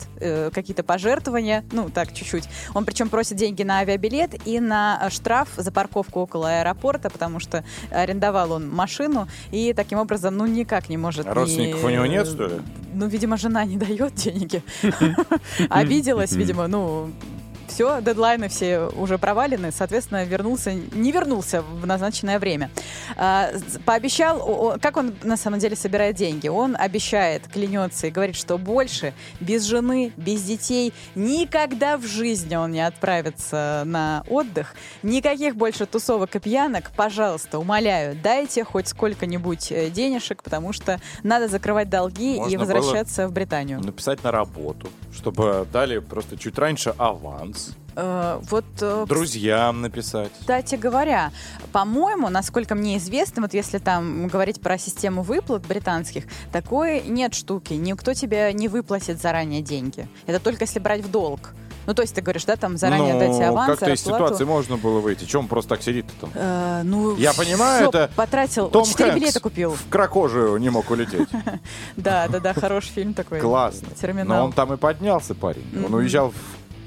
какие-то 0.54 0.84
пожертвования, 0.84 1.64
ну 1.72 1.90
так 1.90 2.12
чуть-чуть. 2.12 2.44
Он 2.74 2.84
причем 2.84 3.08
просит 3.08 3.36
деньги 3.36 3.62
на 3.62 3.78
авиабилет 3.78 4.46
и 4.46 4.60
на 4.60 5.08
штраф 5.10 5.48
за 5.56 5.72
парковку 5.72 6.03
около 6.12 6.60
аэропорта, 6.60 7.10
потому 7.10 7.40
что 7.40 7.64
арендовал 7.90 8.52
он 8.52 8.70
машину 8.70 9.28
и 9.50 9.72
таким 9.72 9.98
образом, 9.98 10.36
ну 10.36 10.46
никак 10.46 10.88
не 10.88 10.96
может. 10.96 11.26
А 11.26 11.30
ни- 11.30 11.34
родственников 11.34 11.84
у 11.84 11.88
него 11.88 12.06
нет, 12.06 12.26
что 12.26 12.46
ли? 12.46 12.60
Ну, 12.94 13.06
видимо, 13.06 13.36
жена 13.36 13.64
не 13.64 13.76
дает 13.76 14.14
деньги. 14.14 14.62
Обиделась, 15.68 16.32
видимо, 16.32 16.66
ну, 16.68 17.10
все, 17.68 18.00
дедлайны 18.00 18.48
все 18.48 18.86
уже 18.86 19.18
провалены, 19.18 19.72
соответственно, 19.72 20.24
вернулся, 20.24 20.72
не 20.72 21.12
вернулся 21.12 21.62
в 21.62 21.86
назначенное 21.86 22.38
время. 22.38 22.70
А, 23.16 23.50
пообещал, 23.84 24.78
как 24.80 24.96
он 24.96 25.14
на 25.22 25.36
самом 25.36 25.58
деле 25.58 25.76
собирает 25.76 26.16
деньги? 26.16 26.48
Он 26.48 26.76
обещает, 26.78 27.48
клянется 27.48 28.06
и 28.06 28.10
говорит, 28.10 28.36
что 28.36 28.58
больше 28.58 29.14
без 29.40 29.64
жены, 29.64 30.12
без 30.16 30.42
детей 30.42 30.92
никогда 31.14 31.96
в 31.96 32.06
жизни 32.06 32.56
он 32.56 32.72
не 32.72 32.86
отправится 32.86 33.82
на 33.86 34.24
отдых. 34.28 34.74
Никаких 35.02 35.56
больше 35.56 35.86
тусовок 35.86 36.34
и 36.36 36.38
пьянок. 36.38 36.90
Пожалуйста, 36.96 37.58
умоляю, 37.58 38.16
дайте 38.20 38.64
хоть 38.64 38.88
сколько-нибудь 38.88 39.72
э, 39.72 39.90
денежек, 39.90 40.42
потому 40.42 40.72
что 40.72 41.00
надо 41.22 41.48
закрывать 41.48 41.88
долги 41.88 42.36
и 42.36 42.40
Можно 42.40 42.58
было 42.58 42.74
возвращаться 42.74 43.28
в 43.28 43.32
Британию. 43.32 43.80
Написать 43.80 44.22
на 44.22 44.30
работу, 44.30 44.88
чтобы 45.14 45.66
дали 45.72 45.98
просто 45.98 46.36
чуть 46.36 46.58
раньше 46.58 46.94
аванс. 46.98 47.63
Э, 47.96 48.40
вот 48.50 48.64
э, 48.80 49.06
Друзьям 49.08 49.80
написать. 49.80 50.32
Кстати 50.38 50.74
говоря, 50.74 51.32
по-моему, 51.72 52.28
насколько 52.28 52.74
мне 52.74 52.98
известно, 52.98 53.42
вот 53.42 53.54
если 53.54 53.78
там 53.78 54.28
говорить 54.28 54.60
про 54.60 54.78
систему 54.78 55.22
выплат 55.22 55.66
британских, 55.66 56.24
такой 56.52 57.02
нет 57.02 57.34
штуки. 57.34 57.74
Никто 57.74 58.14
тебе 58.14 58.52
не 58.52 58.68
выплатит 58.68 59.20
заранее 59.20 59.62
деньги. 59.62 60.08
Это 60.26 60.40
только 60.40 60.64
если 60.64 60.78
брать 60.78 61.02
в 61.02 61.10
долг. 61.10 61.54
Ну, 61.86 61.94
то 61.94 62.02
есть 62.02 62.14
ты 62.14 62.22
говоришь, 62.22 62.44
да, 62.44 62.56
там 62.56 62.78
заранее 62.78 63.12
ну, 63.12 63.18
дайте 63.20 63.44
аванс, 63.44 63.78
как-то 63.78 63.92
из 63.92 64.00
ситуации 64.00 64.44
можно 64.44 64.76
было 64.76 65.00
выйти. 65.00 65.24
Чем 65.24 65.42
он 65.42 65.48
просто 65.48 65.70
так 65.70 65.82
сидит 65.82 66.06
там? 66.20 66.30
Э, 66.34 66.80
ну, 66.82 67.14
Я 67.16 67.34
понимаю, 67.34 67.88
это 67.88 68.10
потратил, 68.16 68.68
Том 68.68 68.84
четыре 68.86 69.10
Хэнкс 69.10 69.20
билета 69.20 69.40
купил. 69.40 69.72
В 69.72 69.88
кракожию 69.88 70.56
не 70.56 70.70
мог 70.70 70.90
улететь. 70.90 71.28
Да, 71.96 72.28
да, 72.28 72.40
да, 72.40 72.54
хороший 72.54 72.90
фильм 72.90 73.14
такой. 73.14 73.40
Классно. 73.40 73.88
Терминал. 74.00 74.38
Но 74.38 74.44
он 74.46 74.52
там 74.52 74.72
и 74.72 74.76
поднялся, 74.76 75.34
парень. 75.34 75.64
Он 75.84 75.94
уезжал 75.94 76.30
в, 76.30 76.34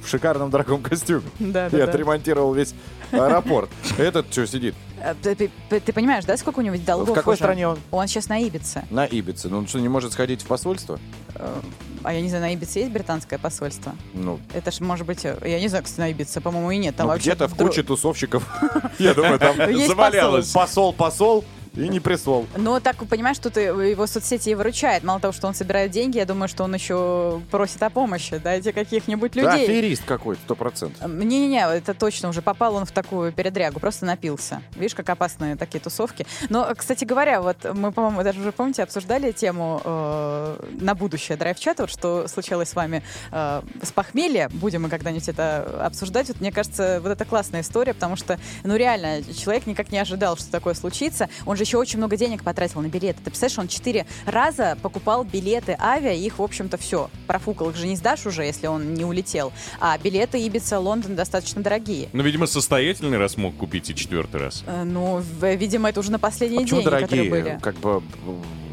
в 0.07 0.09
шикарном 0.09 0.49
дорогом 0.49 0.81
костюме. 0.81 1.21
Да, 1.39 1.67
И 1.67 1.71
да, 1.71 1.77
да. 1.77 1.83
отремонтировал 1.83 2.53
весь 2.53 2.73
аэропорт. 3.11 3.69
Этот 3.97 4.31
что 4.31 4.47
сидит? 4.47 4.73
Э, 5.01 5.13
Ты, 5.21 5.35
ты- 5.69 5.79
ты 5.79 5.93
понимаешь, 5.93 6.25
да, 6.25 6.35
сколько 6.37 6.59
у 6.59 6.61
него 6.61 6.75
долгов 6.77 7.09
В 7.09 7.13
какой 7.13 7.33
уже? 7.33 7.43
стране 7.43 7.67
он? 7.67 7.77
Он 7.91 8.07
сейчас 8.07 8.29
на 8.29 8.37
Ибице. 8.41 8.83
На 8.89 9.05
Ибице. 9.05 9.49
Ну 9.49 9.59
он 9.59 9.67
что, 9.67 9.79
не 9.79 9.89
может 9.89 10.13
сходить 10.13 10.41
в 10.41 10.47
посольство? 10.47 10.99
Э, 11.35 11.59
А 12.03 12.13
я 12.13 12.21
не 12.21 12.29
знаю, 12.29 12.43
на 12.45 12.53
Ибице 12.53 12.79
есть 12.79 12.91
британское 12.91 13.37
посольство? 13.37 13.93
Ну, 14.13 14.39
Это 14.53 14.71
ж, 14.71 14.79
может 14.79 15.05
быть, 15.05 15.25
э, 15.25 15.37
я 15.45 15.59
не 15.59 15.67
знаю, 15.67 15.83
кстати, 15.83 15.99
на 16.01 16.11
Ибице, 16.11 16.41
по-моему, 16.41 16.71
и 16.71 16.77
нет. 16.77 16.95
Там 16.95 17.07
ну, 17.07 17.13
вообще 17.13 17.31
где-то 17.31 17.47
в 17.47 17.55
куче 17.55 17.83
тусовщиков. 17.83 18.43
Я 18.99 19.13
думаю, 19.13 19.37
там 19.39 19.55
завалялось. 19.87 20.51
Посол, 20.51 20.93
посол 20.93 21.43
и 21.77 21.87
не 21.89 21.99
присол. 21.99 22.47
Но 22.57 22.79
так, 22.79 22.95
понимаешь, 23.07 23.37
тут 23.39 23.57
и- 23.57 23.61
его 23.61 24.07
соцсети 24.07 24.49
и 24.49 24.55
выручает. 24.55 25.03
Мало 25.03 25.19
того, 25.19 25.31
что 25.31 25.47
он 25.47 25.53
собирает 25.53 25.91
деньги, 25.91 26.17
я 26.17 26.25
думаю, 26.25 26.47
что 26.47 26.63
он 26.63 26.73
еще 26.73 27.41
просит 27.51 27.81
о 27.83 27.89
помощи. 27.89 28.37
Дайте 28.37 28.73
каких-нибудь 28.73 29.31
Да, 29.33 29.41
людей. 29.53 29.63
аферист 29.65 30.03
какой-то, 30.05 30.41
сто 30.43 30.55
процентов. 30.55 31.07
Не-не-не, 31.09 31.59
это 31.77 31.93
точно 31.93 32.29
уже 32.29 32.41
попал 32.41 32.75
он 32.75 32.85
в 32.85 32.91
такую 32.91 33.31
передрягу, 33.31 33.79
просто 33.79 34.05
напился. 34.05 34.61
Видишь, 34.75 34.95
как 34.95 35.09
опасные 35.09 35.55
такие 35.55 35.79
тусовки. 35.79 36.25
Но, 36.49 36.73
кстати 36.75 37.05
говоря, 37.05 37.41
вот 37.41 37.57
мы, 37.73 37.91
по-моему, 37.91 38.23
даже 38.23 38.39
уже, 38.41 38.51
помните, 38.51 38.83
обсуждали 38.83 39.31
тему 39.31 39.81
э, 39.83 40.59
на 40.81 40.95
будущее 40.95 41.37
драйв-чата, 41.37 41.83
вот 41.83 41.89
что 41.91 42.27
случалось 42.27 42.69
с 42.69 42.75
вами 42.75 43.03
э, 43.31 43.61
с 43.83 43.91
похмелья. 43.91 44.49
Будем 44.49 44.83
мы 44.83 44.89
когда-нибудь 44.89 45.27
это 45.29 45.85
обсуждать. 45.85 46.27
Вот 46.29 46.41
мне 46.41 46.51
кажется, 46.51 46.99
вот 47.01 47.09
это 47.11 47.25
классная 47.25 47.61
история, 47.61 47.93
потому 47.93 48.15
что, 48.15 48.39
ну 48.63 48.75
реально, 48.75 49.21
человек 49.33 49.67
никак 49.67 49.91
не 49.91 49.99
ожидал, 49.99 50.37
что 50.37 50.49
такое 50.51 50.73
случится. 50.73 51.29
Он 51.45 51.55
же 51.55 51.65
еще 51.67 51.77
очень 51.77 51.97
много 51.97 52.15
денег 52.15 52.43
потратил 52.43 52.81
на 52.81 52.87
билеты. 52.87 53.19
Ты 53.23 53.29
представляешь, 53.29 53.59
он 53.59 53.67
четыре 53.67 54.05
раза 54.25 54.77
покупал 54.81 55.23
билеты 55.25 55.75
авиа, 55.79 56.13
и 56.13 56.25
их, 56.25 56.39
в 56.39 56.43
общем-то, 56.43 56.77
все. 56.77 57.09
Профукал 57.27 57.69
их 57.71 57.75
же 57.75 57.87
не 57.87 57.95
сдашь 57.97 58.25
уже, 58.25 58.43
если 58.43 58.67
он 58.67 58.93
не 58.93 59.03
улетел. 59.03 59.51
А 59.79 59.97
билеты 59.97 60.37
Ибица, 60.39 60.79
Лондон 60.79 61.15
достаточно 61.15 61.61
дорогие. 61.61 62.07
Ну, 62.13 62.23
видимо, 62.23 62.47
состоятельный 62.47 63.17
раз 63.17 63.35
мог 63.37 63.55
купить 63.57 63.89
и 63.89 63.95
четвертый 63.95 64.39
раз. 64.39 64.63
Э, 64.65 64.83
Ну, 64.83 65.21
видимо, 65.41 65.89
это 65.89 65.99
уже 65.99 66.11
на 66.11 66.19
последние 66.19 66.61
А 66.61 66.65
деньги, 66.65 66.83
которые 66.83 67.05
дорогие? 67.07 67.29
были. 67.29 67.59
Как 67.61 67.75
бы 67.75 68.01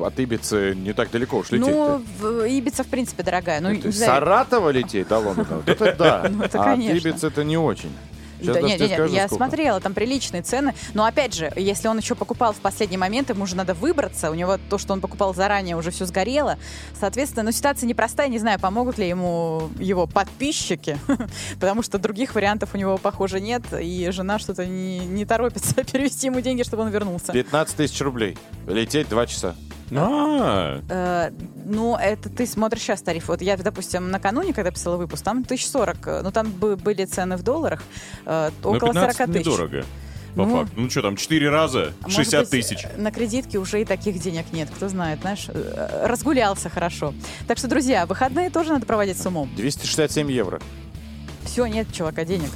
от 0.00 0.18
Ибицы 0.20 0.74
не 0.76 0.92
так 0.92 1.10
далеко 1.10 1.38
уж 1.38 1.50
лететь. 1.50 1.66
Ну, 1.66 2.02
в- 2.20 2.46
Ибица, 2.48 2.84
в 2.84 2.86
принципе, 2.86 3.22
дорогая. 3.24 3.60
Ну, 3.60 3.70
не 3.72 3.78
Из 3.80 3.96
знаю, 3.96 4.12
Саратова 4.12 4.70
лететь 4.70 5.08
до 5.08 5.18
Лондона? 5.18 5.56
Вот 5.56 5.68
Это 5.68 5.94
да. 5.98 6.28
Ну, 6.30 6.44
это 6.44 6.62
а 6.62 6.72
от. 6.74 6.78
Ибицы 6.78 7.26
это 7.26 7.42
не 7.42 7.56
очень. 7.56 7.90
Сейчас 8.44 8.56
да 8.56 8.62
нет, 8.62 8.80
нет, 8.80 8.92
скажу, 8.92 9.14
я 9.14 9.26
сколько. 9.26 9.44
смотрела, 9.44 9.80
там 9.80 9.94
приличные 9.94 10.42
цены. 10.42 10.74
Но 10.94 11.04
опять 11.04 11.34
же, 11.34 11.52
если 11.56 11.88
он 11.88 11.98
еще 11.98 12.14
покупал 12.14 12.52
в 12.52 12.58
последний 12.58 12.96
момент, 12.96 13.30
ему 13.30 13.46
же 13.46 13.56
надо 13.56 13.74
выбраться. 13.74 14.30
У 14.30 14.34
него 14.34 14.58
то, 14.70 14.78
что 14.78 14.92
он 14.92 15.00
покупал 15.00 15.34
заранее, 15.34 15.76
уже 15.76 15.90
все 15.90 16.06
сгорело. 16.06 16.58
Соответственно, 16.98 17.44
ну, 17.44 17.52
ситуация 17.52 17.86
непростая. 17.86 18.28
Не 18.28 18.38
знаю, 18.38 18.58
помогут 18.60 18.98
ли 18.98 19.08
ему 19.08 19.70
его 19.78 20.06
подписчики, 20.06 20.98
потому 21.60 21.82
что 21.82 21.98
других 21.98 22.34
вариантов 22.34 22.70
у 22.74 22.78
него, 22.78 22.98
похоже, 22.98 23.40
нет. 23.40 23.62
И 23.80 24.08
жена 24.10 24.38
что-то 24.38 24.66
не, 24.66 24.98
не 25.00 25.24
торопится 25.24 25.74
перевести 25.92 26.26
ему 26.26 26.40
деньги, 26.40 26.62
чтобы 26.62 26.82
он 26.84 26.90
вернулся. 26.90 27.32
15 27.32 27.76
тысяч 27.76 28.00
рублей. 28.00 28.36
Лететь 28.66 29.08
два 29.08 29.26
часа. 29.26 29.54
А, 29.92 30.80
Э, 30.88 31.30
ну, 31.64 31.96
это 31.96 32.28
ты 32.28 32.46
смотришь 32.46 32.82
сейчас 32.82 33.02
тариф. 33.02 33.28
Вот 33.28 33.42
я, 33.42 33.56
допустим, 33.56 34.10
накануне, 34.10 34.52
когда 34.52 34.70
писала 34.70 34.96
выпуск, 34.96 35.22
там 35.24 35.44
1040. 35.44 36.06
э, 36.06 36.20
Ну, 36.22 36.30
там 36.32 36.50
бы- 36.50 36.76
были 36.76 37.04
цены 37.04 37.36
в 37.36 37.42
долларах. 37.42 37.82
э, 38.26 38.50
ну 38.62 38.70
около 38.70 38.92
15 38.92 39.16
40 39.16 39.32
тысяч. 39.32 39.46
недорого. 39.46 39.84
По 40.34 40.44
Ну, 40.46 40.50
факту. 40.64 40.72
Ну 40.80 40.90
что 40.90 41.02
там, 41.02 41.16
4 41.16 41.48
раза, 41.48 41.92
А 42.00 42.04
может 42.08 42.16
60 42.16 42.40
быть, 42.40 42.50
тысяч. 42.50 42.86
На 42.96 43.12
кредитке 43.12 43.58
уже 43.58 43.80
и 43.82 43.84
таких 43.84 44.20
денег 44.20 44.46
нет, 44.52 44.68
кто 44.74 44.88
знает, 44.88 45.20
знаешь, 45.20 45.48
разгулялся 46.02 46.68
хорошо. 46.68 47.14
Так 47.46 47.58
что, 47.58 47.68
друзья, 47.68 48.04
выходные 48.06 48.50
тоже 48.50 48.72
надо 48.72 48.84
проводить 48.84 49.20
с 49.20 49.24
умом. 49.26 49.48
267 49.56 50.32
евро. 50.32 50.60
Все, 51.44 51.66
нет, 51.66 51.86
чувака, 51.92 52.24
денег. 52.24 52.50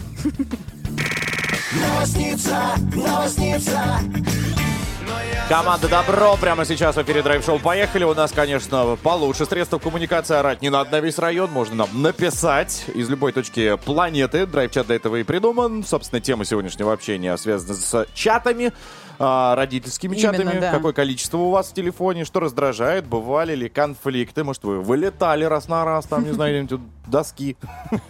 Команда 5.49 5.89
Добро 5.89 6.37
прямо 6.37 6.67
сейчас 6.67 6.97
в 6.97 7.03
эфире 7.03 7.23
Драйв-шоу. 7.23 7.59
Поехали. 7.59 8.05
У 8.05 8.13
нас, 8.13 8.33
конечно, 8.33 8.99
получше 9.03 9.47
средства 9.47 9.79
коммуникации. 9.79 10.37
Орать 10.37 10.61
не 10.61 10.69
надо 10.69 10.91
на 10.93 11.01
весь 11.01 11.19
район. 11.19 11.51
Можно 11.51 11.75
нам 11.87 12.03
написать 12.03 12.85
из 12.95 13.09
любой 13.09 13.33
точки 13.33 13.77
планеты. 13.79 14.45
Драйв-чат 14.45 14.87
для 14.87 14.97
этого 14.97 15.17
и 15.17 15.23
придуман. 15.23 15.85
Собственно, 15.85 16.21
тема 16.21 16.45
сегодняшнего 16.45 16.93
общения 16.93 17.35
связана 17.39 17.75
с 17.75 18.07
чатами, 18.13 18.73
а, 19.19 19.55
родительскими 19.55 20.15
Именно, 20.17 20.37
чатами. 20.39 20.61
да. 20.61 20.71
Какое 20.71 20.93
количество 20.93 21.39
у 21.39 21.51
вас 21.51 21.69
в 21.69 21.73
телефоне, 21.75 22.27
что 22.27 22.41
раздражает, 22.41 23.07
бывали 23.07 23.55
ли 23.55 23.71
конфликты. 23.71 24.45
Может, 24.45 24.65
вы 24.65 24.83
вылетали 24.83 25.45
раз 25.45 25.67
на 25.67 25.83
раз, 25.87 26.05
там, 26.05 26.25
не 26.25 26.33
знаю, 26.33 26.53
где-нибудь 26.63 26.87
доски. 27.07 27.57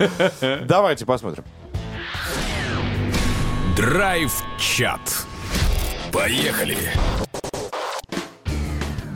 Давайте 0.64 1.06
посмотрим. 1.06 1.44
Драйв-чат. 3.76 5.00
Поехали. 6.12 6.76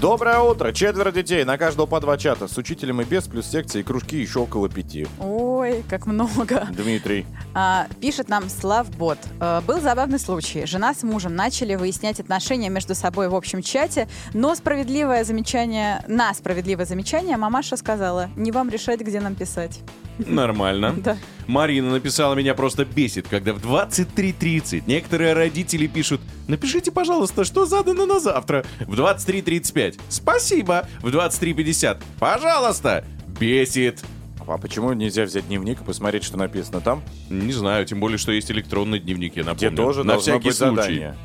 Доброе 0.00 0.40
утро. 0.40 0.72
Четверо 0.72 1.12
детей, 1.12 1.44
на 1.44 1.56
каждого 1.56 1.86
по 1.86 2.00
два 2.00 2.18
чата. 2.18 2.48
С 2.48 2.58
учителем 2.58 3.00
и 3.00 3.04
без, 3.04 3.28
плюс 3.28 3.46
секции 3.46 3.80
и 3.80 3.82
кружки 3.84 4.16
еще 4.16 4.40
около 4.40 4.68
пяти. 4.68 5.06
Ой, 5.20 5.84
как 5.88 6.06
много. 6.06 6.66
Дмитрий. 6.72 7.24
А, 7.54 7.86
пишет 8.00 8.28
нам 8.28 8.48
Славбот. 8.48 9.18
Э, 9.40 9.60
Был 9.60 9.80
забавный 9.80 10.18
случай. 10.18 10.66
Жена 10.66 10.92
с 10.92 11.04
мужем 11.04 11.36
начали 11.36 11.76
выяснять 11.76 12.18
отношения 12.18 12.68
между 12.68 12.96
собой 12.96 13.28
в 13.28 13.34
общем 13.36 13.62
чате, 13.62 14.08
но 14.34 14.56
справедливое 14.56 15.22
замечание, 15.22 16.04
на 16.08 16.34
справедливое 16.34 16.84
замечание 16.84 17.36
мамаша 17.36 17.76
сказала, 17.76 18.28
не 18.34 18.50
вам 18.50 18.70
решать, 18.70 19.00
где 19.02 19.20
нам 19.20 19.36
писать. 19.36 19.82
Нормально. 20.18 20.94
Да. 20.98 21.16
Марина 21.46 21.90
написала, 21.90 22.34
меня 22.34 22.54
просто 22.54 22.84
бесит, 22.84 23.28
когда 23.28 23.52
в 23.52 23.58
23.30 23.58 24.84
некоторые 24.86 25.32
родители 25.34 25.86
пишут, 25.86 26.20
напишите, 26.48 26.90
пожалуйста, 26.90 27.44
что 27.44 27.66
задано 27.66 28.06
на 28.06 28.20
завтра. 28.20 28.64
В 28.80 28.94
23.35 28.98 30.00
спасибо. 30.08 30.86
В 31.00 31.08
23.50 31.08 32.02
пожалуйста. 32.18 33.04
Бесит. 33.40 34.02
А 34.46 34.58
почему 34.58 34.92
нельзя 34.92 35.24
взять 35.24 35.46
дневник 35.46 35.80
и 35.80 35.84
посмотреть, 35.84 36.24
что 36.24 36.36
написано 36.36 36.80
там? 36.80 37.02
Не 37.30 37.52
знаю, 37.52 37.86
тем 37.86 38.00
более, 38.00 38.18
что 38.18 38.32
есть 38.32 38.50
электронные 38.50 39.00
дневники, 39.00 39.38
я 39.38 39.44
Где 39.54 39.70
напомню. 39.70 39.76
тоже 39.76 40.04
на 40.04 40.18
всякий 40.18 40.48
быть 40.48 40.56
случай. 40.56 40.74
задание. 40.76 41.16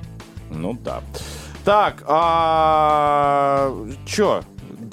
Ну 0.52 0.74
да. 0.74 1.02
Так, 1.66 2.04
а... 2.08 3.74
Чё? 4.06 4.44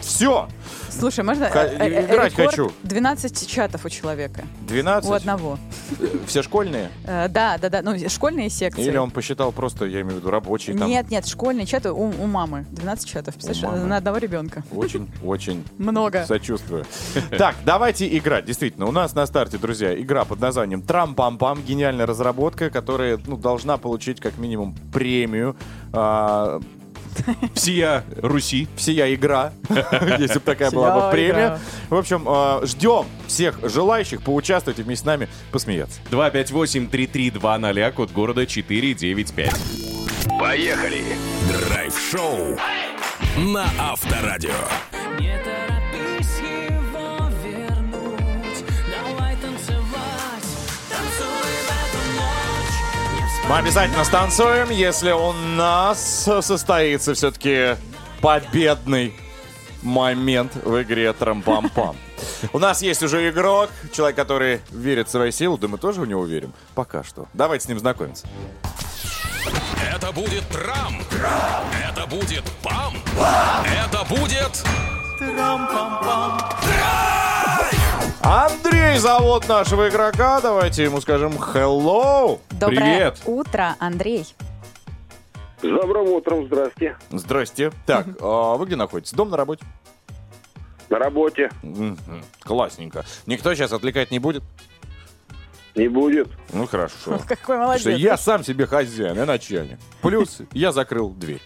Все. 0.00 0.48
Слушай, 0.90 1.24
можно... 1.24 1.48
Ха- 1.50 1.64
э, 1.64 1.76
э, 1.78 2.04
играть 2.06 2.32
рекорд 2.32 2.50
хочу. 2.50 2.72
12 2.82 3.48
чатов 3.48 3.84
у 3.84 3.88
человека. 3.88 4.44
12? 4.68 5.10
У 5.10 5.12
одного. 5.12 5.58
Все 6.26 6.42
школьные? 6.42 6.90
Э, 7.04 7.28
да, 7.28 7.58
да, 7.58 7.68
да. 7.68 7.82
Ну, 7.82 7.96
школьные 8.08 8.50
секции. 8.50 8.84
Или 8.84 8.96
он 8.96 9.10
посчитал 9.10 9.52
просто, 9.52 9.84
я 9.86 10.00
имею 10.02 10.16
в 10.16 10.18
виду, 10.20 10.30
рабочие 10.30 10.76
там? 10.76 10.88
Нет, 10.88 11.10
нет, 11.10 11.26
школьные 11.26 11.66
чаты 11.66 11.92
у, 11.92 12.08
у 12.08 12.26
мамы. 12.26 12.66
12 12.70 13.08
чатов, 13.08 13.34
представляешь, 13.34 13.62
мамы. 13.62 13.86
на 13.86 13.96
одного 13.96 14.18
ребенка. 14.18 14.62
Очень, 14.72 15.10
очень 15.22 15.64
Много. 15.78 16.24
сочувствую. 16.26 16.84
Так, 17.36 17.56
давайте 17.64 18.16
играть. 18.16 18.44
Действительно, 18.44 18.86
у 18.86 18.92
нас 18.92 19.14
на 19.14 19.26
старте, 19.26 19.58
друзья, 19.58 20.00
игра 20.00 20.24
под 20.24 20.40
названием 20.40 20.82
Трам-пам-пам. 20.82 21.62
Гениальная 21.64 22.06
разработка, 22.06 22.70
которая 22.70 23.18
ну, 23.26 23.36
должна 23.36 23.76
получить 23.76 24.20
как 24.20 24.38
минимум 24.38 24.74
премию. 24.92 25.56
А, 25.92 26.60
Всея 27.54 28.04
Руси. 28.20 28.68
Всея 28.76 29.14
игра, 29.14 29.52
если 30.18 30.34
бы 30.34 30.40
такая 30.40 30.70
была 30.70 31.06
бы 31.06 31.10
премия. 31.12 31.58
В 31.90 31.96
общем, 31.96 32.24
а, 32.26 32.60
ждем 32.64 33.06
всех 33.26 33.58
желающих 33.62 34.22
поучаствовать 34.22 34.78
и 34.78 34.82
вместе 34.82 35.02
с 35.02 35.06
нами 35.06 35.28
посмеяться. 35.52 36.00
258-3320, 36.10 37.92
код 37.92 38.10
города 38.12 38.46
495. 38.46 39.54
Поехали. 40.38 41.04
Драйв-шоу 41.48 42.58
на 43.36 43.66
Авторадио. 43.78 44.50
Не 45.18 45.38
торопись 45.38 45.73
Мы 53.48 53.58
обязательно 53.58 54.04
станцуем, 54.04 54.70
если 54.70 55.12
у 55.12 55.32
нас 55.32 56.28
состоится 56.40 57.12
все-таки 57.12 57.76
победный 58.22 59.14
момент 59.82 60.54
в 60.56 60.82
игре 60.82 61.12
Трампам-пам. 61.12 61.94
У 62.54 62.58
нас 62.58 62.80
есть 62.80 63.02
уже 63.02 63.28
игрок, 63.28 63.68
человек, 63.92 64.16
который 64.16 64.60
верит 64.70 65.08
в 65.08 65.10
свои 65.10 65.30
силы, 65.30 65.58
да 65.58 65.68
мы 65.68 65.76
тоже 65.76 66.00
в 66.00 66.06
него 66.06 66.24
верим. 66.24 66.54
Пока 66.74 67.04
что. 67.04 67.26
Давайте 67.34 67.66
с 67.66 67.68
ним 67.68 67.78
знакомиться. 67.78 68.26
Это 69.94 70.10
будет 70.10 70.48
трам. 70.48 71.02
Это 71.90 72.06
будет 72.06 72.44
пам. 72.62 72.94
Это 73.66 74.04
будет... 74.08 74.64
Андрей 78.24 78.96
зовут 78.98 79.48
нашего 79.48 79.88
игрока. 79.88 80.40
Давайте 80.40 80.84
ему 80.84 81.00
скажем 81.00 81.32
hello. 81.32 82.40
Доброе 82.52 82.78
Привет. 82.80 83.20
утро, 83.26 83.76
Андрей. 83.78 84.24
С 85.58 85.62
добрым 85.62 86.08
утром, 86.08 86.46
здрасте. 86.46 86.96
Здрасте. 87.10 87.70
Так, 87.86 88.06
а 88.20 88.56
вы 88.56 88.66
где 88.66 88.76
находитесь? 88.76 89.12
Дом 89.12 89.30
на 89.30 89.36
работе? 89.36 89.64
На 90.88 90.98
работе 90.98 91.50
Мгм. 91.62 91.98
Классненько. 92.42 93.04
Никто 93.26 93.54
сейчас 93.54 93.72
отвлекать 93.72 94.10
не 94.10 94.18
будет? 94.18 94.42
не 95.74 95.88
будет. 95.88 96.28
Ну 96.52 96.66
хорошо. 96.68 97.18
Какой 97.28 97.36
Потому 97.36 97.62
молодец. 97.64 97.80
что 97.82 97.90
я 97.90 98.16
сам 98.16 98.44
себе 98.44 98.64
хозяин, 98.66 99.16
я 99.16 99.26
начальник. 99.26 99.78
Плюс 100.02 100.38
я 100.52 100.70
закрыл 100.70 101.10
дверь. 101.10 101.42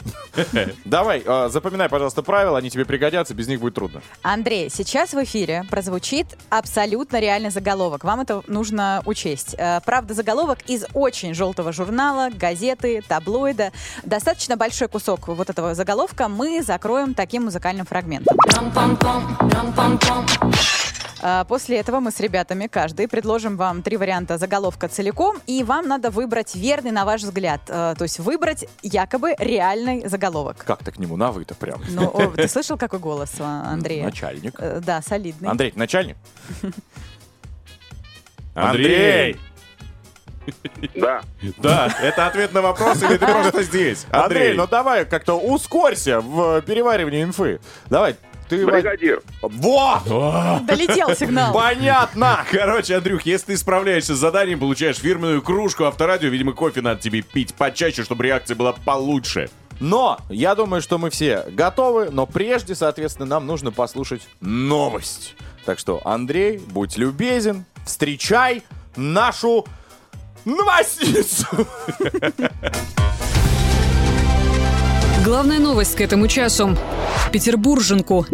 Давай, 0.84 1.22
э, 1.24 1.48
запоминай, 1.50 1.88
пожалуйста, 1.88 2.22
правила, 2.22 2.58
они 2.58 2.70
тебе 2.70 2.84
пригодятся, 2.84 3.34
без 3.34 3.48
них 3.48 3.60
будет 3.60 3.74
трудно. 3.74 4.02
Андрей, 4.22 4.70
сейчас 4.70 5.12
в 5.12 5.22
эфире 5.24 5.64
прозвучит 5.70 6.26
абсолютно 6.50 7.20
реальный 7.20 7.50
заголовок. 7.50 8.04
Вам 8.04 8.20
это 8.20 8.42
нужно 8.46 9.02
учесть. 9.04 9.54
Э, 9.58 9.80
Правда, 9.84 10.14
заголовок 10.14 10.58
из 10.66 10.84
очень 10.94 11.34
желтого 11.34 11.72
журнала, 11.72 12.30
газеты, 12.32 13.02
таблоида. 13.06 13.72
Достаточно 14.02 14.56
большой 14.56 14.88
кусок 14.88 15.28
вот 15.28 15.50
этого 15.50 15.74
заголовка 15.74 16.28
мы 16.28 16.62
закроем 16.62 17.14
таким 17.14 17.44
музыкальным 17.44 17.86
фрагментом. 17.86 18.36
А, 18.46 19.68
После 21.48 21.78
этого 21.78 22.00
мы 22.00 22.10
с 22.10 22.20
ребятами, 22.20 22.66
каждый, 22.68 23.08
предложим 23.08 23.56
вам 23.56 23.82
три 23.82 23.96
варианта 23.96 24.38
заголовка 24.38 24.88
целиком, 24.88 25.38
и 25.46 25.64
вам 25.64 25.88
надо 25.88 26.10
выбрать 26.10 26.54
верный, 26.54 26.92
на 26.92 27.04
ваш 27.04 27.22
взгляд. 27.22 27.60
Э, 27.68 27.94
То 27.98 28.04
есть 28.04 28.18
выбрать 28.20 28.66
якобы 28.82 29.34
реальный 29.38 30.06
заголовок. 30.08 30.64
Как 30.64 30.84
ты 30.84 30.92
к 30.92 30.98
нему 30.98 31.16
на 31.16 31.32
вы-то 31.32 31.54
прям? 31.54 31.82
Ну, 31.88 32.06
о, 32.08 32.26
ты 32.36 32.46
слышал, 32.48 32.78
какой 32.78 32.98
голос 33.00 33.32
у 33.40 33.44
Андрея? 33.44 34.04
Начальник. 34.04 34.54
Э, 34.58 34.80
Да, 34.80 35.02
солидный. 35.02 35.48
Андрей, 35.48 35.72
начальник? 35.74 36.16
Андрей! 38.54 39.36
Да. 40.94 41.20
Да, 41.58 41.94
это 42.00 42.26
ответ 42.26 42.52
на 42.54 42.62
вопрос, 42.62 43.02
или 43.02 43.16
ты 43.18 43.26
просто 43.26 43.62
здесь? 43.62 44.06
Андрей, 44.10 44.54
ну 44.54 44.66
давай 44.66 45.04
как-то 45.04 45.34
ускорься 45.38 46.20
в 46.20 46.62
переваривании 46.62 47.22
инфы. 47.22 47.60
Давай, 47.90 48.16
ты... 48.48 48.64
Бригадир. 48.66 49.22
Во! 49.42 50.00
Долетел 50.62 51.14
сигнал. 51.14 51.52
Понятно! 51.52 52.44
Короче, 52.50 52.96
Андрюх, 52.96 53.22
если 53.22 53.46
ты 53.46 53.56
справляешься 53.56 54.14
с 54.14 54.18
заданием, 54.18 54.58
получаешь 54.58 54.96
фирменную 54.96 55.42
кружку 55.42 55.84
авторадио, 55.84 56.28
видимо, 56.28 56.52
кофе 56.52 56.80
надо 56.80 57.00
тебе 57.00 57.22
пить 57.22 57.54
почаще, 57.54 58.02
чтобы 58.02 58.24
реакция 58.24 58.54
была 58.54 58.72
получше. 58.72 59.50
Но 59.80 60.18
я 60.28 60.54
думаю, 60.54 60.82
что 60.82 60.98
мы 60.98 61.10
все 61.10 61.44
готовы, 61.50 62.10
но 62.10 62.26
прежде, 62.26 62.74
соответственно, 62.74 63.26
нам 63.26 63.46
нужно 63.46 63.70
послушать 63.70 64.22
новость. 64.40 65.36
Так 65.64 65.78
что, 65.78 66.00
Андрей, 66.04 66.58
будь 66.58 66.96
любезен, 66.96 67.64
встречай 67.84 68.62
нашу 68.96 69.66
Новостницу! 70.44 71.46
Главная 75.24 75.58
новость 75.58 75.96
к 75.96 76.00
этому 76.00 76.28
часу. 76.28 76.76
Петербурженку 77.32 78.26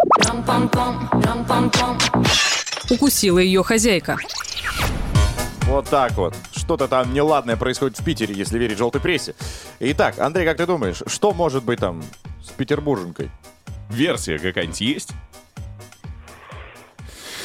укусила 2.91 3.39
ее 3.39 3.62
хозяйка. 3.62 4.16
Вот 5.62 5.89
так 5.89 6.12
вот. 6.12 6.35
Что-то 6.55 6.87
там 6.89 7.12
неладное 7.14 7.57
происходит 7.57 7.99
в 7.99 8.05
Питере, 8.05 8.35
если 8.35 8.59
верить 8.59 8.78
желтой 8.78 9.01
прессе. 9.01 9.35
Итак, 9.80 10.18
Андрей, 10.18 10.47
как 10.47 10.59
ты 10.59 10.66
думаешь, 10.66 11.03
что 11.07 11.32
может 11.32 11.64
быть 11.64 11.80
там 11.80 12.03
с 12.43 12.51
петербурженкой? 12.51 13.30
Версия 13.91 14.39
какая-нибудь 14.39 14.80
есть? 14.80 15.11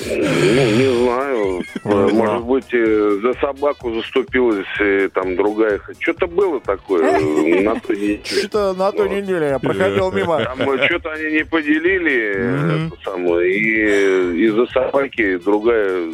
Ну, 0.05 0.15
не 0.15 1.03
знаю. 1.03 1.63
Может 1.83 2.43
быть, 2.45 2.71
за 2.71 3.33
собаку 3.39 3.93
заступилась 3.93 4.65
э, 4.79 5.09
там 5.13 5.35
другая. 5.35 5.79
Что-то 5.99 6.27
было 6.27 6.59
такое 6.61 7.03
на 7.63 7.79
той 7.79 7.95
неделе. 7.97 8.21
Что-то 8.23 8.73
на 8.73 8.91
той 8.91 9.09
неделе 9.09 9.47
я 9.49 9.59
проходил 9.59 10.11
мимо. 10.11 10.43
Там 10.43 10.59
что-то 10.85 11.11
они 11.11 11.31
не 11.37 11.45
поделили, 11.45 12.87
это 12.87 12.95
самое, 13.03 13.51
и 13.51 14.45
из-за 14.45 14.65
собаки 14.67 15.37
другая 15.37 16.13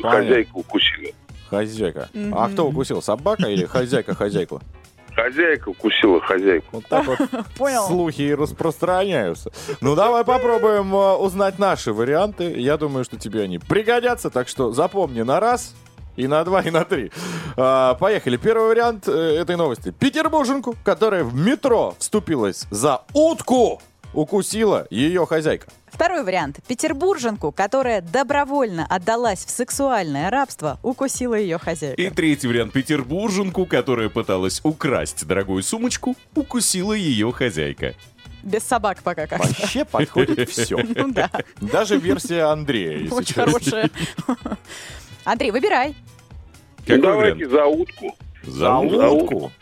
хозяйка 0.00 0.50
укусила. 0.54 1.12
Хозяйка. 1.48 2.08
А 2.32 2.48
кто 2.48 2.66
укусил, 2.66 3.02
собака 3.02 3.48
или 3.48 3.64
хозяйка 3.64 4.14
хозяйку? 4.14 4.60
Хозяйка 5.16 5.70
укусила 5.70 6.20
хозяйку. 6.20 6.66
Вот 6.72 6.86
так 6.88 7.06
вот 7.06 7.18
слухи 7.86 8.20
и 8.20 8.34
распространяются. 8.34 9.50
Ну, 9.80 9.94
давай 9.94 10.24
попробуем 10.24 10.94
э, 10.94 11.14
узнать 11.14 11.58
наши 11.58 11.94
варианты. 11.94 12.60
Я 12.60 12.76
думаю, 12.76 13.04
что 13.04 13.16
тебе 13.16 13.40
они 13.42 13.58
пригодятся, 13.58 14.28
так 14.28 14.46
что 14.46 14.72
запомни 14.72 15.22
на 15.22 15.40
раз, 15.40 15.74
и 16.16 16.26
на 16.26 16.44
два, 16.44 16.60
и 16.60 16.70
на 16.70 16.84
три. 16.84 17.10
А, 17.56 17.94
поехали. 17.94 18.36
Первый 18.36 18.68
вариант 18.68 19.08
э, 19.08 19.12
этой 19.12 19.56
новости. 19.56 19.90
Петербурженку, 19.90 20.74
которая 20.84 21.24
в 21.24 21.34
метро 21.34 21.94
вступилась 21.98 22.66
за 22.70 23.02
утку, 23.14 23.80
укусила 24.16 24.86
ее 24.90 25.26
хозяйка. 25.26 25.68
Второй 25.88 26.24
вариант. 26.24 26.58
Петербурженку, 26.66 27.52
которая 27.52 28.00
добровольно 28.00 28.86
отдалась 28.88 29.44
в 29.44 29.50
сексуальное 29.50 30.30
рабство, 30.30 30.78
укусила 30.82 31.34
ее 31.34 31.58
хозяйка. 31.58 32.00
И 32.00 32.10
третий 32.10 32.48
вариант. 32.48 32.72
Петербурженку, 32.72 33.66
которая 33.66 34.08
пыталась 34.08 34.60
украсть 34.64 35.26
дорогую 35.26 35.62
сумочку, 35.62 36.16
укусила 36.34 36.92
ее 36.92 37.30
хозяйка. 37.32 37.94
Без 38.42 38.62
собак 38.62 38.98
пока 39.02 39.26
как. 39.26 39.40
Вообще 39.40 39.84
подходит 39.84 40.48
все. 40.50 40.76
Ну 40.96 41.12
да. 41.12 41.30
Даже 41.60 41.98
версия 41.98 42.42
Андрея, 42.44 42.98
если 42.98 43.14
Очень 43.14 43.26
честно. 43.34 43.44
хорошая. 43.44 43.90
Андрей, 45.24 45.50
выбирай. 45.50 45.94
Какой 46.86 47.00
Давайте 47.02 47.34
вариант? 47.46 47.52
за 47.52 47.64
утку. 47.66 48.16
За 48.44 48.58
За 48.88 49.08
утку? 49.10 49.52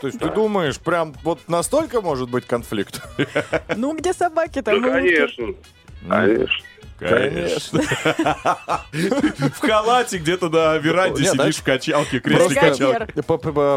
То 0.00 0.06
есть 0.06 0.18
ты 0.18 0.28
думаешь, 0.30 0.78
прям 0.78 1.14
вот 1.22 1.40
настолько 1.48 2.00
может 2.00 2.30
быть 2.30 2.46
конфликт? 2.46 3.02
Ну, 3.76 3.96
где 3.96 4.12
собаки 4.12 4.58
Ну, 4.58 4.62
там? 4.62 4.82
конечно. 4.82 5.46
Конечно. 6.08 6.54
Конечно. 6.98 7.80
В 8.92 9.60
халате 9.60 10.18
где-то 10.18 10.48
на 10.48 10.76
веранде 10.78 11.24
сидишь 11.24 11.56
да? 11.56 11.62
в 11.62 11.64
качалке, 11.64 12.18
кресле 12.20 12.54
качалке. 12.60 13.22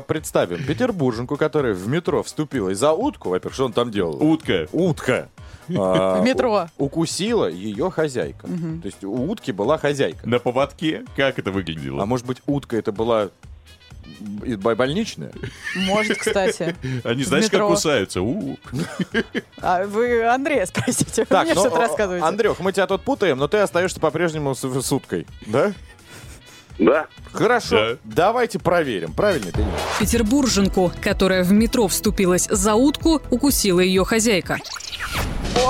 Представим, 0.08 0.64
петербурженку, 0.66 1.38
которая 1.38 1.74
в 1.74 1.88
метро 1.88 2.24
вступилась 2.24 2.78
за 2.80 2.92
утку, 2.94 3.30
во-первых, 3.30 3.54
что 3.54 3.66
он 3.66 3.74
там 3.74 3.92
делал? 3.92 4.22
Утка. 4.22 4.68
Утка. 4.72 5.30
А, 5.78 6.20
В 6.20 6.26
метро. 6.26 6.68
у- 6.78 6.86
Укусила 6.86 7.48
ее 7.50 7.92
хозяйка. 7.92 8.46
То 8.48 8.82
есть 8.86 9.04
у 9.06 9.14
утки 9.30 9.52
была 9.52 9.78
хозяйка. 9.78 10.28
На 10.28 10.40
поводке. 10.40 11.06
Как 11.16 11.40
это 11.40 11.52
выглядело? 11.52 12.02
А 12.02 12.06
может 12.06 12.26
быть, 12.26 12.42
утка 12.46 12.76
это 12.76 12.92
была 12.92 13.30
и 14.44 14.56
бо- 14.56 14.76
больничная? 14.76 15.32
Может, 15.76 16.18
кстати. 16.20 16.76
Они 17.04 17.24
знаешь, 17.24 17.50
как 17.50 17.68
кусаются? 17.68 18.22
У. 18.22 18.58
А 19.62 19.86
вы 19.86 20.24
Андрея 20.26 20.66
спросите, 20.66 21.26
вы 21.30 21.44
мне 21.44 21.54
ну, 21.54 21.62
что-то 21.62 21.78
рассказываете. 21.78 22.26
Андрюх, 22.26 22.60
мы 22.60 22.72
тебя 22.72 22.88
тут 22.88 23.04
путаем, 23.04 23.38
но 23.38 23.48
ты 23.48 23.58
остаешься 23.58 24.00
по-прежнему 24.00 24.56
с, 24.56 24.92
уткой, 24.92 25.28
да? 25.46 25.74
Да. 26.80 27.08
Хорошо, 27.32 27.76
Да. 27.76 27.98
давайте 28.04 28.58
проверим, 28.58 29.14
правильно 29.14 29.52
ты 29.52 29.60
нет? 29.60 29.70
Петербурженку, 30.00 30.92
которая 31.02 31.44
в 31.44 31.52
метро 31.52 31.88
вступилась 31.88 32.48
за 32.50 32.74
утку, 32.76 33.22
укусила 33.30 33.80
ее 33.80 34.04
хозяйка. 34.04 34.58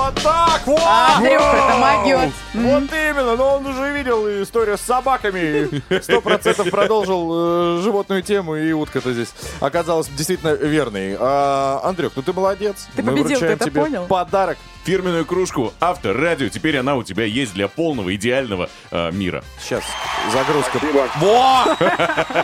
Вот 0.02 0.14
так 0.16 0.66
вот! 0.66 0.80
Андрюха, 0.84 1.56
это 1.56 1.76
могет. 1.76 2.30
Вот 2.54 2.92
именно, 2.92 3.36
но 3.36 3.56
он 3.56 3.66
уже 3.66 3.92
видел 3.92 4.26
историю 4.42 4.76
с 4.76 4.80
собаками. 4.80 5.80
Сто 6.02 6.20
процентов 6.20 6.70
продолжил 6.70 7.78
э, 7.78 7.82
животную 7.82 8.22
тему, 8.22 8.56
и 8.56 8.72
утка-то 8.72 9.12
здесь 9.12 9.32
оказалась 9.60 10.08
действительно 10.08 10.54
верной. 10.54 11.16
А, 11.18 11.80
Андрюх, 11.84 12.14
ну 12.16 12.22
ты 12.22 12.32
молодец. 12.32 12.88
Ты 12.96 13.04
Мы 13.04 13.12
победил, 13.12 13.38
ты 13.38 13.46
вручаем 13.46 13.52
это 13.54 13.64
тебе 13.64 13.80
понял? 13.80 14.06
подарок. 14.06 14.58
Фирменную 14.84 15.24
кружку 15.24 15.72
Авторадио. 15.78 16.48
Теперь 16.48 16.78
она 16.78 16.96
у 16.96 17.04
тебя 17.04 17.24
есть 17.24 17.54
для 17.54 17.68
полного 17.68 18.12
идеального 18.16 18.68
э, 18.90 19.12
мира. 19.12 19.44
Сейчас 19.62 19.84
загрузка. 20.32 20.78
Спасибо. 20.78 21.06
Во! 21.20 21.76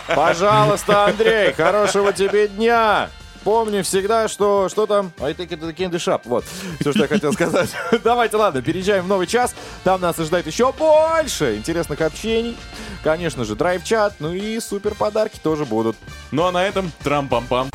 Пожалуйста, 0.15 1.07
Андрей, 1.07 1.53
хорошего 1.55 2.13
тебе 2.13 2.47
дня! 2.47 3.11
Помни 3.49 3.81
всегда, 3.81 4.29
что 4.29 4.69
что 4.69 4.85
там? 4.85 5.11
I 5.19 5.33
take 5.33 5.49
it 5.49 5.59
in 5.59 5.91
the 5.91 5.93
shop. 5.93 6.21
Вот, 6.27 6.45
все, 6.81 6.93
что 6.93 7.05
я 7.05 7.09
хотел 7.09 7.33
сказать. 7.33 7.71
Давайте, 8.05 8.37
ладно, 8.37 8.61
переезжаем 8.61 9.05
в 9.05 9.09
новый 9.09 9.27
час. 9.27 9.55
Там 9.85 10.03
нас 10.03 10.19
ожидает 10.19 10.47
еще 10.47 10.71
больше 10.71 11.57
интересных 11.57 12.03
общений. 12.03 12.59
Конечно 13.03 13.47
же, 13.47 13.57
драйв-чат, 13.57 14.17
ну 14.19 14.35
и 14.35 14.61
супер 14.61 14.95
подарки 14.95 15.41
тоже 15.43 15.65
будут. 15.65 15.97
Ну 16.31 16.45
а 16.45 16.53
на 16.53 16.63
этом 16.63 16.93
трам-пам-пам. 17.03 17.71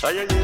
Поехали. 0.00 0.40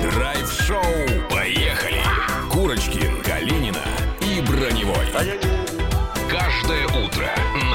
Драйв-шоу. 0.00 0.82
Поехали. 1.28 2.02
Курочкин, 2.50 3.22
Калинина 3.22 3.84
и 4.22 4.40
Броневой. 4.40 5.51
Каждое 6.72 6.86
утро 7.04 7.71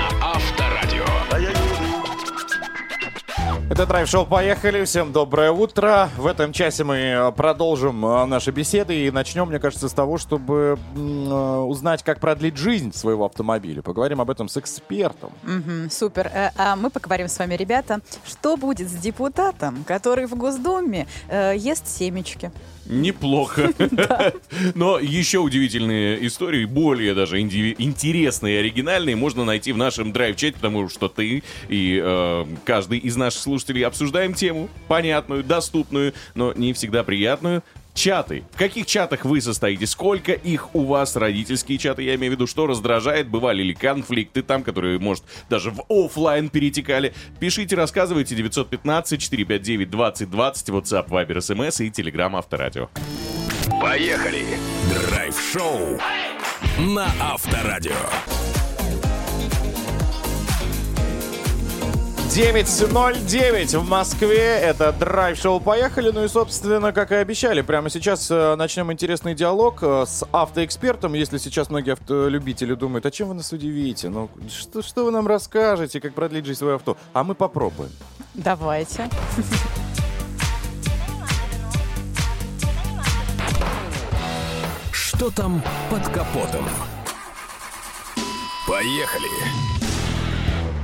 Это 3.70 3.86
драйв-шоу 3.86 4.26
«Поехали». 4.26 4.86
Всем 4.86 5.12
доброе 5.12 5.52
утро. 5.52 6.10
В 6.16 6.26
этом 6.26 6.54
часе 6.54 6.86
мы 6.86 6.96
э, 6.96 7.32
продолжим 7.34 8.06
э, 8.06 8.26
наши 8.26 8.52
беседы 8.52 8.96
и 8.96 9.12
начнем, 9.12 9.50
мне 9.50 9.60
кажется, 9.60 9.90
с 9.90 9.94
того, 9.94 10.18
чтобы 10.18 10.80
э, 10.96 11.00
узнать, 11.00 12.02
как 12.02 12.22
продлить 12.22 12.56
жизнь 12.56 12.94
своего 12.94 13.26
автомобиля. 13.26 13.82
Поговорим 13.82 14.22
об 14.22 14.30
этом 14.30 14.48
с 14.48 14.56
экспертом. 14.56 15.32
Мгм, 15.44 15.90
супер. 15.92 16.32
А 16.56 16.78
мы 16.78 16.90
поговорим 16.90 17.28
с 17.28 17.38
вами, 17.38 17.56
ребята, 17.56 18.00
что 18.26 18.56
будет 18.56 18.90
с 18.90 18.94
депутатом, 18.94 19.84
который 19.86 20.28
в 20.28 20.36
Госдуме 20.36 21.06
ест 21.30 21.88
семечки. 21.88 22.54
Неплохо. 22.86 23.74
Но 24.76 24.98
еще 24.98 25.40
удивительные 25.40 26.26
истории, 26.26 26.64
более 26.64 27.14
даже 27.14 27.42
интересные 27.42 28.56
и 28.56 28.60
оригинальные, 28.60 29.18
можно 29.18 29.44
найти 29.44 29.74
в 29.74 29.78
нашем 29.78 30.14
драйв-чате, 30.14 30.54
потому 30.54 30.88
что 30.88 31.10
ты 31.10 31.44
и 31.68 32.46
каждый 32.64 33.00
из 33.00 33.18
наших 33.18 33.42
слушателей 33.42 33.57
обсуждаем 33.84 34.34
тему, 34.34 34.70
понятную, 34.88 35.44
доступную, 35.44 36.14
но 36.36 36.54
не 36.54 36.74
всегда 36.74 37.04
приятную. 37.04 37.64
Чаты. 37.98 38.44
В 38.52 38.58
каких 38.58 38.86
чатах 38.86 39.26
вы 39.26 39.42
состоите? 39.42 39.88
Сколько 39.88 40.32
их 40.32 40.76
у 40.76 40.86
вас? 40.86 41.16
Родительские 41.16 41.80
чаты, 41.80 42.04
я 42.04 42.14
имею 42.14 42.34
в 42.34 42.36
виду, 42.36 42.46
что 42.46 42.68
раздражает? 42.68 43.28
Бывали 43.28 43.64
ли 43.64 43.74
конфликты 43.74 44.44
там, 44.44 44.62
которые, 44.62 45.00
может, 45.00 45.24
даже 45.50 45.72
в 45.72 45.84
оффлайн 45.90 46.50
перетекали? 46.50 47.16
Пишите, 47.40 47.76
рассказывайте. 47.76 48.36
915-459-2020, 48.36 50.30
WhatsApp, 50.30 51.08
Viber, 51.10 51.38
SMS 51.38 51.84
и 51.84 51.90
Telegram 51.90 52.38
Авторадио. 52.38 52.90
Поехали. 53.82 54.46
Драйв-шоу 55.10 56.00
на 56.78 57.08
Авторадио. 57.20 58.37
9.09 62.28 63.78
в 63.80 63.90
Москве. 63.90 64.60
Это 64.60 64.92
драйв-шоу 64.92 65.60
«Поехали». 65.62 66.12
Ну 66.12 66.26
и, 66.26 66.28
собственно, 66.28 66.92
как 66.92 67.12
и 67.12 67.16
обещали, 67.16 67.62
прямо 67.62 67.90
сейчас 67.90 68.30
э, 68.30 68.56
начнем 68.56 68.92
интересный 68.92 69.34
диалог 69.34 69.80
э, 69.82 70.04
с 70.06 70.26
автоэкспертом. 70.32 71.14
Если 71.14 71.38
сейчас 71.38 71.70
многие 71.70 71.94
автолюбители 71.94 72.76
думают, 72.76 73.06
а 73.06 73.12
чем 73.12 73.30
вы 73.30 73.36
нас 73.36 73.54
удивите? 73.54 74.10
Ну, 74.10 74.30
что, 74.50 74.82
что 74.82 75.06
вы 75.06 75.12
нам 75.12 75.26
расскажете, 75.26 76.02
как 76.02 76.14
продлить 76.14 76.46
жизнь 76.46 76.60
своего 76.60 76.76
авто? 76.76 76.98
А 77.14 77.24
мы 77.24 77.34
попробуем. 77.34 77.92
Давайте. 78.34 79.10
Что 84.92 85.32
там 85.32 85.64
под 85.90 86.06
капотом? 86.10 86.66
Поехали. 88.68 89.77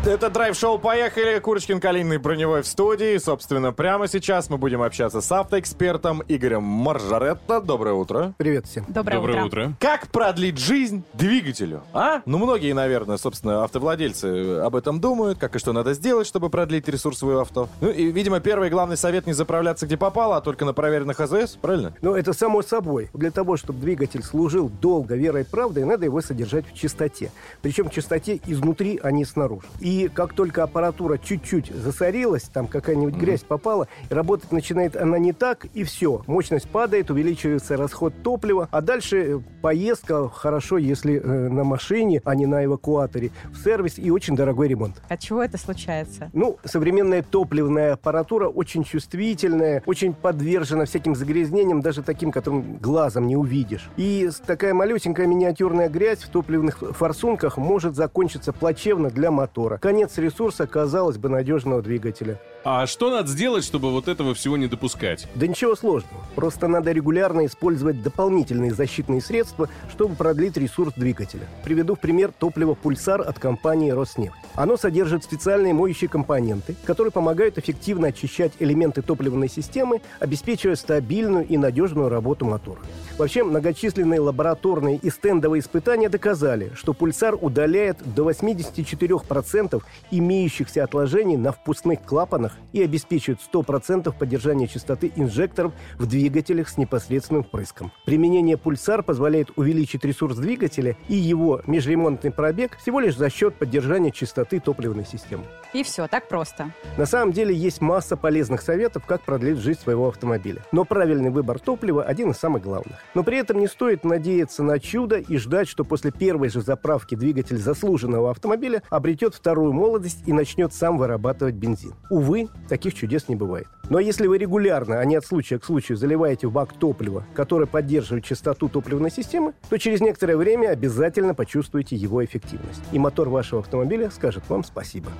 Это 0.06 0.30
драйв-шоу 0.30 0.80
«Поехали». 0.80 1.40
Курочкин, 1.40 1.80
Калинный, 1.80 2.18
Броневой 2.18 2.62
в 2.62 2.68
студии. 2.68 3.18
Собственно, 3.20 3.72
прямо 3.72 4.10
сейчас 4.10 4.50
мы 4.50 4.58
будем 4.58 4.82
общаться 4.82 5.22
с 5.22 5.32
автоэкспертом 5.32 6.22
Игорем 6.28 6.62
Маржаретто. 6.64 7.62
Доброе 7.62 7.94
утро. 7.94 8.34
Привет 8.36 8.66
всем. 8.66 8.84
Доброе, 8.90 9.16
Доброе 9.16 9.46
утро. 9.46 9.62
утро. 9.68 9.74
Как 9.80 10.10
продлить 10.10 10.58
жизнь 10.58 11.04
двигателю? 11.14 11.84
А? 11.94 12.22
Ну, 12.26 12.38
многие, 12.38 12.74
наверное, 12.74 13.16
собственно, 13.16 13.64
автовладельцы 13.64 14.58
об 14.58 14.76
этом 14.76 15.00
думают, 15.00 15.40
как 15.40 15.56
и 15.56 15.60
что 15.60 15.72
надо 15.72 15.94
сделать, 15.94 16.28
чтобы 16.28 16.50
продлить 16.50 16.90
ресурс 16.90 17.20
своего 17.20 17.40
авто. 17.40 17.70
Ну, 17.80 17.90
и, 17.90 18.12
видимо, 18.12 18.42
первый 18.42 18.70
главный 18.70 18.98
совет 18.98 19.26
не 19.26 19.32
заправляться 19.32 19.86
где 19.86 19.96
попало, 19.96 20.36
а 20.36 20.42
только 20.42 20.66
на 20.66 20.74
проверенных 20.74 21.22
АЗС, 21.22 21.58
правильно? 21.62 21.94
Ну, 22.02 22.14
это 22.14 22.34
само 22.34 22.62
собой. 22.62 23.10
Для 23.14 23.32
того, 23.32 23.56
чтобы 23.56 23.80
двигатель 23.80 24.22
служил 24.22 24.68
долго 24.68 25.16
верой 25.16 25.44
и 25.44 25.46
правдой, 25.46 25.86
надо 25.86 26.04
его 26.04 26.20
содержать 26.20 26.68
в 26.68 26.74
чистоте. 26.74 27.32
Причем 27.62 27.90
в 27.90 27.94
чистоте 27.94 28.42
изнутри, 28.48 29.00
а 29.02 29.10
не 29.10 29.24
снаружи. 29.24 29.66
И 29.80 29.93
как 30.14 30.34
только 30.34 30.64
аппаратура 30.64 31.18
чуть-чуть 31.18 31.72
засорилась, 31.74 32.44
там 32.44 32.68
какая-нибудь 32.68 33.16
грязь 33.16 33.42
попала, 33.42 33.88
и 34.10 34.14
работать 34.14 34.52
начинает 34.52 34.96
она 34.96 35.20
не 35.20 35.34
так, 35.34 35.66
и 35.74 35.84
все. 35.84 36.24
Мощность 36.28 36.70
падает, 36.70 37.12
увеличивается 37.12 37.78
расход 37.78 38.14
топлива, 38.24 38.68
а 38.72 38.82
дальше 38.82 39.18
э, 39.18 39.40
поездка 39.62 40.30
хорошо, 40.30 40.78
если 40.78 41.20
э, 41.20 41.50
на 41.50 41.64
машине, 41.64 42.22
а 42.26 42.36
не 42.36 42.46
на 42.46 42.66
эвакуаторе, 42.66 43.32
в 43.52 43.64
сервис 43.64 43.98
и 43.98 44.12
очень 44.12 44.36
дорогой 44.36 44.68
ремонт. 44.68 45.02
От 45.10 45.20
чего 45.20 45.44
это 45.44 45.58
случается? 45.58 46.30
Ну, 46.34 46.58
современная 46.64 47.24
топливная 47.24 47.94
аппаратура 47.94 48.48
очень 48.48 48.84
чувствительная, 48.84 49.84
очень 49.86 50.14
подвержена 50.14 50.86
всяким 50.86 51.16
загрязнениям, 51.16 51.82
даже 51.82 52.04
таким, 52.04 52.32
которым 52.32 52.78
глазом 52.78 53.28
не 53.28 53.36
увидишь. 53.36 53.90
И 53.98 54.30
такая 54.46 54.74
малюсенькая 54.74 55.28
миниатюрная 55.28 55.90
грязь 55.90 56.24
в 56.24 56.30
топливных 56.30 56.78
форсунках 56.80 57.58
может 57.58 57.96
закончиться 57.96 58.54
плачевно 58.54 59.10
для 59.10 59.32
мотора. 59.32 59.78
Конец 59.84 60.18
ресурса, 60.18 60.66
казалось 60.66 61.18
бы, 61.18 61.28
надежного 61.28 61.82
двигателя. 61.82 62.40
А 62.66 62.88
что 62.88 63.10
надо 63.10 63.28
сделать, 63.28 63.66
чтобы 63.66 63.92
вот 63.92 64.08
этого 64.08 64.34
всего 64.34 64.56
не 64.56 64.68
допускать? 64.68 65.28
Да 65.36 65.48
ничего 65.48 65.76
сложного. 65.76 66.24
Просто 66.34 66.70
надо 66.70 66.94
регулярно 66.94 67.46
использовать 67.46 68.02
дополнительные 68.02 68.74
защитные 68.74 69.22
средства, 69.22 69.68
чтобы 69.92 70.16
продлить 70.16 70.56
ресурс 70.56 70.94
двигателя. 70.96 71.46
Приведу 71.66 71.96
в 71.96 72.00
пример 72.00 72.32
топливо 72.32 72.74
«Пульсар» 72.74 73.20
от 73.20 73.38
компании 73.38 73.92
«Роснефть». 73.92 74.36
Оно 74.56 74.78
содержит 74.78 75.26
специальные 75.26 75.74
моющие 75.74 76.10
компоненты, 76.10 76.76
которые 76.86 77.12
помогают 77.12 77.58
эффективно 77.58 78.08
очищать 78.08 78.54
элементы 78.60 79.02
топливной 79.02 79.50
системы, 79.50 80.02
обеспечивая 80.22 80.78
стабильную 80.78 81.46
и 81.46 81.58
надежную 81.58 82.08
работу 82.08 82.46
мотора. 82.46 82.80
Вообще, 83.18 83.44
многочисленные 83.44 84.22
лабораторные 84.22 84.98
и 84.98 85.10
стендовые 85.10 85.60
испытания 85.60 86.08
доказали, 86.08 86.72
что 86.76 86.94
«Пульсар» 86.94 87.38
удаляет 87.40 87.98
до 88.16 88.30
84% 88.30 89.84
имеющихся 90.12 90.84
отложений 90.86 91.38
на 91.38 91.52
впускных 91.52 92.02
клапанах 92.04 92.53
и 92.74 92.82
обеспечивает 92.82 93.40
100% 93.54 94.14
поддержания 94.18 94.68
частоты 94.68 95.12
инжекторов 95.16 95.74
в 95.98 96.06
двигателях 96.06 96.70
с 96.70 96.78
непосредственным 96.78 97.44
впрыском. 97.44 97.92
Применение 98.06 98.58
пульсар 98.58 99.04
позволяет 99.04 99.52
увеличить 99.56 100.04
ресурс 100.04 100.38
двигателя 100.38 100.98
и 101.08 101.16
его 101.16 101.62
межремонтный 101.68 102.32
пробег 102.32 102.78
всего 102.78 103.00
лишь 103.00 103.16
за 103.16 103.30
счет 103.30 103.56
поддержания 103.56 104.12
частоты 104.12 104.60
топливной 104.60 105.06
системы. 105.06 105.44
И 105.74 105.84
все, 105.84 106.08
так 106.08 106.28
просто. 106.28 106.72
На 106.98 107.06
самом 107.06 107.32
деле 107.32 107.56
есть 107.56 107.82
масса 107.82 108.18
полезных 108.18 108.62
советов, 108.62 109.06
как 109.06 109.22
продлить 109.22 109.58
жизнь 109.58 109.80
своего 109.80 110.08
автомобиля. 110.08 110.62
Но 110.72 110.86
правильный 110.86 111.30
выбор 111.30 111.60
топлива– 111.60 112.04
один 112.14 112.32
из 112.32 112.38
самых 112.38 112.64
главных. 112.64 112.98
Но 113.14 113.24
при 113.24 113.38
этом 113.38 113.60
не 113.60 113.68
стоит 113.68 114.04
надеяться 114.04 114.64
на 114.64 114.80
чудо 114.80 115.18
и 115.18 115.38
ждать, 115.38 115.68
что 115.68 115.84
после 115.84 116.12
первой 116.12 116.50
же 116.50 116.62
заправки 116.62 117.16
двигатель 117.16 117.58
заслуженного 117.58 118.32
автомобиля 118.32 118.84
обретет 118.90 119.36
вторую 119.36 119.74
молодость 119.74 120.24
и 120.26 120.34
начнет 120.34 120.74
сам 120.74 120.98
вырабатывать 120.98 121.56
бензин. 121.56 121.94
Увы, 122.10 122.43
таких 122.70 122.94
чудес 122.94 123.28
не 123.28 123.36
бывает. 123.36 123.68
Но 123.90 124.00
если 124.00 124.28
вы 124.28 124.38
регулярно, 124.38 125.00
а 125.00 125.06
не 125.06 125.16
от 125.16 125.26
случая 125.26 125.60
к 125.60 125.66
случаю, 125.66 125.98
заливаете 125.98 126.48
в 126.48 126.52
бак 126.52 126.74
топлива, 126.74 127.26
которое 127.34 127.66
поддерживает 127.66 128.24
частоту 128.24 128.70
топливной 128.70 129.12
системы, 129.12 129.54
то 129.70 129.78
через 129.78 130.02
некоторое 130.02 130.38
время 130.38 130.70
обязательно 130.70 131.34
почувствуете 131.34 131.96
его 131.96 132.24
эффективность. 132.24 132.82
И 132.92 133.00
мотор 133.00 133.30
вашего 133.30 133.62
автомобиля 133.62 134.10
скажет 134.10 134.44
вам 134.50 134.64
спасибо. 134.64 135.12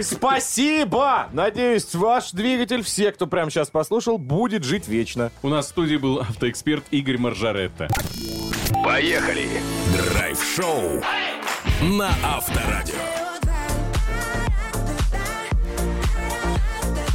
Спасибо! 0.00 1.28
Надеюсь, 1.32 1.94
ваш 1.94 2.32
двигатель, 2.32 2.82
все, 2.82 3.12
кто 3.12 3.26
прямо 3.26 3.50
сейчас 3.50 3.70
послушал, 3.70 4.18
будет 4.18 4.64
жить 4.64 4.88
вечно. 4.88 5.30
У 5.42 5.48
нас 5.48 5.66
в 5.66 5.68
студии 5.70 5.96
был 5.96 6.20
автоэксперт 6.20 6.84
Игорь 6.90 7.18
Маржаретто. 7.18 7.88
Поехали! 8.84 9.48
Драйв-шоу 9.92 11.02
на 11.82 12.10
Авторадио. 12.24 13.35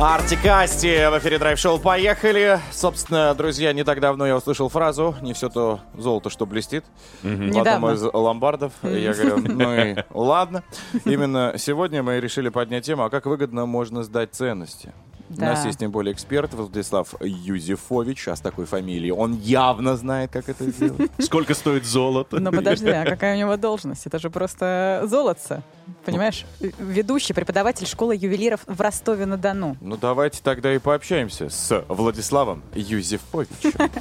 Артикасти 0.01 1.09
в 1.11 1.19
эфире 1.19 1.37
драйв-шоу 1.37 1.77
«Поехали». 1.77 2.59
Собственно, 2.71 3.35
друзья, 3.35 3.71
не 3.71 3.83
так 3.83 3.99
давно 3.99 4.25
я 4.25 4.35
услышал 4.35 4.67
фразу 4.67 5.15
«Не 5.21 5.33
все 5.33 5.47
то 5.47 5.79
золото, 5.95 6.31
что 6.31 6.47
блестит» 6.47 6.83
в 7.21 7.27
одном 7.27 7.49
Недавно. 7.49 7.91
из 7.91 8.01
ломбардов. 8.11 8.73
Я 8.81 9.13
говорю, 9.13 9.37
ну 9.47 9.75
и 9.75 9.95
ладно. 10.09 10.63
Именно 11.05 11.53
сегодня 11.57 12.01
мы 12.01 12.19
решили 12.19 12.49
поднять 12.49 12.83
тему, 12.83 13.03
а 13.03 13.11
как 13.11 13.27
выгодно 13.27 13.67
можно 13.67 14.01
сдать 14.01 14.33
ценности. 14.33 14.91
У 15.31 15.39
Да. 15.39 15.47
нас 15.51 15.65
есть 15.65 15.79
тем 15.79 15.91
более 15.91 16.13
эксперт 16.13 16.53
Владислав 16.53 17.13
Юзефович, 17.21 18.27
а 18.27 18.35
с 18.35 18.41
такой 18.41 18.65
фамилией 18.65 19.11
он 19.11 19.35
явно 19.37 19.95
знает, 19.95 20.31
как 20.31 20.49
это 20.49 20.69
сделать. 20.69 21.09
Сколько 21.19 21.53
стоит 21.53 21.85
золото? 21.85 22.39
Ну 22.39 22.51
подожди, 22.51 22.89
а 22.89 23.05
какая 23.09 23.35
у 23.35 23.39
него 23.39 23.55
должность? 23.57 24.05
Это 24.05 24.19
же 24.19 24.29
просто 24.29 25.03
золотце. 25.05 25.63
Понимаешь? 26.05 26.45
Ведущий, 26.79 27.33
преподаватель 27.33 27.87
школы 27.87 28.15
ювелиров 28.15 28.61
в 28.67 28.79
Ростове-на-Дону. 28.81 29.77
Ну 29.81 29.97
давайте 29.97 30.39
тогда 30.43 30.73
и 30.73 30.79
пообщаемся 30.79 31.49
с 31.49 31.83
Владиславом 31.87 32.61
Юзефовичем. 32.75 33.71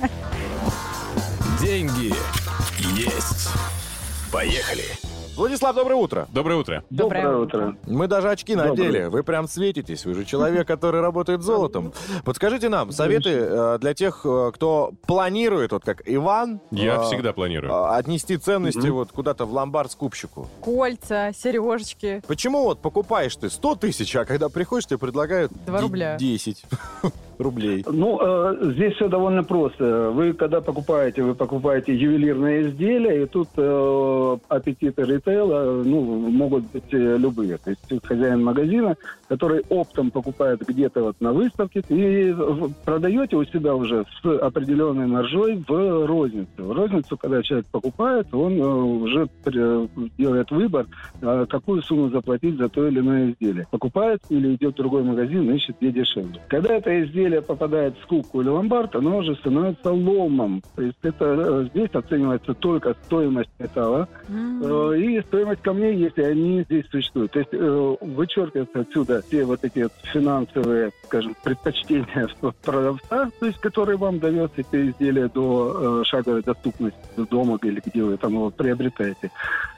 Деньги 1.60 2.12
есть. 2.96 3.48
Поехали! 4.32 5.09
Владислав, 5.36 5.74
доброе 5.74 5.94
утро. 5.94 6.28
Доброе 6.32 6.58
утро. 6.58 6.84
Доброе 6.90 7.36
утро. 7.38 7.76
Мы 7.86 8.08
даже 8.08 8.28
очки 8.30 8.54
надели. 8.54 9.04
Вы 9.04 9.22
прям 9.22 9.48
светитесь. 9.48 10.04
Вы 10.04 10.14
же 10.14 10.24
человек, 10.26 10.66
который 10.66 11.00
работает 11.00 11.42
золотом. 11.42 11.92
Подскажите 12.24 12.68
нам 12.68 12.92
советы 12.92 13.30
э, 13.30 13.78
для 13.80 13.94
тех, 13.94 14.20
э, 14.24 14.50
кто 14.54 14.92
планирует, 15.06 15.72
вот 15.72 15.82
как 15.84 16.02
Иван, 16.04 16.60
Я 16.70 16.96
э, 16.96 17.02
всегда 17.04 17.32
планирую. 17.32 17.94
отнести 17.94 18.36
ценности 18.36 18.88
вот 18.88 19.12
куда-то 19.12 19.46
в 19.46 19.52
ломбард 19.52 19.90
скупщику. 19.92 20.46
Кольца, 20.60 21.30
сережечки. 21.34 22.22
Почему 22.26 22.64
вот 22.64 22.82
покупаешь 22.82 23.34
ты 23.36 23.48
100 23.48 23.76
тысяч, 23.76 24.14
а 24.16 24.26
когда 24.26 24.50
приходишь, 24.50 24.86
тебе 24.86 24.98
предлагают 24.98 25.52
Два 25.64 25.78
де- 25.78 25.82
рубля. 25.84 26.16
10 26.18 26.64
рублей? 27.40 27.84
Ну, 27.90 28.18
э, 28.20 28.72
здесь 28.72 28.94
все 28.94 29.08
довольно 29.08 29.44
просто. 29.44 30.10
Вы, 30.10 30.32
когда 30.32 30.60
покупаете, 30.60 31.22
вы 31.22 31.34
покупаете 31.34 31.94
ювелирные 31.94 32.68
изделия, 32.68 33.22
и 33.22 33.26
тут 33.26 33.48
э, 33.56 34.36
аппетиты 34.48 35.02
ритейла 35.02 35.82
ну, 35.84 36.00
могут 36.30 36.70
быть 36.72 36.92
э, 36.92 37.16
любые. 37.16 37.58
То 37.58 37.70
есть 37.70 38.04
хозяин 38.04 38.44
магазина, 38.44 38.96
который 39.28 39.62
оптом 39.68 40.10
покупает 40.10 40.60
где-то 40.66 41.02
вот 41.02 41.16
на 41.20 41.32
выставке, 41.32 41.82
и 41.88 42.34
продаете 42.84 43.36
у 43.36 43.44
себя 43.44 43.74
уже 43.74 44.04
с 44.22 44.26
определенной 44.26 45.06
маржой 45.06 45.62
в 45.66 46.06
розницу. 46.06 46.48
В 46.58 46.72
розницу, 46.72 47.16
когда 47.16 47.42
человек 47.42 47.66
покупает, 47.70 48.26
он 48.32 48.60
э, 48.60 48.64
уже 48.64 49.28
делает 50.18 50.50
выбор, 50.50 50.86
э, 51.22 51.46
какую 51.48 51.82
сумму 51.82 52.10
заплатить 52.10 52.56
за 52.56 52.68
то 52.68 52.86
или 52.86 53.00
иное 53.00 53.30
изделие. 53.30 53.66
Покупает 53.70 54.20
или 54.28 54.54
идет 54.54 54.74
в 54.74 54.76
другой 54.76 55.02
магазин, 55.02 55.50
ищет 55.50 55.76
где 55.80 55.92
дешевле. 55.92 56.40
Когда 56.48 56.74
это 56.74 57.02
изделие 57.04 57.29
попадает 57.38 57.96
в 57.98 58.02
скупку 58.02 58.40
или 58.40 58.48
ломбард, 58.48 58.94
оно 58.96 59.18
уже 59.18 59.34
становится 59.36 59.92
ломом. 59.92 60.62
То 60.76 60.82
есть 60.82 60.98
это 61.02 61.24
э, 61.24 61.68
здесь 61.70 61.90
оценивается 61.92 62.54
только 62.54 62.94
стоимость 63.04 63.50
металла 63.58 64.08
э, 64.28 64.96
и 64.98 65.20
стоимость 65.22 65.62
камней, 65.62 65.96
если 65.96 66.22
они 66.22 66.62
здесь 66.62 66.86
существуют. 66.90 67.32
То 67.32 67.38
есть 67.38 67.50
э, 67.52 67.96
вычеркиваются 68.00 68.80
отсюда 68.80 69.22
все 69.22 69.44
вот 69.44 69.64
эти 69.64 69.88
финансовые, 70.12 70.90
скажем, 71.04 71.34
предпочтения 71.42 72.28
продавца, 72.62 73.30
то 73.38 73.46
есть 73.46 73.58
который 73.58 73.96
вам 73.96 74.18
довез 74.18 74.50
эти 74.56 74.90
изделия 74.90 75.28
до 75.28 76.02
э, 76.02 76.04
шаговой 76.04 76.42
доступности 76.42 76.98
до 77.16 77.26
дома 77.26 77.58
или 77.62 77.80
где 77.84 78.02
вы 78.02 78.16
там 78.16 78.32
его 78.32 78.50
приобретаете. 78.50 79.30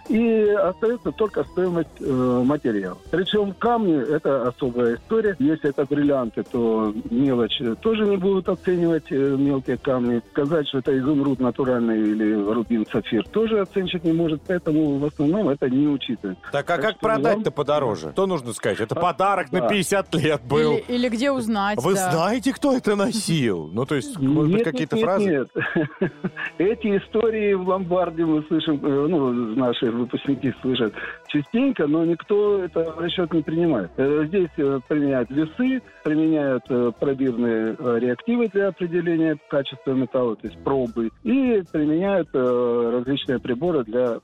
И 0.09 0.49
остается 0.49 1.13
только 1.13 1.45
стоимость 1.45 1.89
э, 2.01 2.43
материала. 2.45 2.99
Причем 3.11 3.53
камни– 3.53 4.01
это 4.15 4.49
особая 4.49 4.97
история. 4.97 5.37
Если 5.39 5.71
это 5.71 5.85
бриллианты, 5.85 6.43
то 6.43 6.93
мелочь 7.11 7.61
тоже 7.81 8.05
не 8.05 8.17
будут 8.17 8.49
оценивать 8.49 9.11
э, 9.11 9.37
мелкие 9.39 9.79
камни. 9.79 10.21
Сказать, 10.33 10.69
что 10.69 10.79
это 10.79 10.99
изумруд 10.99 11.41
натуральный 11.41 12.01
или 12.01 12.35
рубин 12.53 12.87
сапфир, 12.91 13.27
тоже 13.29 13.61
оценщик 13.61 14.05
не 14.05 14.13
может. 14.13 14.43
Поэтому 14.47 14.99
в 14.99 15.05
основном 15.05 15.49
это 15.49 15.71
не 15.71 15.87
учитывается. 15.87 16.43
Так 16.51 16.69
а 16.71 16.79
как 16.79 16.91
что 16.93 17.01
продать-то 17.01 17.51
подороже? 17.51 18.11
Что 18.13 18.27
нужно 18.27 18.53
сказать? 18.53 18.81
Это 18.81 18.95
подарок 18.95 19.53
на 19.53 19.61
да. 19.61 19.69
50 19.69 20.15
лет 20.17 20.43
был. 20.45 20.73
Или, 20.73 20.85
или 20.89 21.09
где 21.09 21.31
узнать, 21.31 21.79
Вы 21.83 21.95
да. 21.95 22.11
знаете, 22.11 22.53
кто 22.53 22.77
это 22.77 22.97
носил? 22.97 23.71
Ну, 23.73 23.87
то 23.87 23.95
есть, 23.95 24.19
может 24.19 24.53
быть, 24.53 24.65
Нет, 24.65 24.65
какие-то 24.65 24.97
нет, 24.97 25.05
фразы? 25.05 25.31
Нет, 25.31 25.49
Эти 26.59 26.99
истории 26.99 27.55
в 27.55 27.69
ломбарде 27.69 28.25
мы 28.25 28.43
слышим, 28.45 28.85
э, 28.85 29.07
ну, 29.09 29.33
наши 29.33 29.92
выпускники 29.93 30.53
слышат 30.61 30.95
частенько, 31.33 31.87
но 31.87 32.05
никто 32.05 32.63
это 32.63 32.93
в 32.93 32.99
расчет 32.99 33.33
не 33.33 33.43
принимает. 33.43 33.91
Э, 33.97 34.25
Здесь 34.27 34.51
э, 34.59 34.81
применяют 34.89 35.31
весы, 35.31 35.83
применяют 36.05 36.65
э, 36.69 36.93
пробирные 36.99 37.77
реактивы 38.01 38.49
для 38.49 38.69
определения 38.69 39.37
качества 39.49 39.93
металла, 39.93 40.37
то 40.37 40.47
есть 40.47 40.63
пробы, 40.63 41.11
и 41.23 41.63
применяют 41.73 42.29
различные 42.33 43.39
приборы 43.39 43.85
для 43.85 44.19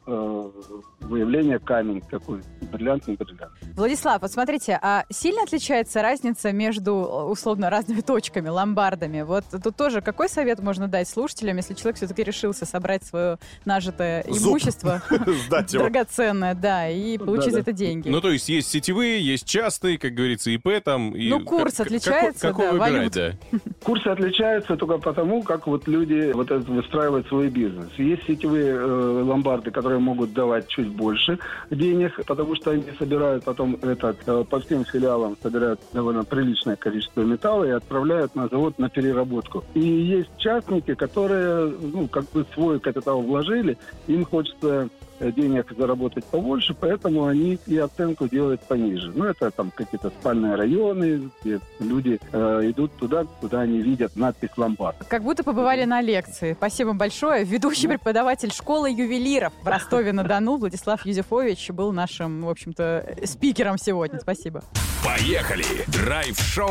выявления 1.00 1.58
камень, 1.58 2.02
какой 2.08 2.40
бриллиант, 2.72 3.06
не 3.06 3.14
бриллиант. 3.16 3.52
Владислав, 3.74 4.20
вот 4.22 4.30
смотрите, 4.30 4.78
а 4.80 5.04
сильно 5.10 5.42
отличается 5.42 6.02
разница 6.02 6.52
между, 6.52 6.94
условно, 6.94 7.70
разными 7.70 8.00
точками, 8.00 8.48
ломбардами? 8.48 9.22
Вот 9.22 9.44
тут 9.62 9.76
тоже 9.76 10.00
какой 10.00 10.28
совет 10.28 10.60
можно 10.60 10.88
дать 10.88 11.08
слушателям, 11.08 11.56
если 11.56 11.74
человек 11.74 11.96
все-таки 11.96 12.22
решился 12.22 12.66
собрать 12.66 13.04
свое 13.04 13.38
нажитое 13.64 14.24
Зуб. 14.28 14.52
имущество, 14.52 15.02
Сдать 15.46 15.72
его. 15.72 15.84
драгоценное, 15.84 16.54
да, 16.54 16.86
и 16.98 17.18
получить 17.18 17.52
за 17.52 17.60
это 17.60 17.72
деньги? 17.72 18.08
Ну, 18.08 18.20
то 18.20 18.30
есть 18.30 18.48
есть 18.48 18.68
сетевые, 18.70 19.20
есть 19.24 19.46
частые, 19.46 19.98
как 19.98 20.12
говорится, 20.14 20.50
ИП 20.50 20.68
там. 20.84 21.12
И 21.14 21.28
Ну, 21.28 21.40
курс 21.44 21.74
как- 21.76 21.86
отличается, 21.86 22.48
какой, 22.48 22.66
да, 22.66 22.72
выбирать, 22.72 22.92
валют. 23.16 23.38
да? 23.52 23.58
Курсы 23.82 24.06
отличаются 24.08 24.76
только 24.76 24.98
потому, 24.98 25.42
как 25.42 25.66
вот 25.66 25.86
люди 25.88 26.32
вот 26.32 26.50
это 26.50 26.70
выстраивают 26.70 27.26
свой 27.28 27.48
бизнес. 27.48 27.88
Есть 27.96 28.24
сетевые 28.26 28.74
э, 28.74 29.22
ломбарды, 29.22 29.70
которые 29.70 29.98
могут 30.00 30.32
давать 30.32 30.68
чуть 30.68 30.88
больше 30.88 31.38
денег, 31.70 32.20
потому 32.26 32.54
что 32.56 32.72
они 32.72 32.84
собирают 32.98 33.44
потом 33.44 33.76
этот 33.82 34.18
э, 34.26 34.44
по 34.48 34.60
всем 34.60 34.84
филиалам 34.84 35.36
собирают 35.42 35.80
довольно 35.92 36.24
приличное 36.24 36.76
количество 36.76 37.22
металла 37.22 37.64
и 37.64 37.70
отправляют 37.70 38.34
на 38.34 38.48
завод 38.48 38.78
на 38.78 38.88
переработку. 38.88 39.64
И 39.74 39.80
есть 39.80 40.30
частники, 40.38 40.94
которые 40.94 41.72
ну 41.80 42.08
как 42.08 42.30
бы 42.32 42.44
свой 42.54 42.80
капитал 42.80 43.22
вложили, 43.22 43.76
им 44.06 44.24
хочется 44.24 44.88
денег 45.20 45.72
заработать 45.76 46.24
побольше, 46.24 46.74
поэтому 46.78 47.26
они 47.26 47.58
и 47.66 47.78
оценку 47.78 48.28
делают 48.28 48.60
пониже. 48.62 49.12
Ну, 49.14 49.24
это 49.24 49.50
там 49.50 49.70
какие-то 49.70 50.10
спальные 50.10 50.54
районы, 50.54 51.30
где 51.42 51.60
люди 51.80 52.20
э, 52.32 52.60
идут 52.64 52.92
туда, 52.96 53.24
куда 53.40 53.60
они 53.60 53.80
видят 53.80 54.16
надпись 54.16 54.50
«Ломбард». 54.56 54.96
Как 55.08 55.22
будто 55.22 55.44
побывали 55.44 55.84
на 55.84 56.00
лекции. 56.00 56.54
Спасибо 56.54 56.92
большое. 56.92 57.44
Ведущий 57.44 57.88
преподаватель 57.88 58.52
школы 58.52 58.90
ювелиров 58.90 59.52
в 59.62 59.66
Ростове-на-Дону 59.66 60.56
Владислав 60.56 61.04
Юзефович 61.04 61.70
был 61.70 61.92
нашим, 61.92 62.44
в 62.44 62.50
общем-то, 62.50 63.16
спикером 63.24 63.78
сегодня. 63.78 64.20
Спасибо. 64.20 64.62
Поехали! 65.04 65.64
Драйв-шоу 65.86 66.70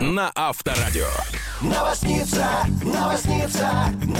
на 0.00 0.30
Авторадио. 0.34 1.08
Новосница, 1.60 2.44
новосница, 2.82 3.70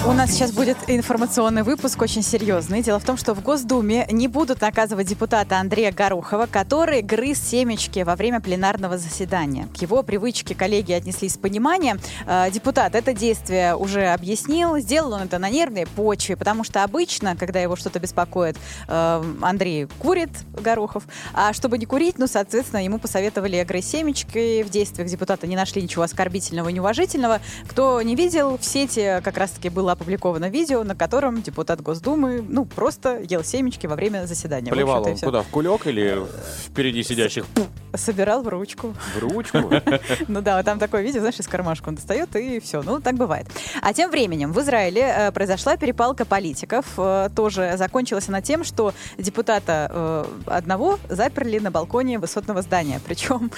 У 0.06 0.12
нас 0.12 0.30
сейчас 0.30 0.52
будет 0.52 0.76
информационный 0.86 1.62
выпуск, 1.62 2.00
очень 2.00 2.22
серьезный. 2.22 2.82
Дело 2.82 2.98
в 2.98 3.04
том, 3.04 3.16
что 3.16 3.31
в 3.34 3.42
Госдуме 3.42 4.06
не 4.10 4.28
будут 4.28 4.60
наказывать 4.60 5.06
депутата 5.06 5.58
Андрея 5.58 5.92
Горохова, 5.92 6.46
который 6.46 7.02
грыз 7.02 7.38
семечки 7.38 8.00
во 8.00 8.16
время 8.16 8.40
пленарного 8.40 8.98
заседания. 8.98 9.68
К 9.76 9.82
его 9.82 10.02
привычке 10.02 10.54
коллеги 10.54 10.92
отнеслись 10.92 11.34
с 11.34 11.38
пониманием. 11.38 11.98
Э, 12.26 12.50
Депутат 12.50 12.94
это 12.94 13.12
действие 13.12 13.74
уже 13.76 14.06
объяснил. 14.08 14.78
Сделал 14.78 15.12
он 15.12 15.22
это 15.22 15.38
на 15.38 15.50
нервной 15.50 15.86
почве, 15.86 16.36
потому 16.36 16.64
что 16.64 16.84
обычно, 16.84 17.36
когда 17.36 17.60
его 17.60 17.76
что-то 17.76 17.98
беспокоит, 17.98 18.56
э, 18.88 19.24
Андрей 19.40 19.86
курит 19.98 20.30
Горохов. 20.52 21.04
А 21.34 21.52
чтобы 21.52 21.78
не 21.78 21.86
курить, 21.86 22.18
ну, 22.18 22.26
соответственно, 22.26 22.84
ему 22.84 22.98
посоветовали 22.98 23.62
грызть 23.64 23.90
семечки. 23.90 24.62
В 24.62 24.70
действиях 24.70 25.08
депутата 25.08 25.46
не 25.46 25.56
нашли 25.56 25.82
ничего 25.82 26.02
оскорбительного 26.02 26.68
и 26.68 26.72
неуважительного. 26.72 27.40
Кто 27.68 28.00
не 28.02 28.14
видел, 28.16 28.58
в 28.58 28.64
сети 28.64 29.20
как 29.22 29.38
раз-таки 29.38 29.68
было 29.68 29.92
опубликовано 29.92 30.48
видео, 30.48 30.84
на 30.84 30.94
котором 30.94 31.42
депутат 31.42 31.80
Госдумы, 31.80 32.44
ну, 32.46 32.64
просто 32.64 33.21
ел 33.28 33.44
семечки 33.44 33.86
во 33.86 33.94
время 33.94 34.26
заседания. 34.26 34.70
Плевал 34.70 35.06
он 35.06 35.16
куда? 35.18 35.42
В 35.42 35.48
кулек 35.48 35.86
или 35.86 36.22
впереди 36.66 37.02
сидящих? 37.02 37.46
Собирал 37.94 38.42
в 38.42 38.48
ручку. 38.48 38.94
В 39.16 39.18
ручку? 39.18 39.70
Ну 40.28 40.40
да, 40.40 40.62
там 40.62 40.78
такое 40.78 41.02
видео, 41.02 41.20
знаешь, 41.20 41.38
из 41.38 41.46
кармашка 41.46 41.88
он 41.88 41.96
достает, 41.96 42.34
и 42.36 42.60
все. 42.60 42.82
Ну, 42.82 43.00
так 43.00 43.16
бывает. 43.16 43.46
А 43.82 43.92
тем 43.92 44.10
временем 44.10 44.52
в 44.52 44.60
Израиле 44.60 45.02
э, 45.02 45.32
произошла 45.32 45.76
перепалка 45.76 46.24
политиков. 46.24 46.86
Э, 46.96 47.28
тоже 47.34 47.74
закончилась 47.76 48.28
она 48.28 48.40
тем, 48.40 48.64
что 48.64 48.94
депутата 49.18 49.90
э, 49.90 50.24
одного 50.46 50.98
заперли 51.08 51.58
на 51.58 51.70
балконе 51.70 52.18
высотного 52.18 52.62
здания. 52.62 53.00
Причем 53.06 53.50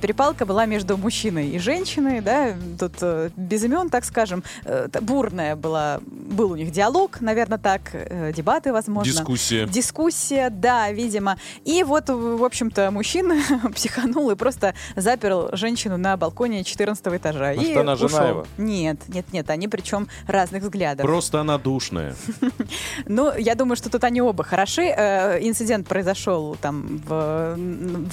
перепалка 0.00 0.44
была 0.44 0.66
между 0.66 0.96
мужчиной 0.96 1.48
и 1.50 1.58
женщиной, 1.58 2.20
да, 2.20 2.54
тут 2.78 3.02
без 3.36 3.64
имен, 3.64 3.88
так 3.90 4.04
скажем. 4.04 4.42
Бурная 5.00 5.56
была, 5.56 6.00
был 6.02 6.52
у 6.52 6.56
них 6.56 6.70
диалог, 6.70 7.20
наверное, 7.20 7.58
так, 7.58 7.82
дебаты, 8.34 8.72
возможно. 8.72 9.07
Дискуссия. 9.12 9.66
Дискуссия, 9.66 10.50
да, 10.50 10.90
видимо. 10.90 11.38
И 11.64 11.82
вот, 11.82 12.08
в 12.08 12.44
общем-то, 12.44 12.90
мужчина 12.90 13.36
психанул 13.74 14.30
и 14.30 14.36
просто 14.36 14.74
заперл 14.96 15.50
женщину 15.52 15.96
на 15.96 16.16
балконе 16.16 16.64
14 16.64 17.06
этажа. 17.06 17.54
Может, 17.54 17.70
и 17.70 17.74
она 17.74 17.96
жена 17.96 18.06
ушел. 18.06 18.28
его? 18.28 18.46
Нет, 18.58 19.00
нет, 19.08 19.32
нет, 19.32 19.50
они 19.50 19.68
причем 19.68 20.08
разных 20.26 20.62
взглядов. 20.62 21.06
Просто 21.06 21.40
она 21.40 21.58
душная. 21.58 22.14
Ну, 23.06 23.34
я 23.36 23.54
думаю, 23.54 23.76
что 23.76 23.90
тут 23.90 24.04
они 24.04 24.20
оба 24.20 24.44
хороши. 24.44 24.82
Э, 24.82 25.38
Инцидент 25.40 25.86
произошел 25.88 26.56
там 26.60 27.00
в, 27.06 27.54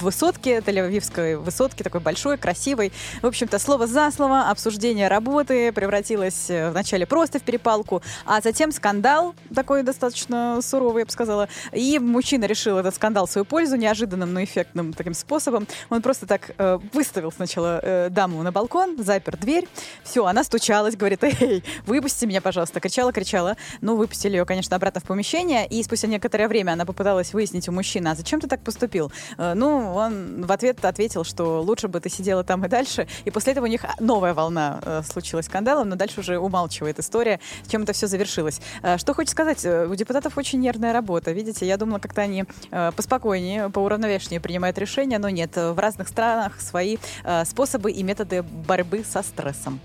высотке, 0.02 0.58
Тель-Авивской 0.58 1.36
высотке, 1.36 1.84
такой 1.84 2.00
большой, 2.00 2.38
красивой. 2.38 2.92
В 3.22 3.26
общем-то, 3.26 3.58
слово 3.58 3.86
за 3.86 4.10
слово, 4.10 4.50
обсуждение 4.50 5.08
работы 5.08 5.72
превратилось 5.72 6.48
э, 6.48 6.70
вначале 6.70 7.06
просто 7.06 7.38
в 7.38 7.42
перепалку, 7.42 8.02
а 8.24 8.40
затем 8.40 8.72
скандал 8.72 9.34
такой 9.54 9.82
достаточно 9.82 10.60
суровый, 10.62 10.85
я 10.96 11.04
бы 11.04 11.10
сказала. 11.10 11.48
И 11.72 11.98
мужчина 11.98 12.44
решил 12.44 12.78
этот 12.78 12.94
скандал 12.94 13.26
в 13.26 13.30
свою 13.30 13.44
пользу 13.44 13.76
неожиданным, 13.76 14.32
но 14.32 14.42
эффектным 14.42 14.92
таким 14.92 15.14
способом. 15.14 15.66
Он 15.90 16.02
просто 16.02 16.26
так 16.26 16.52
э, 16.58 16.78
выставил 16.92 17.32
сначала 17.32 17.80
э, 17.82 18.08
даму 18.10 18.42
на 18.42 18.52
балкон, 18.52 19.02
запер 19.02 19.36
дверь. 19.36 19.68
Все, 20.02 20.26
она 20.26 20.44
стучалась, 20.44 20.96
говорит, 20.96 21.22
эй, 21.24 21.64
выпусти 21.86 22.24
меня, 22.26 22.40
пожалуйста. 22.40 22.80
Кричала, 22.80 23.12
кричала. 23.12 23.56
Ну, 23.80 23.96
выпустили 23.96 24.36
ее, 24.36 24.44
конечно, 24.44 24.76
обратно 24.76 25.00
в 25.00 25.04
помещение. 25.04 25.66
И 25.66 25.82
спустя 25.82 26.08
некоторое 26.08 26.48
время 26.48 26.72
она 26.72 26.84
попыталась 26.84 27.32
выяснить 27.32 27.68
у 27.68 27.72
мужчины, 27.72 28.08
а 28.08 28.14
зачем 28.14 28.40
ты 28.40 28.48
так 28.48 28.60
поступил? 28.60 29.12
Э, 29.38 29.54
ну, 29.54 29.94
он 29.94 30.44
в 30.46 30.52
ответ 30.52 30.84
ответил, 30.84 31.24
что 31.24 31.60
лучше 31.62 31.88
бы 31.88 32.00
ты 32.00 32.08
сидела 32.08 32.44
там 32.44 32.64
и 32.64 32.68
дальше. 32.68 33.06
И 33.24 33.30
после 33.30 33.52
этого 33.52 33.64
у 33.64 33.68
них 33.68 33.84
новая 34.00 34.34
волна 34.34 34.80
э, 34.82 35.02
случилась 35.02 35.46
скандала, 35.46 35.84
но 35.84 35.96
дальше 35.96 36.20
уже 36.20 36.38
умалчивает 36.38 36.98
история, 36.98 37.40
чем 37.68 37.82
это 37.82 37.92
все 37.92 38.06
завершилось. 38.06 38.60
Э, 38.82 38.98
что 38.98 39.14
хочешь 39.14 39.32
сказать, 39.32 39.64
э, 39.64 39.86
у 39.86 39.94
депутатов 39.94 40.38
очень 40.38 40.60
нервная 40.66 40.92
работа. 40.92 41.32
Видите, 41.32 41.66
я 41.66 41.76
думала, 41.76 41.98
как-то 41.98 42.22
они 42.22 42.44
э, 42.70 42.92
поспокойнее, 42.96 43.70
поуравновешеннее 43.70 44.40
принимают 44.40 44.78
решения, 44.78 45.18
но 45.18 45.28
нет. 45.28 45.56
В 45.56 45.78
разных 45.78 46.08
странах 46.08 46.60
свои 46.60 46.96
э, 47.24 47.44
способы 47.44 47.92
и 47.92 48.02
методы 48.02 48.42
борьбы 48.42 49.04
со 49.04 49.22
стрессом. 49.22 49.80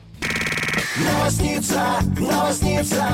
новосница, 0.98 2.00
новосница. 2.20 3.06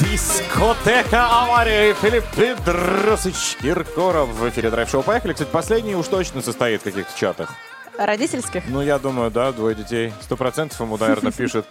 Дискотека 0.00 1.26
аварии 1.42 1.94
Филипп 2.02 2.24
Педросович 2.36 3.56
Киркоров 3.60 4.28
в 4.30 4.48
эфире 4.48 4.70
драйв-шоу. 4.70 5.02
Поехали. 5.02 5.32
Кстати, 5.34 5.50
последний 5.50 5.94
уж 5.94 6.08
точно 6.08 6.42
состоит 6.42 6.80
в 6.80 6.84
каких-то 6.84 7.16
чатах. 7.16 7.54
Родительских? 7.98 8.64
Ну, 8.68 8.80
я 8.82 8.98
думаю, 8.98 9.30
да, 9.30 9.52
двое 9.52 9.74
детей. 9.74 10.12
Сто 10.20 10.36
процентов 10.36 10.80
ему, 10.80 10.96
наверное, 10.96 11.32
пишет. 11.36 11.66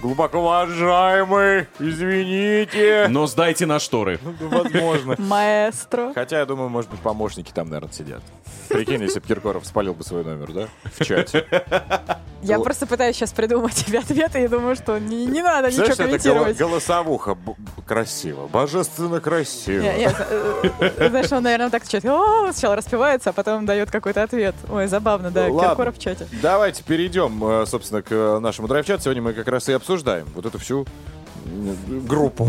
Глубоко 0.00 0.38
уважаемый, 0.38 1.66
извините. 1.80 3.06
Но 3.10 3.26
сдайте 3.26 3.66
на 3.66 3.80
шторы. 3.80 4.20
Ну, 4.22 4.48
Возможно. 4.48 5.16
Маэстро. 5.18 6.12
Хотя, 6.14 6.38
я 6.38 6.46
думаю, 6.46 6.68
может 6.68 6.88
быть, 6.88 7.00
помощники 7.00 7.50
там, 7.52 7.68
наверное, 7.68 7.92
сидят. 7.92 8.22
Прикинь, 8.68 9.02
если 9.02 9.18
бы 9.18 9.26
Киркоров 9.26 9.66
спалил 9.66 9.94
бы 9.94 10.04
свой 10.04 10.24
номер, 10.24 10.52
да? 10.52 10.68
В 10.96 11.04
чате. 11.04 11.46
Я 12.42 12.58
Ну, 12.58 12.64
просто 12.64 12.86
пытаюсь 12.86 13.16
сейчас 13.16 13.32
придумать 13.32 13.74
тебе 13.74 13.98
ответы 13.98 14.44
и 14.44 14.48
думаю, 14.48 14.76
что 14.76 14.98
не, 15.00 15.26
не 15.26 15.42
надо 15.42 15.68
ничего 15.68 15.86
Представляешь, 15.86 16.20
это 16.20 16.28
голо- 16.28 16.38
комментировать. 16.44 16.58
голосовуха. 16.58 17.34
Б- 17.34 17.54
красиво. 17.84 18.46
Божественно 18.46 19.20
красиво. 19.20 19.82
Не- 19.82 19.98
нет, 19.98 20.14
э, 20.30 20.70
э, 20.80 21.08
Знаешь, 21.08 21.32
он, 21.32 21.42
наверное, 21.42 21.70
так 21.70 21.88
чуть 21.88 22.04
«О», 22.04 22.52
сначала 22.52 22.76
распевается, 22.76 23.30
а 23.30 23.32
потом 23.32 23.66
дает 23.66 23.90
какой-то 23.90 24.22
ответ. 24.22 24.54
Ой, 24.70 24.86
забавно, 24.86 25.30
да, 25.32 25.48
Ладно. 25.48 25.68
Киркоров 25.70 25.96
в 25.96 25.98
чате. 25.98 26.28
Давайте 26.40 26.84
перейдем, 26.84 27.42
э, 27.44 27.66
собственно, 27.66 28.02
к 28.02 28.38
нашему 28.38 28.68
драйв-чату. 28.68 29.02
Сегодня 29.02 29.22
мы 29.22 29.32
как 29.32 29.48
раз 29.48 29.68
и 29.68 29.72
обсуждаем 29.72 29.87
вот 30.34 30.46
эту 30.46 30.58
всю 30.58 30.86
группу. 32.06 32.48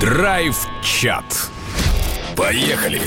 Драйв-чат. 0.00 1.50
Поехали! 2.36 3.00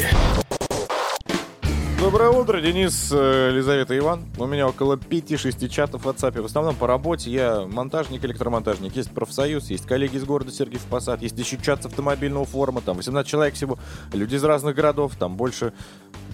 Доброе 2.00 2.30
утро, 2.30 2.62
Денис, 2.62 3.10
э, 3.12 3.50
Елизавета 3.52 3.94
и 3.94 3.98
Иван. 3.98 4.24
У 4.38 4.46
меня 4.46 4.68
около 4.70 4.96
5-6 4.96 5.68
чатов 5.68 6.06
в 6.06 6.08
WhatsApp. 6.08 6.42
В 6.42 6.46
основном 6.46 6.76
по 6.76 6.88
работе. 6.88 7.30
Я 7.30 7.66
монтажник, 7.68 8.24
электромонтажник. 8.24 8.96
Есть 8.96 9.12
профсоюз, 9.12 9.70
есть 9.70 9.86
коллеги 9.86 10.16
из 10.16 10.24
города 10.24 10.50
Сергиев 10.50 10.82
Посад, 10.86 11.22
есть 11.22 11.38
еще 11.38 11.58
чат 11.58 11.84
с 11.84 11.88
автомобильного 11.88 12.46
форума. 12.46 12.80
Там 12.82 12.96
18 12.96 13.30
человек 13.30 13.56
всего. 13.56 13.78
Люди 14.14 14.36
из 14.36 14.44
разных 14.44 14.76
городов. 14.76 15.18
Там 15.20 15.36
больше 15.36 15.74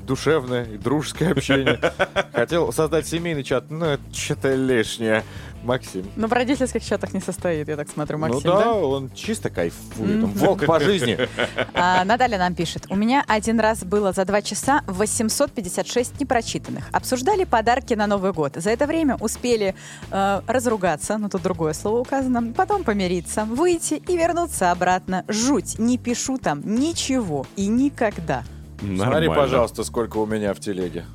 душевное 0.06 0.66
и 0.66 0.78
дружеское 0.78 1.32
общение. 1.32 1.80
Хотел 2.34 2.72
создать 2.72 3.08
семейный 3.08 3.44
чат, 3.44 3.70
но 3.70 3.94
это 3.94 4.04
что-то 4.14 4.54
лишнее. 4.54 5.24
Максим. 5.66 6.06
Но 6.16 6.28
в 6.28 6.34
родительских 6.34 6.84
чатах 6.86 7.14
не 7.14 7.20
состоит, 7.20 7.68
я 7.68 7.76
так 7.76 7.90
смотрю, 7.90 8.18
Максим, 8.18 8.42
ну 8.46 8.52
да, 8.52 8.64
да? 8.64 8.74
он 8.74 9.10
чисто 9.14 9.50
кайфует. 9.50 10.24
Он 10.24 10.32
волк 10.32 10.66
по 10.66 10.80
жизни. 10.80 11.18
А, 11.74 12.06
Наталья 12.06 12.38
нам 12.38 12.54
пишет. 12.56 12.86
У 12.90 12.96
меня 12.96 13.24
один 13.28 13.60
раз 13.60 13.84
было 13.84 14.12
за 14.12 14.26
два 14.26 14.42
часа 14.42 14.82
856 14.88 16.20
непрочитанных. 16.20 16.86
Обсуждали 16.92 17.44
подарки 17.44 17.94
на 17.94 18.08
Новый 18.08 18.34
год. 18.34 18.54
За 18.56 18.70
это 18.70 18.86
время 18.86 19.16
успели 19.20 19.76
э, 20.12 20.42
разругаться, 20.48 21.18
ну 21.18 21.30
тут 21.30 21.42
другое 21.42 21.74
слово 21.74 22.00
указано, 22.00 22.54
потом 22.54 22.84
помириться, 22.84 23.46
выйти 23.46 23.96
и 23.96 24.18
вернуться 24.18 24.72
обратно. 24.72 25.26
Жуть, 25.28 25.80
не 25.80 25.98
пишу 25.98 26.38
там 26.38 26.62
ничего 26.64 27.46
и 27.56 27.68
никогда. 27.68 28.44
Смотри, 28.80 28.98
Нормально. 28.98 29.34
пожалуйста, 29.36 29.84
сколько 29.84 30.18
у 30.18 30.26
меня 30.26 30.54
в 30.54 30.60
телеге. 30.60 31.06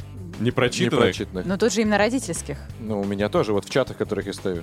Непрочитанных? 0.40 0.92
Непрочитанных. 1.04 1.46
Но 1.46 1.56
тут 1.58 1.72
же 1.72 1.82
именно 1.82 1.98
родительских. 1.98 2.56
Ну, 2.80 3.00
у 3.00 3.04
меня 3.04 3.28
тоже, 3.28 3.52
вот 3.52 3.66
в 3.66 3.70
чатах, 3.70 3.96
которых 3.98 4.26
я 4.26 4.32
стою. 4.32 4.62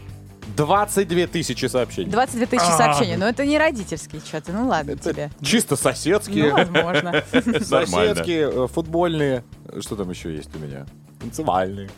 22 0.56 1.28
тысячи 1.28 1.66
сообщений. 1.66 2.10
22 2.10 2.46
тысячи 2.48 2.70
А. 2.72 2.78
сообщений, 2.78 3.16
но 3.18 3.28
это 3.28 3.46
не 3.46 3.60
родительские 3.60 4.22
чаты, 4.30 4.54
ну 4.54 4.68
ладно 4.68 4.98
тебе. 4.98 5.30
Чисто 5.42 5.76
соседские. 5.76 6.50
Ну, 6.50 6.56
возможно. 6.58 7.24
Соседские, 7.62 8.50
э, 8.64 8.68
футбольные. 8.68 9.44
Что 9.82 9.96
там 9.96 10.10
еще 10.10 10.34
есть 10.36 10.50
у 10.56 10.60
меня? 10.60 10.86
Танцевальные. 11.20 11.90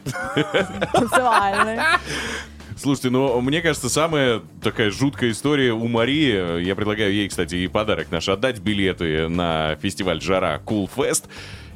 Танцевальные. 0.94 1.82
Слушайте, 2.82 3.10
ну, 3.10 3.42
мне 3.42 3.62
кажется, 3.62 3.90
самая 3.90 4.42
такая 4.64 4.90
жуткая 4.90 5.32
история 5.32 5.74
у 5.74 5.86
Марии, 5.90 6.64
я 6.64 6.76
предлагаю 6.76 7.12
ей, 7.14 7.28
кстати, 7.28 7.56
и 7.56 7.68
подарок 7.68 8.08
наш 8.10 8.30
отдать, 8.30 8.60
билеты 8.60 9.28
на 9.28 9.78
фестиваль 9.82 10.22
«Жара 10.22 10.62
Cool 10.66 10.90
Fest». 10.96 11.26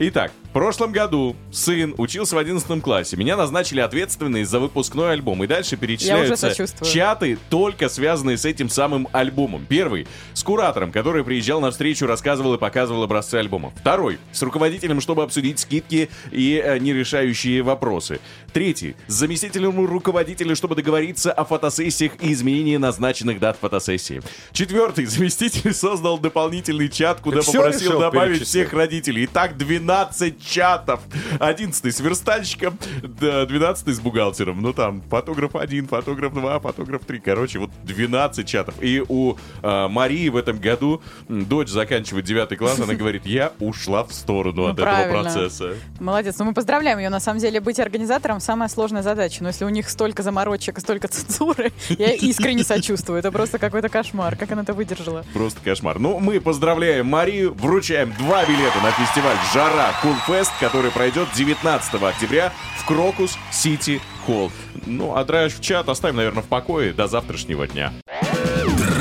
Итак, 0.09 0.31
в 0.49 0.53
прошлом 0.53 0.91
году 0.91 1.35
сын 1.49 1.95
учился 1.97 2.35
в 2.35 2.37
11 2.37 2.83
классе. 2.83 3.15
Меня 3.15 3.37
назначили 3.37 3.79
ответственной 3.79 4.43
за 4.43 4.59
выпускной 4.59 5.13
альбом. 5.13 5.43
И 5.43 5.47
дальше 5.47 5.77
перечисляются 5.77 6.53
чаты, 6.83 7.39
только 7.49 7.87
связанные 7.87 8.37
с 8.37 8.43
этим 8.43 8.67
самым 8.67 9.07
альбомом. 9.13 9.65
Первый— 9.67 10.05
с 10.33 10.43
куратором, 10.43 10.91
который 10.91 11.23
приезжал 11.23 11.61
на 11.61 11.71
встречу, 11.71 12.05
рассказывал 12.05 12.55
и 12.55 12.57
показывал 12.57 13.03
образцы 13.03 13.35
альбома. 13.35 13.71
Второй— 13.77 14.19
с 14.33 14.41
руководителем, 14.41 14.99
чтобы 14.99 15.23
обсудить 15.23 15.59
скидки 15.59 16.09
и 16.31 16.61
э, 16.63 16.79
нерешающие 16.79 17.61
вопросы. 17.61 18.19
Третий— 18.51 18.95
с 19.07 19.13
заместителем 19.13 19.85
руководителя, 19.85 20.53
чтобы 20.53 20.75
договориться 20.75 21.31
о 21.31 21.45
фотосессиях 21.45 22.11
и 22.21 22.33
изменении 22.33 22.75
назначенных 22.75 23.39
дат 23.39 23.57
фотосессии. 23.59 24.21
Четвертый— 24.51 25.05
заместитель 25.07 25.73
создал 25.73 26.19
дополнительный 26.19 26.89
чат, 26.89 27.21
куда 27.21 27.37
Так 27.37 27.45
всё 27.45 27.59
попросил 27.59 27.99
добавить 27.99 28.39
перечислить? 28.39 28.49
всех 28.49 28.73
родителей. 28.73 29.25
Итак, 29.25 29.57
12 29.57 29.92
чатов. 30.39 31.01
11 31.39 31.95
с 31.95 31.99
верстальщиком, 31.99 32.77
да, 33.03 33.45
12 33.45 33.87
с 33.89 33.99
бухгалтером. 33.99 34.61
Ну 34.61 34.73
там 34.73 35.01
фотограф 35.09 35.55
1, 35.55 35.87
фотограф 35.87 36.33
2, 36.33 36.59
фотограф 36.59 37.05
3. 37.05 37.19
Короче, 37.19 37.59
вот 37.59 37.69
12 37.83 38.47
чатов. 38.47 38.75
И 38.81 39.03
у 39.07 39.35
э, 39.61 39.87
Марии 39.87 40.29
в 40.29 40.35
этом 40.37 40.59
году 40.59 41.01
дочь 41.27 41.69
заканчивает 41.69 42.25
9 42.25 42.57
класс, 42.57 42.79
она 42.79 42.93
говорит, 42.93 43.25
я 43.25 43.51
ушла 43.59 44.03
в 44.03 44.13
сторону 44.13 44.63
Ну, 44.63 44.67
от 44.69 44.79
этого 44.79 45.21
процесса. 45.21 45.73
Молодец. 45.99 46.37
Ну, 46.39 46.45
мы 46.45 46.53
поздравляем 46.53 46.99
ее. 46.99 47.09
На 47.09 47.19
самом 47.19 47.39
деле, 47.39 47.59
быть 47.59 47.79
организатором 47.79 48.39
самая 48.39 48.69
сложная 48.69 49.01
задача. 49.03 49.43
Но 49.43 49.49
если 49.49 49.65
у 49.65 49.69
них 49.69 49.89
столько 49.89 50.23
заморочек 50.23 50.77
и 50.77 50.81
столько 50.81 51.07
цензуры, 51.07 51.71
я 51.89 52.13
искренне 52.13 52.63
сочувствую. 52.63 53.19
Это 53.19 53.31
просто 53.31 53.59
какой-то 53.59 53.89
кошмар. 53.89 54.35
Как 54.35 54.51
она 54.51 54.63
это 54.63 54.73
выдержала? 54.73 55.25
Просто 55.33 55.59
кошмар. 55.63 55.99
Ну, 55.99 56.19
мы 56.19 56.39
поздравляем 56.39 57.07
Марию, 57.07 57.53
вручаем 57.53 58.13
два 58.17 58.45
билета 58.45 58.79
на 58.81 58.91
фестиваль 58.91 59.37
«Жара 59.53 59.72
Cool 60.01 60.15
Fest», 60.27 60.51
который 60.59 60.91
пройдет 60.91 61.29
19 61.33 62.01
октября 62.03 62.51
в 62.77 62.85
Крокус 62.85 63.37
Сити 63.51 64.01
Холл. 64.25 64.51
Ну, 64.85 65.15
а 65.15 65.23
драйв 65.23 65.57
в 65.57 65.61
чат 65.61 65.89
оставим, 65.89 66.17
наверное, 66.17 66.43
в 66.43 66.47
покое 66.47 66.93
до 66.93 67.07
завтрашнего 67.07 67.67
дня. 67.67 67.93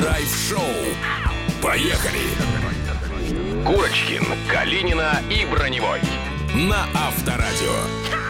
Драйв-шоу. 0.01 0.61
Поехали! 1.63 2.21
Курочкин, 3.65 4.25
Калинина 4.51 5.21
и 5.31 5.47
Броневой. 5.47 6.01
На 6.55 6.87
Авторадио. 6.95 8.22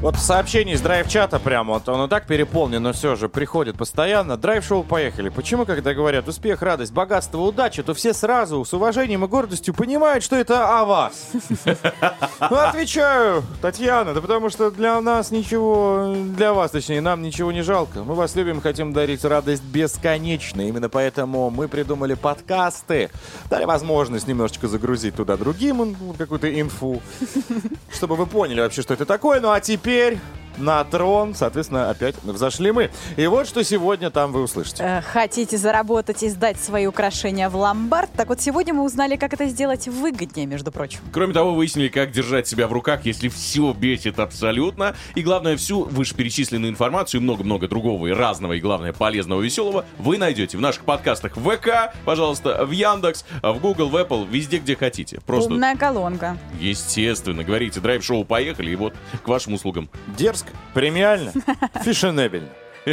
Вот 0.00 0.16
сообщение 0.16 0.76
из 0.76 0.80
драйв-чата 0.80 1.38
прямо, 1.38 1.74
вот 1.74 1.86
он 1.90 2.06
и 2.06 2.08
так 2.08 2.26
переполнен, 2.26 2.82
но 2.82 2.94
все 2.94 3.16
же 3.16 3.28
приходит 3.28 3.76
постоянно. 3.76 4.38
Драйв-шоу 4.38 4.82
поехали. 4.82 5.28
Почему, 5.28 5.66
когда 5.66 5.92
говорят 5.92 6.26
успех, 6.26 6.62
радость, 6.62 6.94
богатство, 6.94 7.40
удача, 7.40 7.82
то 7.82 7.92
все 7.92 8.14
сразу 8.14 8.64
с 8.64 8.72
уважением 8.72 9.26
и 9.26 9.28
гордостью 9.28 9.74
понимают, 9.74 10.24
что 10.24 10.36
это 10.36 10.80
о 10.80 10.86
вас? 10.86 11.28
Ну, 11.66 12.56
отвечаю, 12.56 13.42
Татьяна, 13.60 14.14
да 14.14 14.22
потому 14.22 14.48
что 14.48 14.70
для 14.70 14.98
нас 15.02 15.30
ничего, 15.30 16.14
для 16.34 16.54
вас, 16.54 16.70
точнее, 16.70 17.02
нам 17.02 17.20
ничего 17.20 17.52
не 17.52 17.60
жалко. 17.60 18.02
Мы 18.02 18.14
вас 18.14 18.34
любим, 18.34 18.62
хотим 18.62 18.94
дарить 18.94 19.22
радость 19.22 19.62
бесконечно. 19.64 20.62
Именно 20.66 20.88
поэтому 20.88 21.50
мы 21.50 21.68
придумали 21.68 22.14
подкасты. 22.14 23.10
Дали 23.50 23.66
возможность 23.66 24.26
немножечко 24.26 24.66
загрузить 24.66 25.16
туда 25.16 25.36
другим 25.36 25.94
какую-то 26.16 26.48
инфу, 26.58 27.02
чтобы 27.92 28.16
вы 28.16 28.24
поняли 28.24 28.62
вообще, 28.62 28.80
что 28.80 28.94
это 28.94 29.04
такое. 29.04 29.40
Ну 29.40 29.50
а 29.50 29.60
теперь 29.60 29.89
ter 29.90 30.16
на 30.58 30.82
трон, 30.84 31.34
соответственно, 31.34 31.90
опять 31.90 32.14
взошли 32.22 32.72
мы. 32.72 32.90
И 33.16 33.26
вот 33.26 33.46
что 33.46 33.62
сегодня 33.64 34.10
там 34.10 34.32
вы 34.32 34.42
услышите. 34.42 34.82
Э, 34.82 35.00
Хотите 35.02 35.56
заработать 35.56 36.22
и 36.22 36.28
сдать 36.28 36.60
свои 36.60 36.86
украшения 36.86 37.48
в 37.48 37.56
ломбард? 37.56 38.10
Так 38.16 38.28
вот, 38.28 38.40
сегодня 38.40 38.74
мы 38.74 38.84
узнали, 38.84 39.16
как 39.16 39.32
это 39.32 39.46
сделать 39.46 39.88
выгоднее, 39.88 40.46
между 40.46 40.70
прочим. 40.72 41.00
Кроме 41.12 41.32
того, 41.34 41.54
выяснили, 41.54 41.88
как 41.88 42.10
держать 42.12 42.46
себя 42.46 42.66
в 42.68 42.72
руках, 42.72 43.04
если 43.04 43.28
все 43.28 43.72
бесит 43.72 44.18
абсолютно. 44.18 44.94
И 45.14 45.22
главное, 45.22 45.56
всю 45.56 45.84
вышеперечисленную 45.84 46.70
информацию 46.70 47.20
и 47.20 47.24
много-много 47.24 47.68
другого 47.68 48.06
и 48.08 48.12
разного, 48.12 48.52
и 48.54 48.60
главное, 48.60 48.92
полезного, 48.92 49.40
веселого 49.40 49.84
вы 49.98 50.18
найдете 50.18 50.56
в 50.56 50.60
наших 50.60 50.84
подкастах 50.84 51.36
в 51.36 51.50
ВК, 51.56 51.94
пожалуйста, 52.04 52.64
в 52.64 52.70
Яндекс, 52.70 53.24
в 53.42 53.58
Google, 53.60 53.88
в 53.88 53.96
Apple, 53.96 54.28
везде, 54.28 54.58
где 54.58 54.76
хотите. 54.76 55.20
Просто, 55.26 55.52
Умная 55.52 55.76
колонка. 55.76 56.36
естественно, 56.58 57.44
говорите, 57.44 57.80
драйв-шоу 57.80 58.24
поехали, 58.24 58.70
и 58.70 58.76
вот 58.76 58.94
к 59.22 59.28
вашим 59.28 59.54
услугам. 59.54 59.88
Дерзко, 60.40 60.56
премиально, 60.74 61.32
фешенебельно. 61.84 62.48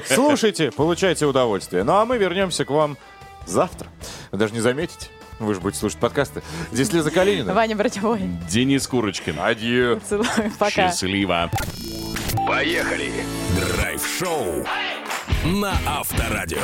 Слушайте, 0.06 0.72
получайте 0.72 1.26
удовольствие. 1.26 1.84
Ну 1.84 1.94
а 1.94 2.06
мы 2.06 2.18
вернемся 2.18 2.66
к 2.66 2.70
вам 2.70 2.98
завтра. 3.46 3.88
Вы 4.32 4.38
даже 4.38 4.54
не 4.54 4.60
заметите. 4.60 5.08
Вы 5.40 5.54
же 5.54 5.62
будете 5.62 5.80
слушать 5.80 6.00
подкасты. 6.00 6.42
Здесь 6.72 6.92
Лиза 6.92 7.12
Калинина. 7.12 7.54
Ваня 7.54 7.76
Братевой. 7.76 8.22
Денис 8.50 8.88
Курочкин. 8.88 9.40
Адью. 9.40 10.02
Целую. 10.08 10.28
Пока. 10.58 10.90
Счастливо. 10.90 11.52
Поехали! 12.48 13.12
Драйв-шоу 13.56 14.66
на 15.46 15.74
Авторадио. 15.86 16.58